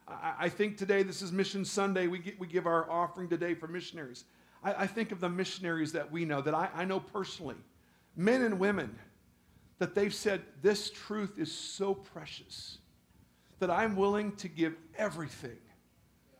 I, 0.09 0.49
think 0.49 0.77
today, 0.77 1.03
this 1.03 1.21
is 1.21 1.33
Mission 1.33 1.65
Sunday. 1.65 2.07
We, 2.07 2.19
get, 2.19 2.39
we 2.39 2.47
give 2.47 2.67
our 2.67 2.89
offering 2.91 3.29
today 3.29 3.55
for 3.55 3.67
missionaries. 3.67 4.25
I, 4.63 4.83
I 4.83 4.87
think 4.87 5.13
of 5.13 5.21
the 5.21 5.29
missionaries 5.29 5.93
that 5.93 6.11
we 6.11 6.25
know, 6.25 6.41
that 6.41 6.55
I, 6.55 6.69
I 6.75 6.85
know 6.85 7.01
personally, 7.01 7.57
men 8.17 8.43
and 8.43 8.59
women, 8.59 8.99
that 9.79 9.95
they've 9.95 10.15
said, 10.15 10.43
This 10.63 10.91
truth 10.91 11.39
is 11.39 11.53
so 11.53 11.95
precious 11.95 12.79
that 13.59 13.71
I'm 13.71 13.97
willing 13.97 14.35
to 14.37 14.49
give 14.49 14.75
everything 14.97 15.59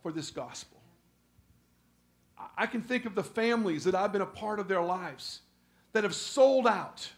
for 0.01 0.11
this 0.11 0.31
gospel. 0.31 0.77
I 2.55 2.65
can 2.65 2.81
think 2.81 3.05
of 3.05 3.15
the 3.15 3.23
families 3.23 3.83
that 3.85 3.95
I've 3.95 4.11
been 4.11 4.21
a 4.21 4.25
part 4.25 4.59
of 4.59 4.67
their 4.67 4.81
lives 4.81 5.41
that 5.93 6.03
have 6.03 6.15
sold 6.15 6.67
out 6.67 7.09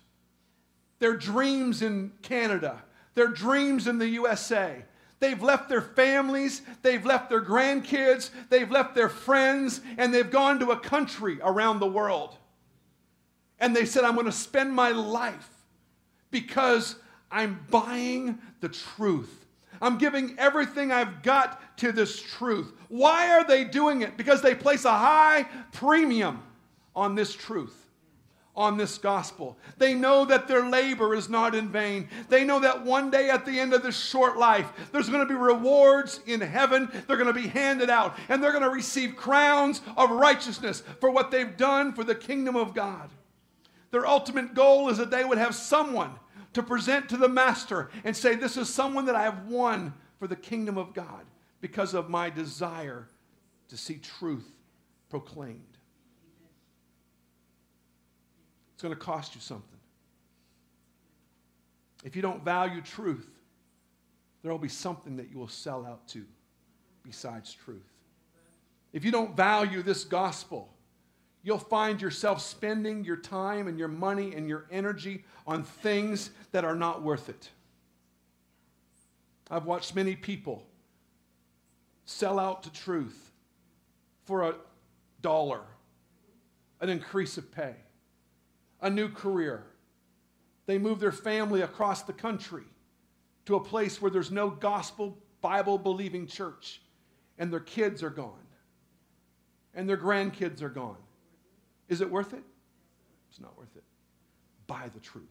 their 1.00 1.16
dreams 1.16 1.82
in 1.82 2.12
Canada, 2.22 2.82
their 3.16 3.28
dreams 3.28 3.88
in 3.88 4.00
the 4.00 4.08
USA. 4.08 4.84
They've 5.20 5.42
left 5.42 5.68
their 5.68 5.82
families, 5.82 6.62
they've 6.82 7.06
left 7.06 7.30
their 7.30 7.42
grandkids, 7.42 8.30
they've 8.50 8.70
left 8.70 8.96
their 8.96 9.10
friends, 9.10 9.82
and 9.98 10.14
they've 10.14 10.30
gone 10.30 10.60
to 10.60 10.72
a 10.72 10.80
country 10.80 11.40
around 11.42 11.80
the 11.80 11.88
world. 11.88 12.38
And 13.60 13.76
they 13.76 13.86
said, 13.86 14.04
I'm 14.04 14.14
going 14.14 14.26
to 14.26 14.32
spend 14.32 14.74
my 14.74 14.90
life 14.90 15.50
because 16.32 16.96
I'm 17.32 17.66
buying 17.70 18.40
the 18.62 18.70
truth. 18.70 19.46
I'm 19.82 19.98
giving 19.98 20.36
everything 20.38 20.92
I've 20.92 21.24
got 21.24 21.78
to 21.78 21.92
this 21.92 22.22
truth. 22.22 22.74
Why 22.90 23.32
are 23.32 23.46
they 23.46 23.64
doing 23.64 24.02
it? 24.02 24.18
Because 24.18 24.42
they 24.42 24.56
place 24.56 24.86
a 24.86 24.98
high 24.98 25.48
premium 25.72 26.42
on 26.96 27.16
this 27.16 27.34
truth 27.34 27.90
on 28.60 28.76
this 28.76 28.98
gospel. 28.98 29.58
They 29.78 29.94
know 29.94 30.26
that 30.26 30.50
their 30.50 30.70
labor 30.70 31.16
is 31.16 31.30
not 31.30 31.56
in 31.56 31.70
vain. 31.70 32.10
They 32.28 32.44
know 32.44 32.60
that 32.60 32.84
one 32.84 33.10
day 33.10 33.30
at 33.30 33.46
the 33.46 33.58
end 33.58 33.74
of 33.74 33.82
this 33.82 33.98
short 33.98 34.38
life, 34.38 34.70
there's 34.92 35.08
going 35.08 35.26
to 35.26 35.34
be 35.34 35.40
rewards 35.40 36.20
in 36.28 36.42
heaven. 36.42 36.92
They're 37.08 37.16
going 37.16 37.34
to 37.34 37.42
be 37.42 37.48
handed 37.48 37.90
out, 37.90 38.18
and 38.28 38.44
they're 38.44 38.52
going 38.52 38.64
to 38.64 38.70
receive 38.70 39.16
crowns 39.16 39.80
of 39.96 40.12
righteousness 40.12 40.84
for 41.00 41.10
what 41.10 41.32
they've 41.32 41.56
done 41.56 41.94
for 41.94 42.04
the 42.04 42.14
kingdom 42.14 42.58
of 42.58 42.74
God. 42.74 43.10
Their 43.92 44.06
ultimate 44.06 44.54
goal 44.54 44.90
is 44.90 44.98
that 44.98 45.12
they 45.12 45.24
would 45.24 45.38
have 45.38 45.56
someone 45.56 46.12
to 46.54 46.64
present 46.64 47.10
to 47.10 47.18
the 47.18 47.30
master 47.30 47.90
and 48.04 48.16
say, 48.16 48.36
This 48.36 48.58
is 48.58 48.72
someone 48.72 49.06
that 49.06 49.16
I 49.16 49.24
have 49.24 49.48
won 49.48 49.94
for 50.20 50.28
the 50.28 50.36
kingdom 50.36 50.78
of 50.78 50.94
God 50.94 51.26
because 51.62 51.94
of 51.94 52.10
my 52.10 52.30
desire 52.30 53.08
to 53.70 53.78
see 53.78 53.98
truth 53.98 54.50
proclaimed. 55.10 55.78
It's 58.74 58.84
going 58.84 58.94
to 58.94 59.00
cost 59.00 59.36
you 59.36 59.42
something. 59.42 59.66
If 62.04 62.16
you 62.16 62.22
don't 62.22 62.46
value 62.46 62.82
truth, 62.82 63.28
there 64.42 64.52
will 64.52 64.60
be 64.60 64.70
something 64.70 65.18
that 65.18 65.30
you 65.30 65.38
will 65.38 65.50
sell 65.50 65.86
out 65.86 66.08
to 66.10 66.26
besides 67.04 67.54
truth. 67.54 67.92
If 68.94 69.04
you 69.04 69.12
don't 69.12 69.36
value 69.36 69.84
this 69.84 70.04
gospel, 70.04 70.70
you'll 71.44 71.58
find 71.58 72.02
yourself 72.02 72.42
spending 72.42 73.04
your 73.04 73.16
time 73.16 73.68
and 73.68 73.80
your 73.80 73.88
money 73.88 74.36
and 74.36 74.48
your 74.50 74.66
energy 74.72 75.24
on 75.48 75.64
things 75.64 76.32
that 76.52 76.66
are 76.66 76.76
not 76.76 77.02
worth 77.02 77.30
it. 77.30 77.50
I've 79.50 79.66
watched 79.66 79.96
many 79.96 80.16
people 80.16 80.64
sell 82.06 82.40
out 82.40 82.64
to 82.64 82.72
truth 82.72 83.32
for 84.26 84.44
a 84.44 84.56
dollar, 85.22 85.62
an 86.82 86.90
increase 86.90 87.38
of 87.38 87.52
pay, 87.52 87.76
a 88.82 88.90
new 88.90 89.10
career. 89.10 89.64
They 90.66 90.78
move 90.78 91.00
their 91.00 91.12
family 91.12 91.62
across 91.62 92.04
the 92.04 92.14
country 92.14 92.64
to 93.46 93.56
a 93.56 93.60
place 93.60 94.02
where 94.02 94.12
there's 94.12 94.30
no 94.30 94.50
gospel, 94.50 95.18
Bible 95.42 95.80
believing 95.80 96.28
church, 96.28 96.82
and 97.40 97.52
their 97.52 97.60
kids 97.60 98.04
are 98.04 98.12
gone, 98.12 98.34
and 99.74 99.90
their 99.90 99.98
grandkids 99.98 100.62
are 100.62 100.70
gone 100.70 100.98
is 101.90 102.02
it 102.02 102.10
worth 102.10 102.34
it? 102.34 102.44
It's 103.30 103.42
not 103.42 103.58
worth 103.58 103.76
it. 103.76 103.84
Buy 104.68 104.90
the 104.94 105.00
truth. 105.00 105.26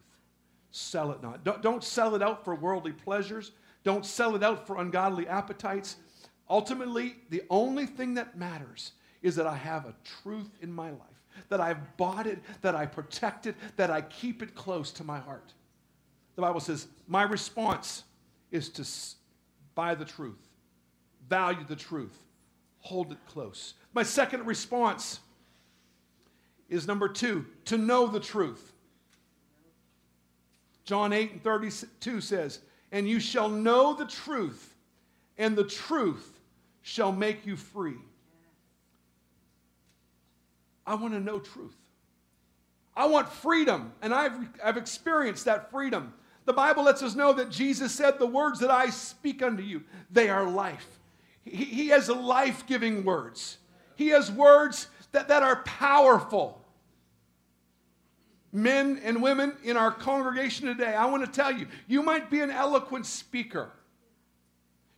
Sell 0.71 1.11
it 1.11 1.23
not. 1.23 1.43
Don't, 1.43 1.61
don't 1.61 1.83
sell 1.83 2.13
it 2.15 2.21
out 2.21 2.45
for 2.45 2.53
worldly 2.53 2.91
pleasures. 2.91 3.51
Don't 3.83 4.05
sell 4.05 4.35
it 4.35 4.43
out 4.43 4.67
for 4.67 4.77
ungodly 4.79 5.27
appetites. 5.27 5.95
Ultimately, 6.49 7.15
the 7.29 7.43
only 7.49 7.85
thing 7.85 8.13
that 8.15 8.37
matters 8.37 8.91
is 9.21 9.35
that 9.35 9.47
I 9.47 9.55
have 9.55 9.85
a 9.85 9.95
truth 10.23 10.49
in 10.61 10.71
my 10.71 10.91
life, 10.91 11.23
that 11.49 11.59
I've 11.59 11.97
bought 11.97 12.27
it, 12.27 12.39
that 12.61 12.75
I 12.75 12.85
protect 12.85 13.47
it, 13.47 13.55
that 13.75 13.89
I 13.89 14.01
keep 14.01 14.41
it 14.41 14.55
close 14.55 14.91
to 14.93 15.03
my 15.03 15.19
heart. 15.19 15.53
The 16.35 16.41
Bible 16.41 16.59
says, 16.59 16.87
my 17.07 17.23
response 17.23 18.03
is 18.51 18.69
to 18.69 18.87
buy 19.75 19.95
the 19.95 20.05
truth, 20.05 20.47
value 21.27 21.65
the 21.67 21.75
truth, 21.75 22.17
hold 22.79 23.11
it 23.11 23.17
close. 23.27 23.73
My 23.93 24.03
second 24.03 24.45
response 24.45 25.19
is 26.69 26.87
number 26.87 27.09
two, 27.09 27.45
to 27.65 27.77
know 27.77 28.07
the 28.07 28.19
truth. 28.19 28.73
John 30.85 31.13
8 31.13 31.31
and 31.33 31.43
32 31.43 32.21
says, 32.21 32.59
And 32.91 33.07
you 33.07 33.19
shall 33.19 33.49
know 33.49 33.93
the 33.93 34.05
truth, 34.05 34.75
and 35.37 35.55
the 35.55 35.63
truth 35.63 36.39
shall 36.81 37.11
make 37.11 37.45
you 37.45 37.55
free. 37.55 37.97
I 40.85 40.95
want 40.95 41.13
to 41.13 41.19
know 41.19 41.39
truth. 41.39 41.75
I 42.95 43.05
want 43.05 43.29
freedom, 43.29 43.93
and 44.01 44.13
I've, 44.13 44.33
I've 44.63 44.77
experienced 44.77 45.45
that 45.45 45.69
freedom. 45.71 46.13
The 46.45 46.53
Bible 46.53 46.83
lets 46.83 47.03
us 47.03 47.15
know 47.15 47.31
that 47.33 47.51
Jesus 47.51 47.93
said, 47.93 48.17
The 48.17 48.25
words 48.25 48.59
that 48.59 48.71
I 48.71 48.89
speak 48.89 49.43
unto 49.43 49.61
you, 49.61 49.83
they 50.09 50.29
are 50.29 50.49
life. 50.49 50.99
He, 51.43 51.63
he 51.63 51.87
has 51.89 52.09
life 52.09 52.65
giving 52.65 53.03
words, 53.03 53.57
He 53.95 54.07
has 54.09 54.31
words 54.31 54.87
that, 55.11 55.27
that 55.27 55.43
are 55.43 55.57
powerful. 55.63 56.58
Men 58.51 58.99
and 59.03 59.21
women 59.21 59.53
in 59.63 59.77
our 59.77 59.91
congregation 59.91 60.67
today, 60.67 60.95
I 60.95 61.05
want 61.05 61.23
to 61.25 61.31
tell 61.31 61.51
you, 61.51 61.67
you 61.87 62.01
might 62.01 62.29
be 62.29 62.41
an 62.41 62.49
eloquent 62.49 63.05
speaker. 63.05 63.71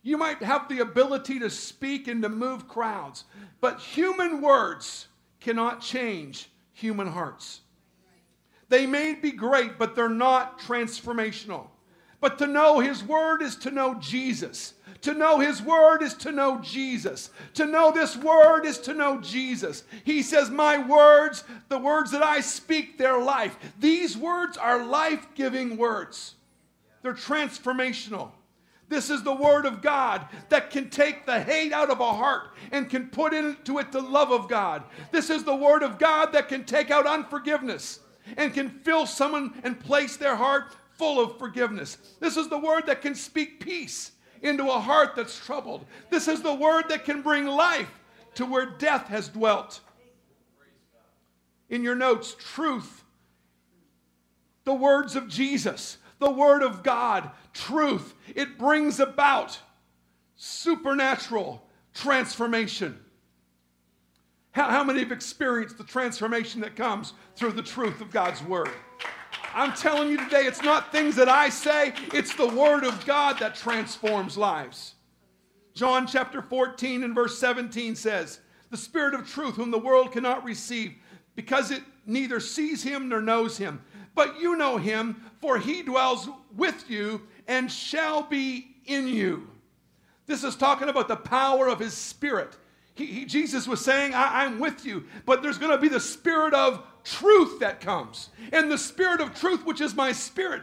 You 0.02 0.16
might 0.16 0.42
have 0.42 0.68
the 0.68 0.80
ability 0.80 1.38
to 1.40 1.50
speak 1.50 2.08
and 2.08 2.22
to 2.22 2.28
move 2.28 2.66
crowds, 2.66 3.24
but 3.60 3.78
human 3.78 4.40
words 4.40 5.06
cannot 5.40 5.80
change 5.80 6.48
human 6.72 7.06
hearts. 7.06 7.60
They 8.68 8.86
may 8.86 9.14
be 9.14 9.32
great, 9.32 9.78
but 9.78 9.94
they're 9.94 10.08
not 10.08 10.58
transformational. 10.58 11.66
But 12.20 12.38
to 12.38 12.46
know 12.46 12.80
His 12.80 13.04
Word 13.04 13.42
is 13.42 13.56
to 13.56 13.70
know 13.70 13.94
Jesus. 13.94 14.74
To 15.02 15.14
know 15.14 15.40
His 15.40 15.60
Word 15.60 16.02
is 16.02 16.14
to 16.14 16.32
know 16.32 16.60
Jesus. 16.60 17.30
To 17.54 17.66
know 17.66 17.90
this 17.90 18.16
Word 18.16 18.64
is 18.64 18.78
to 18.80 18.94
know 18.94 19.20
Jesus. 19.20 19.84
He 20.04 20.22
says, 20.22 20.50
My 20.50 20.78
words, 20.78 21.44
the 21.68 21.78
words 21.78 22.12
that 22.12 22.22
I 22.22 22.40
speak, 22.40 22.98
they're 22.98 23.20
life. 23.20 23.56
These 23.78 24.16
words 24.16 24.56
are 24.56 24.84
life 24.84 25.26
giving 25.34 25.76
words, 25.76 26.34
they're 27.02 27.14
transformational. 27.14 28.30
This 28.88 29.08
is 29.08 29.22
the 29.22 29.34
Word 29.34 29.64
of 29.64 29.80
God 29.80 30.26
that 30.50 30.70
can 30.70 30.90
take 30.90 31.24
the 31.24 31.40
hate 31.40 31.72
out 31.72 31.88
of 31.88 32.00
a 32.00 32.12
heart 32.12 32.50
and 32.72 32.90
can 32.90 33.08
put 33.08 33.32
into 33.32 33.78
it 33.78 33.90
the 33.90 34.02
love 34.02 34.30
of 34.30 34.48
God. 34.50 34.82
This 35.10 35.30
is 35.30 35.44
the 35.44 35.56
Word 35.56 35.82
of 35.82 35.98
God 35.98 36.32
that 36.34 36.50
can 36.50 36.64
take 36.64 36.90
out 36.90 37.06
unforgiveness 37.06 38.00
and 38.36 38.52
can 38.52 38.68
fill 38.68 39.06
someone 39.06 39.54
and 39.64 39.80
place 39.80 40.16
their 40.18 40.36
heart 40.36 40.76
full 40.92 41.18
of 41.20 41.38
forgiveness. 41.38 41.96
This 42.20 42.36
is 42.36 42.48
the 42.48 42.58
word 42.58 42.86
that 42.86 43.02
can 43.02 43.14
speak 43.14 43.60
peace 43.60 44.12
into 44.42 44.68
a 44.68 44.80
heart 44.80 45.16
that's 45.16 45.38
troubled. 45.38 45.86
This 46.10 46.28
is 46.28 46.42
the 46.42 46.54
word 46.54 46.88
that 46.88 47.04
can 47.04 47.22
bring 47.22 47.46
life 47.46 47.90
to 48.34 48.44
where 48.44 48.66
death 48.66 49.06
has 49.06 49.28
dwelt. 49.28 49.80
In 51.70 51.82
your 51.82 51.94
notes, 51.94 52.36
truth 52.38 53.02
the 54.64 54.74
words 54.74 55.16
of 55.16 55.28
Jesus, 55.28 55.98
the 56.18 56.30
Word 56.30 56.62
of 56.62 56.82
God, 56.82 57.30
truth. 57.52 58.14
It 58.34 58.58
brings 58.58 59.00
about 59.00 59.58
supernatural 60.36 61.62
transformation. 61.94 62.98
How, 64.52 64.68
how 64.70 64.84
many 64.84 65.00
have 65.00 65.12
experienced 65.12 65.78
the 65.78 65.84
transformation 65.84 66.60
that 66.60 66.76
comes 66.76 67.14
through 67.36 67.52
the 67.52 67.62
truth 67.62 68.00
of 68.00 68.10
God's 68.10 68.42
Word? 68.42 68.70
I'm 69.54 69.72
telling 69.74 70.10
you 70.10 70.16
today, 70.16 70.42
it's 70.42 70.62
not 70.62 70.92
things 70.92 71.16
that 71.16 71.28
I 71.28 71.48
say, 71.48 71.92
it's 72.12 72.34
the 72.34 72.48
Word 72.48 72.84
of 72.84 73.04
God 73.04 73.38
that 73.40 73.54
transforms 73.54 74.36
lives. 74.36 74.94
John 75.74 76.06
chapter 76.06 76.42
14 76.42 77.04
and 77.04 77.14
verse 77.14 77.38
17 77.38 77.96
says, 77.96 78.40
The 78.70 78.76
Spirit 78.76 79.14
of 79.14 79.28
truth, 79.28 79.56
whom 79.56 79.70
the 79.70 79.78
world 79.78 80.12
cannot 80.12 80.44
receive, 80.44 80.94
because 81.34 81.70
it 81.70 81.82
neither 82.06 82.40
sees 82.40 82.82
him 82.82 83.08
nor 83.08 83.20
knows 83.20 83.56
him. 83.58 83.82
But 84.14 84.40
you 84.40 84.56
know 84.56 84.76
him, 84.76 85.22
for 85.40 85.58
he 85.58 85.82
dwells 85.82 86.28
with 86.54 86.90
you 86.90 87.22
and 87.48 87.70
shall 87.70 88.22
be 88.22 88.76
in 88.86 89.08
you. 89.08 89.48
This 90.26 90.44
is 90.44 90.56
talking 90.56 90.88
about 90.88 91.08
the 91.08 91.16
power 91.16 91.68
of 91.68 91.78
his 91.78 91.94
Spirit. 91.94 92.56
He, 92.94 93.06
he, 93.06 93.24
Jesus 93.24 93.66
was 93.66 93.82
saying, 93.82 94.14
I, 94.14 94.44
I'm 94.44 94.58
with 94.58 94.84
you, 94.84 95.04
but 95.24 95.42
there's 95.42 95.58
going 95.58 95.72
to 95.72 95.78
be 95.78 95.88
the 95.88 96.00
Spirit 96.00 96.52
of 96.52 96.84
truth 97.04 97.60
that 97.60 97.80
comes. 97.80 98.30
And 98.52 98.70
the 98.70 98.78
Spirit 98.78 99.20
of 99.20 99.34
truth, 99.34 99.64
which 99.64 99.80
is 99.80 99.94
my 99.94 100.12
Spirit, 100.12 100.62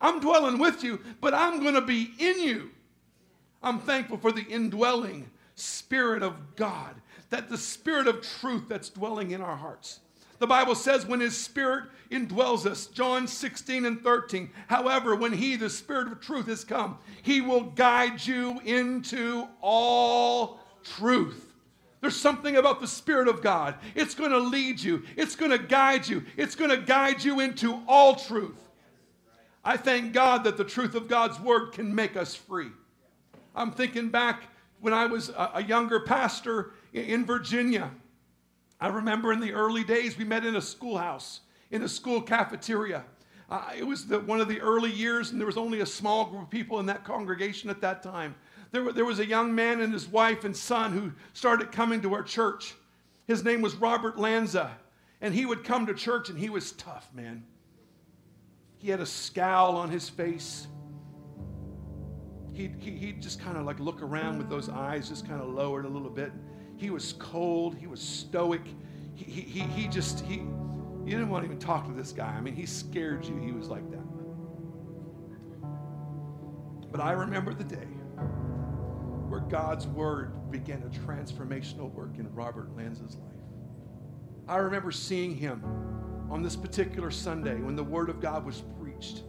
I'm 0.00 0.20
dwelling 0.20 0.58
with 0.58 0.82
you, 0.82 1.00
but 1.20 1.34
I'm 1.34 1.60
going 1.60 1.74
to 1.74 1.80
be 1.80 2.10
in 2.18 2.40
you. 2.40 2.70
I'm 3.62 3.78
thankful 3.78 4.18
for 4.18 4.32
the 4.32 4.42
indwelling 4.42 5.30
Spirit 5.54 6.22
of 6.22 6.56
God, 6.56 6.94
that 7.30 7.48
the 7.48 7.58
Spirit 7.58 8.08
of 8.08 8.20
truth 8.22 8.64
that's 8.68 8.88
dwelling 8.88 9.30
in 9.30 9.40
our 9.40 9.56
hearts. 9.56 10.00
The 10.40 10.46
Bible 10.48 10.74
says 10.74 11.06
when 11.06 11.20
His 11.20 11.36
Spirit 11.36 11.84
indwells 12.10 12.66
us, 12.66 12.86
John 12.88 13.28
16 13.28 13.86
and 13.86 14.02
13. 14.02 14.50
However, 14.66 15.14
when 15.14 15.32
He, 15.32 15.54
the 15.54 15.70
Spirit 15.70 16.10
of 16.10 16.20
truth, 16.20 16.46
has 16.46 16.64
come, 16.64 16.98
He 17.22 17.40
will 17.40 17.62
guide 17.62 18.26
you 18.26 18.60
into 18.64 19.46
all 19.60 20.58
truth. 20.82 21.51
There's 22.02 22.16
something 22.16 22.56
about 22.56 22.80
the 22.80 22.88
Spirit 22.88 23.28
of 23.28 23.42
God. 23.42 23.76
It's 23.94 24.16
going 24.16 24.32
to 24.32 24.38
lead 24.40 24.80
you, 24.80 25.04
it's 25.16 25.36
going 25.36 25.52
to 25.52 25.58
guide 25.58 26.06
you, 26.06 26.24
it's 26.36 26.56
going 26.56 26.70
to 26.70 26.76
guide 26.76 27.24
you 27.24 27.40
into 27.40 27.80
all 27.86 28.16
truth. 28.16 28.58
I 29.64 29.76
thank 29.76 30.12
God 30.12 30.42
that 30.44 30.56
the 30.56 30.64
truth 30.64 30.96
of 30.96 31.06
God's 31.06 31.38
Word 31.38 31.72
can 31.72 31.94
make 31.94 32.16
us 32.16 32.34
free. 32.34 32.72
I'm 33.54 33.70
thinking 33.70 34.08
back 34.08 34.42
when 34.80 34.92
I 34.92 35.06
was 35.06 35.28
a, 35.30 35.62
younger 35.62 36.00
pastor 36.00 36.72
in 36.92 37.24
Virginia. 37.24 37.92
I 38.80 38.88
remember 38.88 39.32
in 39.32 39.38
the 39.38 39.52
early 39.52 39.84
days, 39.84 40.18
we 40.18 40.24
met 40.24 40.44
in 40.44 40.56
a 40.56 40.60
schoolhouse, 40.60 41.42
in 41.70 41.84
a 41.84 41.88
school 41.88 42.20
cafeteria. 42.20 43.04
Uh, 43.48 43.62
it 43.78 43.86
was 43.86 44.08
the, 44.08 44.18
one 44.18 44.40
of 44.40 44.48
the 44.48 44.60
early 44.60 44.90
years, 44.90 45.30
and 45.30 45.40
there 45.40 45.46
was 45.46 45.56
only 45.56 45.82
a 45.82 45.86
small 45.86 46.24
group 46.24 46.42
of 46.42 46.50
people 46.50 46.80
in 46.80 46.86
that 46.86 47.04
congregation 47.04 47.70
at 47.70 47.80
that 47.80 48.02
time. 48.02 48.34
There, 48.72 48.92
there 48.92 49.04
was 49.04 49.20
a 49.20 49.26
young 49.26 49.54
man 49.54 49.80
and 49.80 49.92
his 49.92 50.08
wife 50.08 50.44
and 50.44 50.56
son 50.56 50.92
who 50.92 51.12
started 51.32 51.70
coming 51.70 52.02
to 52.02 52.14
our 52.14 52.22
church. 52.22 52.74
His 53.26 53.44
name 53.44 53.62
was 53.62 53.76
Robert 53.76 54.18
Lanza, 54.18 54.76
and 55.20 55.32
he 55.32 55.46
would 55.46 55.62
come 55.62 55.86
to 55.86 55.94
church, 55.94 56.28
and 56.28 56.38
he 56.38 56.50
was 56.50 56.72
tough, 56.72 57.08
man. 57.14 57.44
He 58.78 58.90
had 58.90 59.00
a 59.00 59.06
scowl 59.06 59.76
on 59.76 59.90
his 59.90 60.08
face 60.08 60.66
he'd, 62.52 62.74
he'd 62.80 63.22
just 63.22 63.40
kind 63.40 63.56
of 63.56 63.64
like 63.64 63.80
look 63.80 64.02
around 64.02 64.38
with 64.38 64.48
those 64.48 64.68
eyes 64.68 65.08
just 65.08 65.26
kind 65.26 65.40
of 65.40 65.48
lowered 65.48 65.84
a 65.84 65.88
little 65.88 66.10
bit. 66.10 66.32
He 66.76 66.90
was 66.90 67.14
cold. 67.14 67.76
He 67.76 67.86
was 67.86 68.00
stoic. 68.00 68.62
He, 69.14 69.24
he, 69.24 69.60
he 69.60 69.88
just, 69.88 70.20
he, 70.20 70.34
you 70.34 71.06
didn't 71.06 71.28
want 71.28 71.44
to 71.44 71.46
even 71.46 71.58
talk 71.58 71.86
to 71.86 71.92
this 71.92 72.12
guy. 72.12 72.28
I 72.28 72.40
mean, 72.40 72.54
he 72.54 72.66
scared 72.66 73.24
you. 73.24 73.36
He 73.36 73.52
was 73.52 73.68
like 73.68 73.88
that. 73.90 73.98
But 76.90 77.00
I 77.00 77.12
remember 77.12 77.54
the 77.54 77.64
day 77.64 77.88
where 79.32 79.40
God's 79.40 79.86
word 79.86 80.50
began 80.50 80.82
a 80.82 81.08
transformational 81.08 81.90
work 81.94 82.18
in 82.18 82.30
Robert 82.34 82.68
Lanza's 82.76 83.16
life. 83.16 83.32
I 84.46 84.58
remember 84.58 84.92
seeing 84.92 85.34
him 85.34 85.64
on 86.30 86.42
this 86.42 86.54
particular 86.54 87.10
Sunday 87.10 87.54
when 87.54 87.74
the 87.74 87.82
word 87.82 88.10
of 88.10 88.20
God 88.20 88.44
was 88.44 88.62
preached 88.78 89.22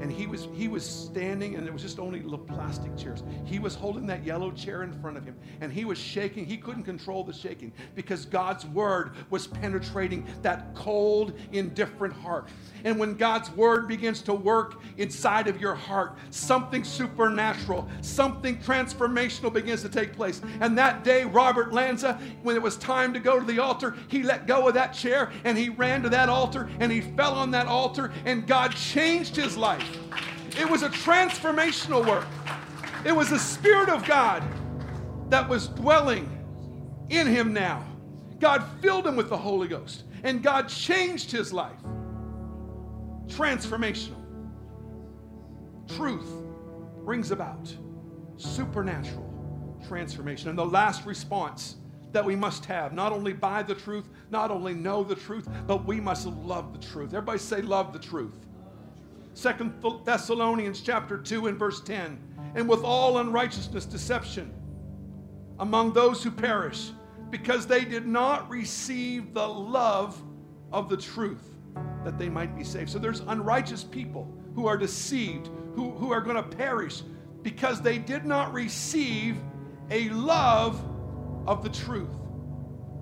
and 0.00 0.12
he 0.12 0.26
was 0.26 0.46
he 0.54 0.68
was 0.68 0.88
standing 0.88 1.56
and 1.56 1.66
there 1.66 1.72
was 1.72 1.82
just 1.82 1.98
only 1.98 2.22
little 2.22 2.38
plastic 2.38 2.96
chairs. 2.96 3.22
He 3.44 3.58
was 3.58 3.74
holding 3.74 4.06
that 4.06 4.24
yellow 4.24 4.52
chair 4.52 4.82
in 4.82 4.92
front 5.00 5.16
of 5.16 5.24
him 5.24 5.36
and 5.60 5.72
he 5.72 5.84
was 5.84 5.98
shaking. 5.98 6.46
He 6.46 6.56
couldn't 6.56 6.84
control 6.84 7.24
the 7.24 7.32
shaking 7.32 7.72
because 7.94 8.24
god's 8.24 8.64
word 8.66 9.12
was 9.30 9.46
penetrating 9.46 10.26
that 10.42 10.74
cold 10.74 11.32
indifferent 11.52 12.14
heart. 12.14 12.48
And 12.84 12.98
when 12.98 13.14
god's 13.14 13.50
word 13.52 13.88
begins 13.88 14.22
to 14.22 14.34
work 14.34 14.80
inside 14.98 15.48
of 15.48 15.60
your 15.60 15.74
heart 15.74 16.16
something 16.30 16.84
supernatural 16.84 17.88
something 18.00 18.58
transformational 18.58 19.52
begins 19.52 19.82
to 19.82 19.88
take 19.88 20.12
place. 20.12 20.40
And 20.60 20.78
that 20.78 21.02
day 21.02 21.24
robert 21.24 21.72
lanza 21.72 22.20
when 22.42 22.54
it 22.54 22.62
was 22.62 22.76
time 22.76 23.12
to 23.14 23.20
go 23.20 23.40
to 23.40 23.44
the 23.44 23.58
altar 23.58 23.96
he 24.06 24.22
let 24.22 24.46
go 24.46 24.68
of 24.68 24.74
that 24.74 24.92
chair 24.92 25.32
and 25.44 25.58
he 25.58 25.70
ran 25.70 26.02
to 26.02 26.08
that 26.10 26.28
altar 26.28 26.68
and 26.78 26.92
he 26.92 27.00
fell 27.00 27.34
on 27.34 27.50
that 27.50 27.66
altar 27.66 28.12
and 28.24 28.46
god 28.46 28.74
changed 28.76 29.34
his 29.34 29.56
life 29.56 29.77
it 30.58 30.68
was 30.68 30.82
a 30.82 30.88
transformational 30.88 32.06
work. 32.06 32.26
It 33.04 33.12
was 33.12 33.30
the 33.30 33.38
Spirit 33.38 33.88
of 33.88 34.04
God 34.06 34.42
that 35.30 35.48
was 35.48 35.68
dwelling 35.68 36.28
in 37.10 37.26
him 37.26 37.52
now. 37.52 37.84
God 38.40 38.64
filled 38.80 39.06
him 39.06 39.16
with 39.16 39.28
the 39.28 39.36
Holy 39.36 39.68
Ghost, 39.68 40.04
and 40.22 40.42
God 40.42 40.68
changed 40.68 41.30
his 41.30 41.52
life. 41.52 41.78
Transformational. 43.26 44.16
Truth 45.96 46.28
brings 47.04 47.30
about 47.30 47.74
supernatural 48.36 49.28
transformation. 49.86 50.48
And 50.48 50.58
the 50.58 50.66
last 50.66 51.06
response 51.06 51.76
that 52.12 52.24
we 52.24 52.36
must 52.36 52.64
have, 52.64 52.92
not 52.92 53.12
only 53.12 53.32
by 53.32 53.62
the 53.62 53.74
truth, 53.74 54.08
not 54.30 54.50
only 54.50 54.74
know 54.74 55.02
the 55.02 55.14
truth, 55.14 55.48
but 55.66 55.84
we 55.84 56.00
must 56.00 56.26
love 56.26 56.72
the 56.72 56.86
truth. 56.86 57.08
Everybody 57.08 57.38
say, 57.38 57.62
Love 57.62 57.92
the 57.92 57.98
truth. 57.98 58.46
Second 59.38 59.72
Thessalonians 60.04 60.80
chapter 60.80 61.16
2 61.16 61.46
and 61.46 61.56
verse 61.56 61.80
10. 61.80 62.18
And 62.56 62.68
with 62.68 62.82
all 62.82 63.18
unrighteousness, 63.18 63.84
deception 63.84 64.52
among 65.60 65.92
those 65.92 66.24
who 66.24 66.30
perish, 66.32 66.90
because 67.30 67.64
they 67.64 67.84
did 67.84 68.04
not 68.04 68.50
receive 68.50 69.32
the 69.34 69.46
love 69.46 70.20
of 70.72 70.88
the 70.88 70.96
truth 70.96 71.56
that 72.04 72.18
they 72.18 72.28
might 72.28 72.56
be 72.56 72.64
saved. 72.64 72.90
So 72.90 72.98
there's 72.98 73.20
unrighteous 73.20 73.84
people 73.84 74.28
who 74.56 74.66
are 74.66 74.76
deceived, 74.76 75.50
who, 75.76 75.92
who 75.92 76.10
are 76.10 76.20
going 76.20 76.34
to 76.34 76.56
perish 76.56 77.02
because 77.42 77.80
they 77.80 77.96
did 77.96 78.24
not 78.24 78.52
receive 78.52 79.36
a 79.92 80.08
love 80.08 80.84
of 81.46 81.62
the 81.62 81.70
truth. 81.70 82.10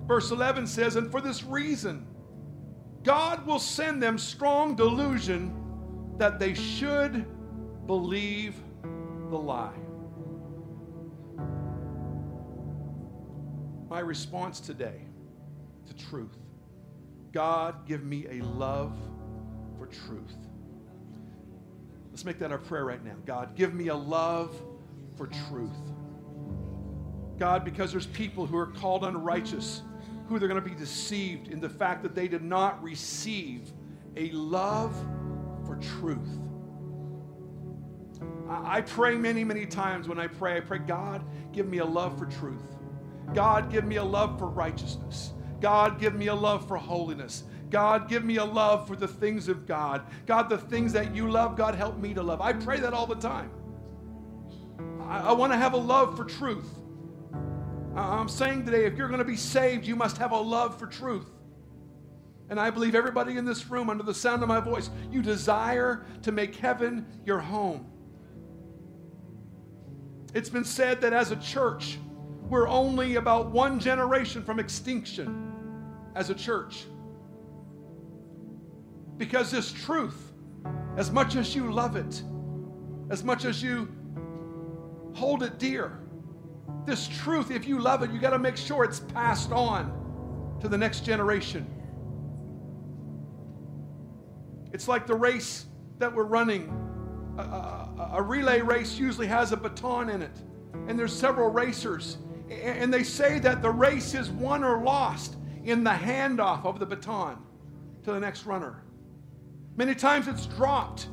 Verse 0.05 0.29
11 0.29 0.67
says, 0.67 0.97
And 0.97 1.09
for 1.09 1.19
this 1.19 1.43
reason, 1.43 2.05
God 3.01 3.43
will 3.47 3.57
send 3.57 4.03
them 4.03 4.19
strong 4.19 4.75
delusion 4.75 5.56
that 6.17 6.39
they 6.39 6.53
should 6.53 7.25
believe 7.85 8.55
the 9.29 9.37
lie. 9.37 9.73
My 13.89 13.99
response 13.99 14.59
today 14.59 15.01
to 15.87 15.95
truth 15.95 16.35
God, 17.31 17.85
give 17.85 18.03
me 18.03 18.25
a 18.29 18.43
love 18.43 18.97
for 19.77 19.85
truth. 19.85 20.35
Let's 22.09 22.25
make 22.25 22.39
that 22.39 22.51
our 22.51 22.57
prayer 22.57 22.83
right 22.83 23.03
now. 23.03 23.15
God, 23.25 23.55
give 23.55 23.73
me 23.75 23.89
a 23.89 23.95
love 23.95 24.59
for 25.15 25.27
truth. 25.49 25.69
God, 27.37 27.63
because 27.63 27.91
there's 27.91 28.07
people 28.07 28.47
who 28.47 28.57
are 28.57 28.65
called 28.65 29.03
unrighteous, 29.03 29.83
who 30.27 30.39
they're 30.39 30.47
going 30.47 30.61
to 30.61 30.67
be 30.67 30.75
deceived 30.75 31.49
in 31.49 31.59
the 31.59 31.69
fact 31.69 32.01
that 32.01 32.15
they 32.15 32.27
did 32.27 32.41
not 32.41 32.81
receive 32.81 33.71
a 34.15 34.31
love 34.31 34.95
truth. 35.77 36.39
I 38.49 38.81
pray 38.81 39.15
many, 39.15 39.43
many 39.43 39.65
times 39.65 40.07
when 40.07 40.19
I 40.19 40.27
pray, 40.27 40.57
I 40.57 40.61
pray, 40.61 40.79
God, 40.79 41.23
give 41.51 41.67
me 41.67 41.79
a 41.79 41.85
love 41.85 42.17
for 42.17 42.25
truth. 42.25 42.63
God, 43.33 43.69
give 43.69 43.85
me 43.85 43.97
a 43.97 44.03
love 44.03 44.39
for 44.39 44.47
righteousness. 44.47 45.33
God, 45.59 45.99
give 45.99 46.15
me 46.15 46.27
a 46.27 46.35
love 46.35 46.67
for 46.67 46.77
holiness. 46.77 47.43
God, 47.69 48.07
give 48.07 48.23
me 48.23 48.37
a 48.37 48.45
love 48.45 48.87
for 48.87 48.95
the 48.95 49.07
things 49.07 49.49
of 49.49 49.65
God. 49.65 50.03
God, 50.25 50.49
the 50.49 50.57
things 50.57 50.93
that 50.93 51.13
you 51.13 51.29
love, 51.29 51.57
God, 51.57 51.75
help 51.75 51.97
me 51.97 52.13
to 52.13 52.23
love. 52.23 52.39
I 52.39 52.53
pray 52.53 52.79
that 52.79 52.93
all 52.93 53.05
the 53.05 53.15
time. 53.15 53.51
I, 55.01 55.19
I 55.19 55.31
want 55.33 55.51
to 55.51 55.57
have 55.57 55.73
a 55.73 55.77
love 55.77 56.15
for 56.15 56.23
truth. 56.23 56.69
I'm 57.95 58.29
saying 58.29 58.65
today, 58.65 58.85
if 58.85 58.95
you're 58.95 59.07
going 59.07 59.19
to 59.19 59.25
be 59.25 59.35
saved, 59.35 59.85
you 59.85 59.95
must 59.95 60.17
have 60.17 60.31
a 60.31 60.39
love 60.39 60.79
for 60.79 60.85
truth. 60.85 61.25
And 62.49 62.59
I 62.59 62.69
believe 62.69 62.95
everybody 62.95 63.37
in 63.37 63.45
this 63.45 63.69
room, 63.69 63.89
under 63.89 64.03
the 64.03 64.13
sound 64.13 64.41
of 64.41 64.47
my 64.47 64.59
voice, 64.59 64.89
you 65.11 65.21
desire 65.21 66.05
to 66.21 66.31
make 66.31 66.55
heaven 66.55 67.05
your 67.25 67.39
home. 67.39 67.85
It's 70.33 70.49
been 70.49 70.63
said 70.63 71.01
that 71.01 71.13
as 71.13 71.31
a 71.31 71.35
church, 71.37 71.97
we're 72.49 72.67
only 72.67 73.15
about 73.15 73.51
one 73.51 73.79
generation 73.79 74.43
from 74.43 74.59
extinction 74.59 75.53
as 76.15 76.29
a 76.29 76.35
church. 76.35 76.85
Because 79.17 79.51
this 79.51 79.71
truth 79.71 80.27
as 80.97 81.11
much 81.11 81.35
as 81.35 81.55
you 81.55 81.71
love 81.71 81.95
it, 81.95 82.23
as 83.11 83.23
much 83.23 83.45
as 83.45 83.61
you 83.61 83.87
hold 85.13 85.43
it 85.43 85.59
dear, 85.59 85.99
this 86.85 87.07
truth, 87.07 87.51
if 87.51 87.67
you 87.67 87.79
love 87.79 88.01
it, 88.01 88.11
you 88.11 88.19
got 88.19 88.31
to 88.31 88.39
make 88.39 88.57
sure 88.57 88.83
it's 88.83 88.99
passed 88.99 89.51
on 89.51 90.57
to 90.59 90.67
the 90.67 90.77
next 90.77 91.05
generation. 91.05 91.67
It's 94.73 94.87
like 94.87 95.07
the 95.07 95.15
race 95.15 95.65
that 95.99 96.13
we're 96.13 96.23
running. 96.23 96.69
A, 97.37 97.41
a, 97.41 98.09
a, 98.15 98.21
relay 98.21 98.61
race 98.61 98.97
usually 98.97 99.27
has 99.27 99.51
a 99.51 99.57
baton 99.57 100.09
in 100.09 100.21
it, 100.21 100.41
and 100.87 100.97
there's 100.97 101.13
several 101.13 101.49
racers. 101.49 102.17
And 102.49 102.93
they 102.93 103.03
say 103.03 103.39
that 103.39 103.61
the 103.61 103.69
race 103.69 104.13
is 104.13 104.29
won 104.29 104.63
or 104.63 104.81
lost 104.81 105.35
in 105.63 105.83
the 105.83 105.91
handoff 105.91 106.65
of 106.65 106.79
the 106.79 106.85
baton 106.85 107.37
to 108.03 108.11
the 108.11 108.19
next 108.19 108.45
runner. 108.45 108.83
Many 109.75 109.93
times 109.93 110.27
it's 110.27 110.45
dropped. 110.45 111.07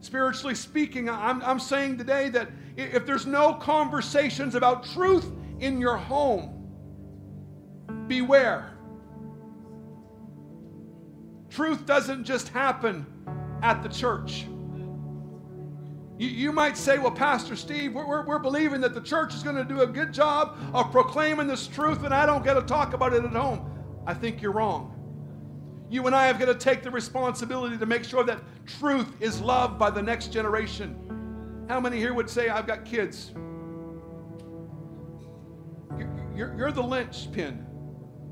Spiritually 0.00 0.54
speaking, 0.54 1.08
I'm, 1.08 1.40
I'm 1.42 1.58
saying 1.58 1.96
today 1.96 2.28
that 2.30 2.50
if 2.76 3.06
there's 3.06 3.24
no 3.24 3.54
conversations 3.54 4.54
about 4.54 4.84
truth 4.84 5.30
in 5.60 5.80
your 5.80 5.96
home, 5.96 6.50
beware. 8.06 8.73
Truth 11.54 11.86
doesn't 11.86 12.24
just 12.24 12.48
happen 12.48 13.06
at 13.62 13.80
the 13.84 13.88
church. 13.88 14.46
You, 16.18 16.28
you 16.28 16.50
might 16.50 16.76
say, 16.76 16.98
well, 16.98 17.12
Pastor 17.12 17.54
Steve, 17.54 17.94
we're, 17.94 18.26
we're, 18.26 18.40
believing 18.40 18.80
that 18.80 18.92
the 18.92 19.00
church 19.00 19.34
is 19.34 19.44
going 19.44 19.54
to 19.54 19.64
do 19.64 19.82
a 19.82 19.86
good 19.86 20.12
job 20.12 20.58
of 20.72 20.90
proclaiming 20.90 21.46
this 21.46 21.68
truth 21.68 22.02
and 22.02 22.12
I 22.12 22.26
don't 22.26 22.42
get 22.42 22.54
to 22.54 22.62
talk 22.62 22.92
about 22.92 23.12
it 23.12 23.24
at 23.24 23.30
home. 23.30 23.70
I 24.04 24.14
think 24.14 24.42
you're 24.42 24.50
wrong. 24.50 24.90
You 25.88 26.04
and 26.08 26.16
I 26.16 26.26
have 26.26 26.40
got 26.40 26.46
to 26.46 26.56
take 26.56 26.82
the 26.82 26.90
responsibility 26.90 27.78
to 27.78 27.86
make 27.86 28.02
sure 28.02 28.24
that 28.24 28.40
truth 28.66 29.12
is 29.20 29.40
loved 29.40 29.78
by 29.78 29.90
the 29.90 30.02
next 30.02 30.32
generation. 30.32 31.64
How 31.68 31.78
many 31.78 31.98
here 31.98 32.14
would 32.14 32.28
say, 32.28 32.48
I've 32.48 32.66
got 32.66 32.84
kids? 32.84 33.30
You're, 35.96 36.32
you're, 36.34 36.58
you're 36.58 36.72
the 36.72 36.82
linchpin, 36.82 37.64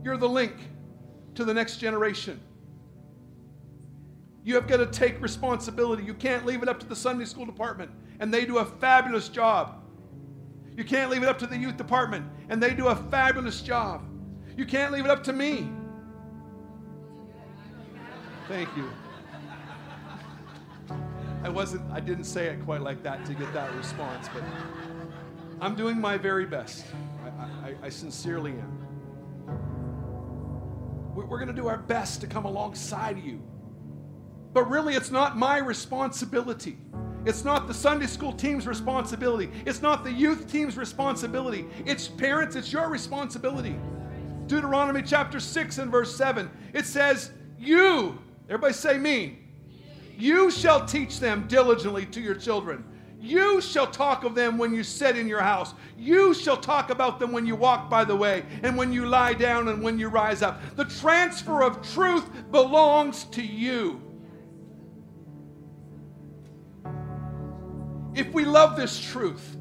you're 0.03 0.17
the 0.17 0.29
link 0.29 0.55
to 1.37 1.45
the 1.45 1.55
next 1.55 1.77
generation. 1.77 2.41
You 4.45 4.55
have 4.57 4.67
got 4.67 4.79
to 4.79 4.87
take 4.87 5.21
responsibility. 5.21 6.03
You 6.03 6.15
can't 6.15 6.45
leave 6.45 6.63
it 6.63 6.69
up 6.69 6.81
to 6.81 6.87
the 6.87 6.97
Sunday 6.97 7.25
school 7.25 7.47
department, 7.47 7.91
and 8.19 8.35
they 8.35 8.45
do 8.45 8.59
a 8.59 8.65
fabulous 8.65 9.29
job. 9.29 9.83
You 10.77 10.85
can't 10.85 11.11
leave 11.11 11.23
it 11.23 11.29
up 11.29 11.39
to 11.41 11.47
the 11.47 11.57
youth 11.57 11.77
department, 11.77 12.27
and 12.49 12.63
they 12.63 12.75
do 12.75 12.89
a 12.89 12.97
fabulous 12.97 13.61
job. 13.61 14.05
You 14.57 14.65
can't 14.65 14.93
leave 14.93 15.05
it 15.05 15.11
up 15.11 15.23
to 15.25 15.33
me. 15.33 15.71
Thank 18.49 18.69
you. 18.77 18.91
I 21.45 21.49
wasn't, 21.49 21.91
I 21.93 22.01
didn't 22.01 22.25
say 22.25 22.47
it 22.47 22.65
quite 22.65 22.81
like 22.83 23.03
that 23.03 23.25
to 23.27 23.35
get 23.35 23.53
that 23.55 23.75
response, 23.75 24.29
but 24.33 24.43
I'm 25.61 25.75
doing 25.75 26.01
my 26.01 26.17
very 26.17 26.47
best. 26.47 26.85
I, 27.25 27.29
I, 27.69 27.75
I 27.85 27.89
sincerely 27.89 28.53
am. 28.53 28.79
We're 31.15 31.39
going 31.39 31.49
to 31.49 31.53
do 31.53 31.69
our 31.69 31.79
best 31.79 32.21
to 32.23 32.27
come 32.27 32.45
alongside 32.45 33.23
you. 33.23 33.43
But 34.53 34.69
really, 34.69 34.95
it's 34.95 35.11
not 35.11 35.37
my 35.37 35.59
responsibility. 35.59 36.79
It's 37.25 37.45
not 37.45 37.69
the 37.69 37.75
Sunday 37.75 38.07
school 38.07 38.33
team's 38.33 38.67
responsibility. 38.67 39.51
It's 39.65 39.81
not 39.81 40.05
the 40.05 40.13
youth 40.13 40.51
team's 40.51 40.77
responsibility. 40.77 41.67
It's 41.87 42.09
parents, 42.09 42.57
it's 42.57 42.73
your 42.73 42.89
responsibility. 42.89 43.77
Deuteronomy 44.47 45.03
chapter 45.03 45.39
6 45.39 45.79
and 45.79 45.91
verse 45.91 46.15
7, 46.17 46.51
it 46.75 46.85
says, 46.85 47.31
You 47.59 48.19
Everybody 48.49 48.75
say 48.75 48.99
me. 48.99 49.39
You 50.19 50.51
shall 50.51 50.85
teach 50.85 51.21
them 51.21 51.47
diligently 51.49 52.05
to 52.07 52.21
your 52.21 52.35
children. 52.35 52.85
You 53.19 53.63
shall 53.63 53.87
talk 53.87 54.25
of 54.25 54.35
them 54.35 54.59
when 54.59 54.75
you 54.75 54.83
sit 54.83 55.17
in 55.17 55.27
your 55.27 55.41
house. 55.41 55.73
You 55.97 56.35
shall 56.35 56.59
talk 56.59 56.91
about 56.91 57.19
them 57.19 57.33
when 57.33 57.47
you 57.47 57.57
walk 57.57 57.89
by 57.89 58.05
the 58.05 58.15
way, 58.15 58.45
and 58.63 58.77
when 58.77 58.93
you 58.93 59.07
lie 59.07 59.33
down, 59.33 59.69
and 59.69 59.83
when 59.83 59.99
you 59.99 60.09
rise 60.09 60.43
up. 60.43 60.61
The 60.77 60.85
transfer 60.85 61.63
of 61.63 61.81
truth 61.95 62.29
belongs 62.51 63.25
to 63.25 63.43
you. 63.43 64.03
If 68.15 68.33
we 68.33 68.45
love 68.45 68.77
this 68.77 69.01
truth, 69.01 69.57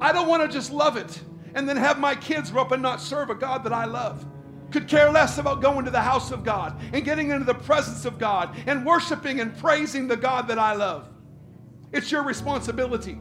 I 0.00 0.12
don't 0.12 0.28
want 0.28 0.42
to 0.42 0.48
just 0.48 0.72
love 0.72 0.96
it 0.96 1.20
and 1.54 1.68
then 1.68 1.76
have 1.76 1.98
my 1.98 2.14
kids 2.14 2.50
grow 2.50 2.62
up 2.62 2.72
and 2.72 2.82
not 2.82 3.00
serve 3.00 3.30
a 3.30 3.34
God 3.34 3.64
that 3.64 3.72
I 3.72 3.84
love 3.84 4.26
could 4.70 4.86
care 4.86 5.10
less 5.10 5.38
about 5.38 5.60
going 5.60 5.84
to 5.84 5.90
the 5.90 6.00
house 6.00 6.30
of 6.30 6.44
God 6.44 6.80
and 6.92 7.04
getting 7.04 7.30
into 7.30 7.44
the 7.44 7.54
presence 7.54 8.04
of 8.04 8.18
God 8.18 8.56
and 8.66 8.86
worshiping 8.86 9.40
and 9.40 9.56
praising 9.58 10.06
the 10.06 10.16
God 10.16 10.48
that 10.48 10.58
I 10.58 10.74
love. 10.74 11.08
It's 11.92 12.10
your 12.10 12.22
responsibility. 12.22 13.18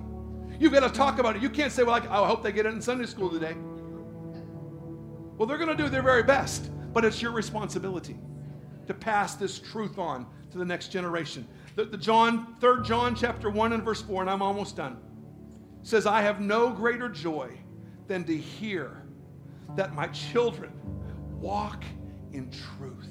You've 0.60 0.74
got 0.74 0.82
to 0.82 0.90
talk 0.90 1.20
about 1.20 1.36
it. 1.36 1.42
You 1.42 1.50
can't 1.50 1.72
say, 1.72 1.84
Well, 1.84 1.96
I 1.96 2.28
hope 2.28 2.44
they 2.44 2.52
get 2.52 2.66
it 2.66 2.74
in 2.74 2.82
Sunday 2.82 3.06
school 3.06 3.30
today. 3.30 3.56
Well, 5.38 5.48
they're 5.48 5.58
going 5.58 5.76
to 5.76 5.84
do 5.84 5.90
their 5.90 6.02
very 6.02 6.24
best, 6.24 6.70
but 6.94 7.06
it's 7.06 7.22
your 7.22 7.32
responsibility 7.32 8.20
to 8.88 8.94
pass 8.94 9.36
this 9.36 9.58
truth 9.58 9.98
on 9.98 10.28
to 10.52 10.58
the 10.58 10.66
next 10.66 10.90
generation. 10.90 11.48
The, 11.76 11.86
the 11.86 11.98
John, 11.98 12.56
3 12.60 12.84
John 12.84 13.16
chapter 13.16 13.50
1 13.50 13.74
and 13.74 13.84
verse 13.84 14.02
4, 14.02 14.22
and 14.22 14.30
I'm 14.30 14.42
almost 14.42 14.76
done, 14.76 14.98
says, 15.84 16.06
I 16.06 16.22
have 16.22 16.42
no 16.42 16.70
greater 16.70 17.10
joy 17.10 17.58
than 18.08 18.24
to 18.26 18.36
hear 18.36 19.04
that 19.76 19.94
my 19.94 20.08
children 20.08 20.72
walk 21.40 21.84
in 22.34 22.52
truth. 22.52 23.08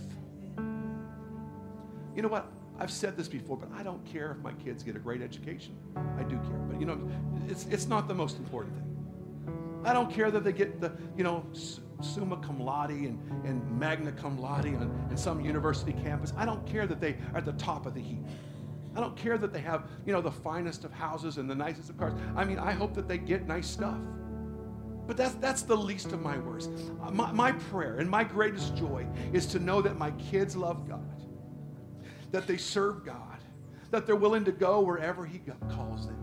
You 2.15 2.23
know 2.23 2.29
what? 2.29 2.51
I've 2.81 2.91
said 2.91 3.17
this 3.17 3.29
before, 3.29 3.57
but 3.57 3.71
I 3.73 3.83
don't 3.83 4.05
care 4.05 4.33
if 4.33 4.39
my 4.39 4.53
kids 4.53 4.83
get 4.83 4.97
a 4.97 4.99
great 4.99 5.23
education. 5.23 5.77
I 6.19 6.23
do 6.23 6.37
care, 6.37 6.59
but 6.69 6.81
you 6.81 6.87
know, 6.87 6.99
it's, 7.49 7.67
it's 7.67 7.87
not 7.87 8.07
the 8.07 8.15
most 8.15 8.39
important 8.39 8.75
thing. 8.77 8.85
I 9.85 9.93
don't 9.93 10.13
care 10.13 10.31
that 10.31 10.45
they 10.45 10.53
get 10.53 10.81
the, 10.81 10.93
you 11.17 11.25
know, 11.25 11.45
summa 12.01 12.37
cum 12.39 12.61
laude 12.61 12.91
and, 12.91 13.19
and 13.45 13.79
magna 13.79 14.13
cum 14.13 14.39
laude 14.39 14.67
on, 14.67 15.09
in 15.11 15.17
some 15.17 15.41
university 15.41 15.93
campus. 15.93 16.33
I 16.37 16.45
don't 16.45 16.65
care 16.67 16.87
that 16.87 17.01
they 17.01 17.17
are 17.33 17.39
at 17.39 17.45
the 17.45 17.53
top 17.53 17.87
of 17.87 17.95
the 17.95 18.01
heap. 18.01 18.25
I 18.97 19.01
don't 19.01 19.17
care 19.17 19.39
that 19.39 19.53
they 19.53 19.61
have, 19.61 19.89
you 20.07 20.13
know, 20.13 20.21
the 20.21 20.31
finest 20.31 20.85
of 20.85 20.93
houses 20.93 21.39
and 21.39 21.49
the 21.49 21.55
nicest 21.55 21.91
of 21.91 21.99
cars. 21.99 22.15
I 22.37 22.45
mean, 22.45 22.59
I 22.59 22.73
hope 22.73 22.95
that 22.95 23.07
they 23.07 23.19
get 23.19 23.47
nice 23.47 23.69
stuff. 23.69 23.99
But 25.07 25.17
that's, 25.17 25.35
that's 25.37 25.63
the 25.63 25.77
least 25.77 26.13
of 26.13 26.21
my 26.21 26.37
worries. 26.39 26.69
Uh, 27.03 27.11
my, 27.11 27.33
my 27.33 27.53
prayer 27.53 27.99
and 27.99 28.11
my 28.11 28.25
greatest 28.25 28.77
joy 28.77 29.07
is 29.33 29.47
to 29.47 29.59
know 29.59 29.81
that 29.81 29.97
my 29.97 30.11
kids 30.13 30.55
love 30.55 30.87
God, 30.87 31.23
that 32.31 32.47
they 32.47 32.59
serve 32.59 33.07
God, 33.07 33.39
that 33.91 34.05
they're 34.05 34.17
willing 34.17 34.45
to 34.45 34.53
go 34.53 34.81
wherever 34.81 35.25
He 35.25 35.41
calls 35.71 36.07
them. 36.07 36.19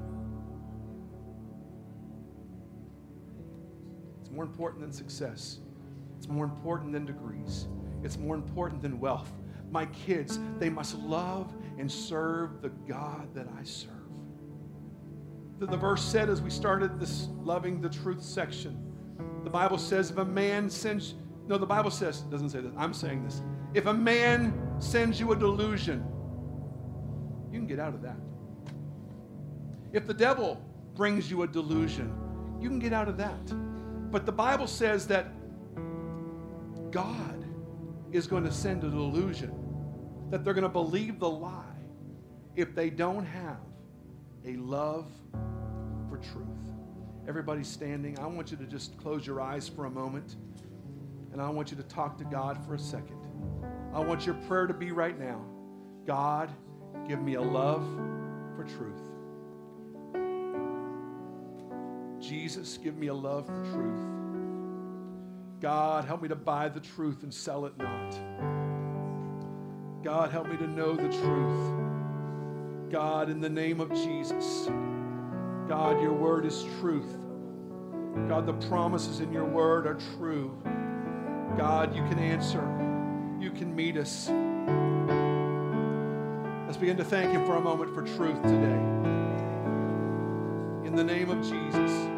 It's 4.22 4.30
more 4.30 4.44
important 4.44 4.82
than 4.82 4.92
success, 4.92 5.60
it's 6.18 6.28
more 6.28 6.46
important 6.46 6.92
than 6.92 7.06
degrees, 7.06 7.68
it's 8.04 8.18
more 8.18 8.36
important 8.36 8.82
than 8.82 9.00
wealth. 9.00 9.32
My 9.72 9.86
kids, 9.88 10.40
they 10.60 10.70
must 10.70 10.98
love 11.00 11.54
and 11.78 11.92
serve 11.92 12.62
the 12.62 12.70
God 12.70 13.34
that 13.34 13.48
I 13.60 13.64
serve 13.64 13.96
the, 15.60 15.66
the 15.66 15.78
verse 15.78 16.04
said 16.04 16.30
as 16.30 16.42
we 16.42 16.50
started 16.50 17.00
this 17.00 17.28
loving 17.42 17.82
the 17.82 17.90
truth 17.90 18.22
section. 18.22 18.78
The 19.44 19.50
Bible 19.50 19.78
says 19.78 20.12
if 20.12 20.18
a 20.18 20.26
man 20.26 20.70
sends, 20.70 21.16
no, 21.48 21.58
the 21.58 21.66
Bible 21.66 21.92
says, 21.92 22.22
doesn't 22.22 22.50
say 22.50 22.62
this, 22.62 22.74
I'm 22.78 22.94
saying 22.94 23.24
this. 23.24 23.42
If 23.74 23.86
a 23.86 23.94
man 23.94 24.54
sends 24.80 25.20
you 25.20 25.32
a 25.32 25.36
delusion, 25.36 26.06
you 27.52 27.60
can 27.60 27.68
get 27.68 27.80
out 27.80 27.94
of 27.94 28.02
that. 28.02 28.18
If 29.94 30.08
the 30.08 30.14
devil 30.14 30.62
brings 30.96 31.30
you 31.32 31.44
a 31.44 31.48
delusion, 31.48 32.14
you 32.60 32.70
can 32.70 32.80
get 32.80 32.94
out 32.94 33.08
of 33.08 33.18
that. 33.18 34.12
But 34.12 34.26
the 34.26 34.32
Bible 34.32 34.68
says 34.68 35.08
that 35.08 35.28
God 36.96 37.46
is 38.14 38.26
going 38.26 38.46
to 38.46 38.52
send 38.54 38.86
a 38.86 38.90
delusion, 38.90 39.52
that 40.30 40.46
they're 40.46 40.54
going 40.54 40.64
to 40.64 40.70
believe 40.70 41.20
the 41.20 41.30
lie 41.30 41.62
if 42.56 42.74
they 42.74 42.90
don't 42.90 43.26
have 43.26 43.60
a 44.46 44.56
love 44.56 45.12
for 46.10 46.16
truth. 46.16 46.48
Everybody's 47.28 47.68
standing. 47.68 48.18
I 48.18 48.28
want 48.28 48.50
you 48.50 48.56
to 48.56 48.64
just 48.64 48.98
close 48.98 49.28
your 49.28 49.42
eyes 49.42 49.68
for 49.68 49.88
a 49.88 49.90
moment. 49.90 50.38
And 51.34 51.42
I 51.42 51.50
want 51.50 51.70
you 51.70 51.76
to 51.76 51.84
talk 51.84 52.18
to 52.20 52.24
God 52.24 52.66
for 52.66 52.76
a 52.76 52.80
second. 52.80 53.20
I 53.94 54.00
want 54.00 54.26
your 54.26 54.36
prayer 54.48 54.66
to 54.66 54.74
be 54.74 54.94
right 54.94 55.20
now 55.20 55.44
God, 56.06 56.50
give 57.10 57.22
me 57.22 57.34
a 57.34 57.42
love 57.42 57.86
for 58.56 58.64
truth. 58.64 59.02
Jesus, 62.22 62.78
give 62.78 62.96
me 62.96 63.08
a 63.08 63.14
love 63.14 63.48
for 63.48 63.66
truth. 63.66 64.25
God, 65.66 66.06
help 66.06 66.22
me 66.22 66.28
to 66.28 66.36
buy 66.36 66.70
the 66.70 66.80
truth 66.80 67.24
and 67.24 67.34
sell 67.34 67.66
it 67.66 67.76
not. 67.76 68.12
God, 70.04 70.30
help 70.30 70.48
me 70.48 70.58
to 70.58 70.68
know 70.68 70.96
the 70.96 71.10
truth. 71.10 72.92
God, 72.92 73.32
in 73.32 73.42
the 73.42 73.50
name 73.50 73.80
of 73.82 73.90
Jesus. 73.92 74.70
God, 75.68 76.00
your 76.00 76.14
word 76.14 76.46
is 76.46 76.64
truth. 76.80 77.12
God, 78.30 78.46
the 78.46 78.54
promises 78.68 79.22
in 79.22 79.34
your 79.34 79.46
word 79.46 79.88
are 79.88 79.98
true. 80.16 80.56
God, 81.58 81.96
you 81.96 82.04
can 82.04 82.20
answer. 82.20 82.62
You 83.42 83.50
can 83.50 83.76
meet 83.76 83.98
us. 83.98 84.30
Let's 86.68 86.78
begin 86.78 86.98
to 86.98 87.04
thank 87.04 87.32
Him 87.32 87.44
for 87.44 87.56
a 87.56 87.62
moment 87.62 87.92
for 87.96 88.04
truth 88.04 88.40
today. 88.44 88.82
In 90.86 90.94
the 90.96 91.04
name 91.04 91.32
of 91.32 91.42
Jesus. 91.42 92.15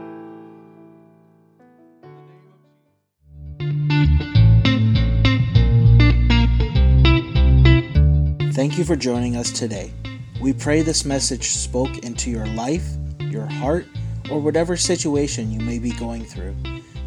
Thank 8.67 8.79
you 8.79 8.83
for 8.83 8.97
joining 8.97 9.37
us 9.37 9.49
today. 9.49 9.93
We 10.41 10.51
pray 10.51 10.81
this 10.81 11.05
message 11.05 11.51
spoke 11.51 11.99
into 11.99 12.29
your 12.29 12.47
life, 12.47 12.85
your 13.21 13.45
heart, 13.45 13.85
or 14.29 14.41
whatever 14.41 14.75
situation 14.75 15.53
you 15.53 15.61
may 15.61 15.79
be 15.79 15.91
going 15.91 16.25
through. 16.25 16.53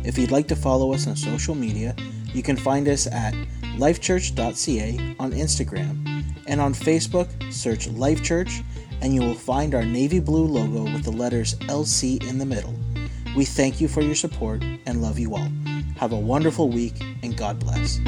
If 0.03 0.17
you'd 0.17 0.31
like 0.31 0.49
to 0.49 0.57
follow 0.57 0.95
us 0.95 1.07
on 1.07 1.17
social 1.17 1.55
media, 1.55 1.95
you 2.33 2.43
can 2.43 2.57
find 2.57 2.89
us 2.89 3.07
at 3.07 3.35
lifechurch.ca 3.77 5.17
on 5.19 5.33
Instagram, 5.33 6.25
and 6.47 6.63
on 6.63 6.73
Facebook, 6.73 7.29
search 7.53 7.89
Life 7.89 8.23
Church, 8.23 8.63
and 9.03 9.15
you 9.15 9.21
will 9.21 9.35
find 9.35 9.75
our 9.75 9.85
navy 9.85 10.19
blue 10.19 10.47
logo 10.47 10.85
with 10.85 11.05
the 11.05 11.13
letters 11.13 11.57
LC 11.57 12.27
in 12.27 12.39
the 12.39 12.47
middle. 12.47 12.75
We 13.37 13.45
thank 13.45 13.83
you 13.83 13.87
for 13.87 14.01
your 14.01 14.15
support 14.15 14.63
and 14.87 15.03
love 15.03 15.19
you 15.19 15.35
all. 15.35 15.49
Have 15.99 16.13
a 16.13 16.19
wonderful 16.19 16.71
week, 16.71 16.95
and 17.23 17.37
God 17.37 17.61
bless. 17.61 17.99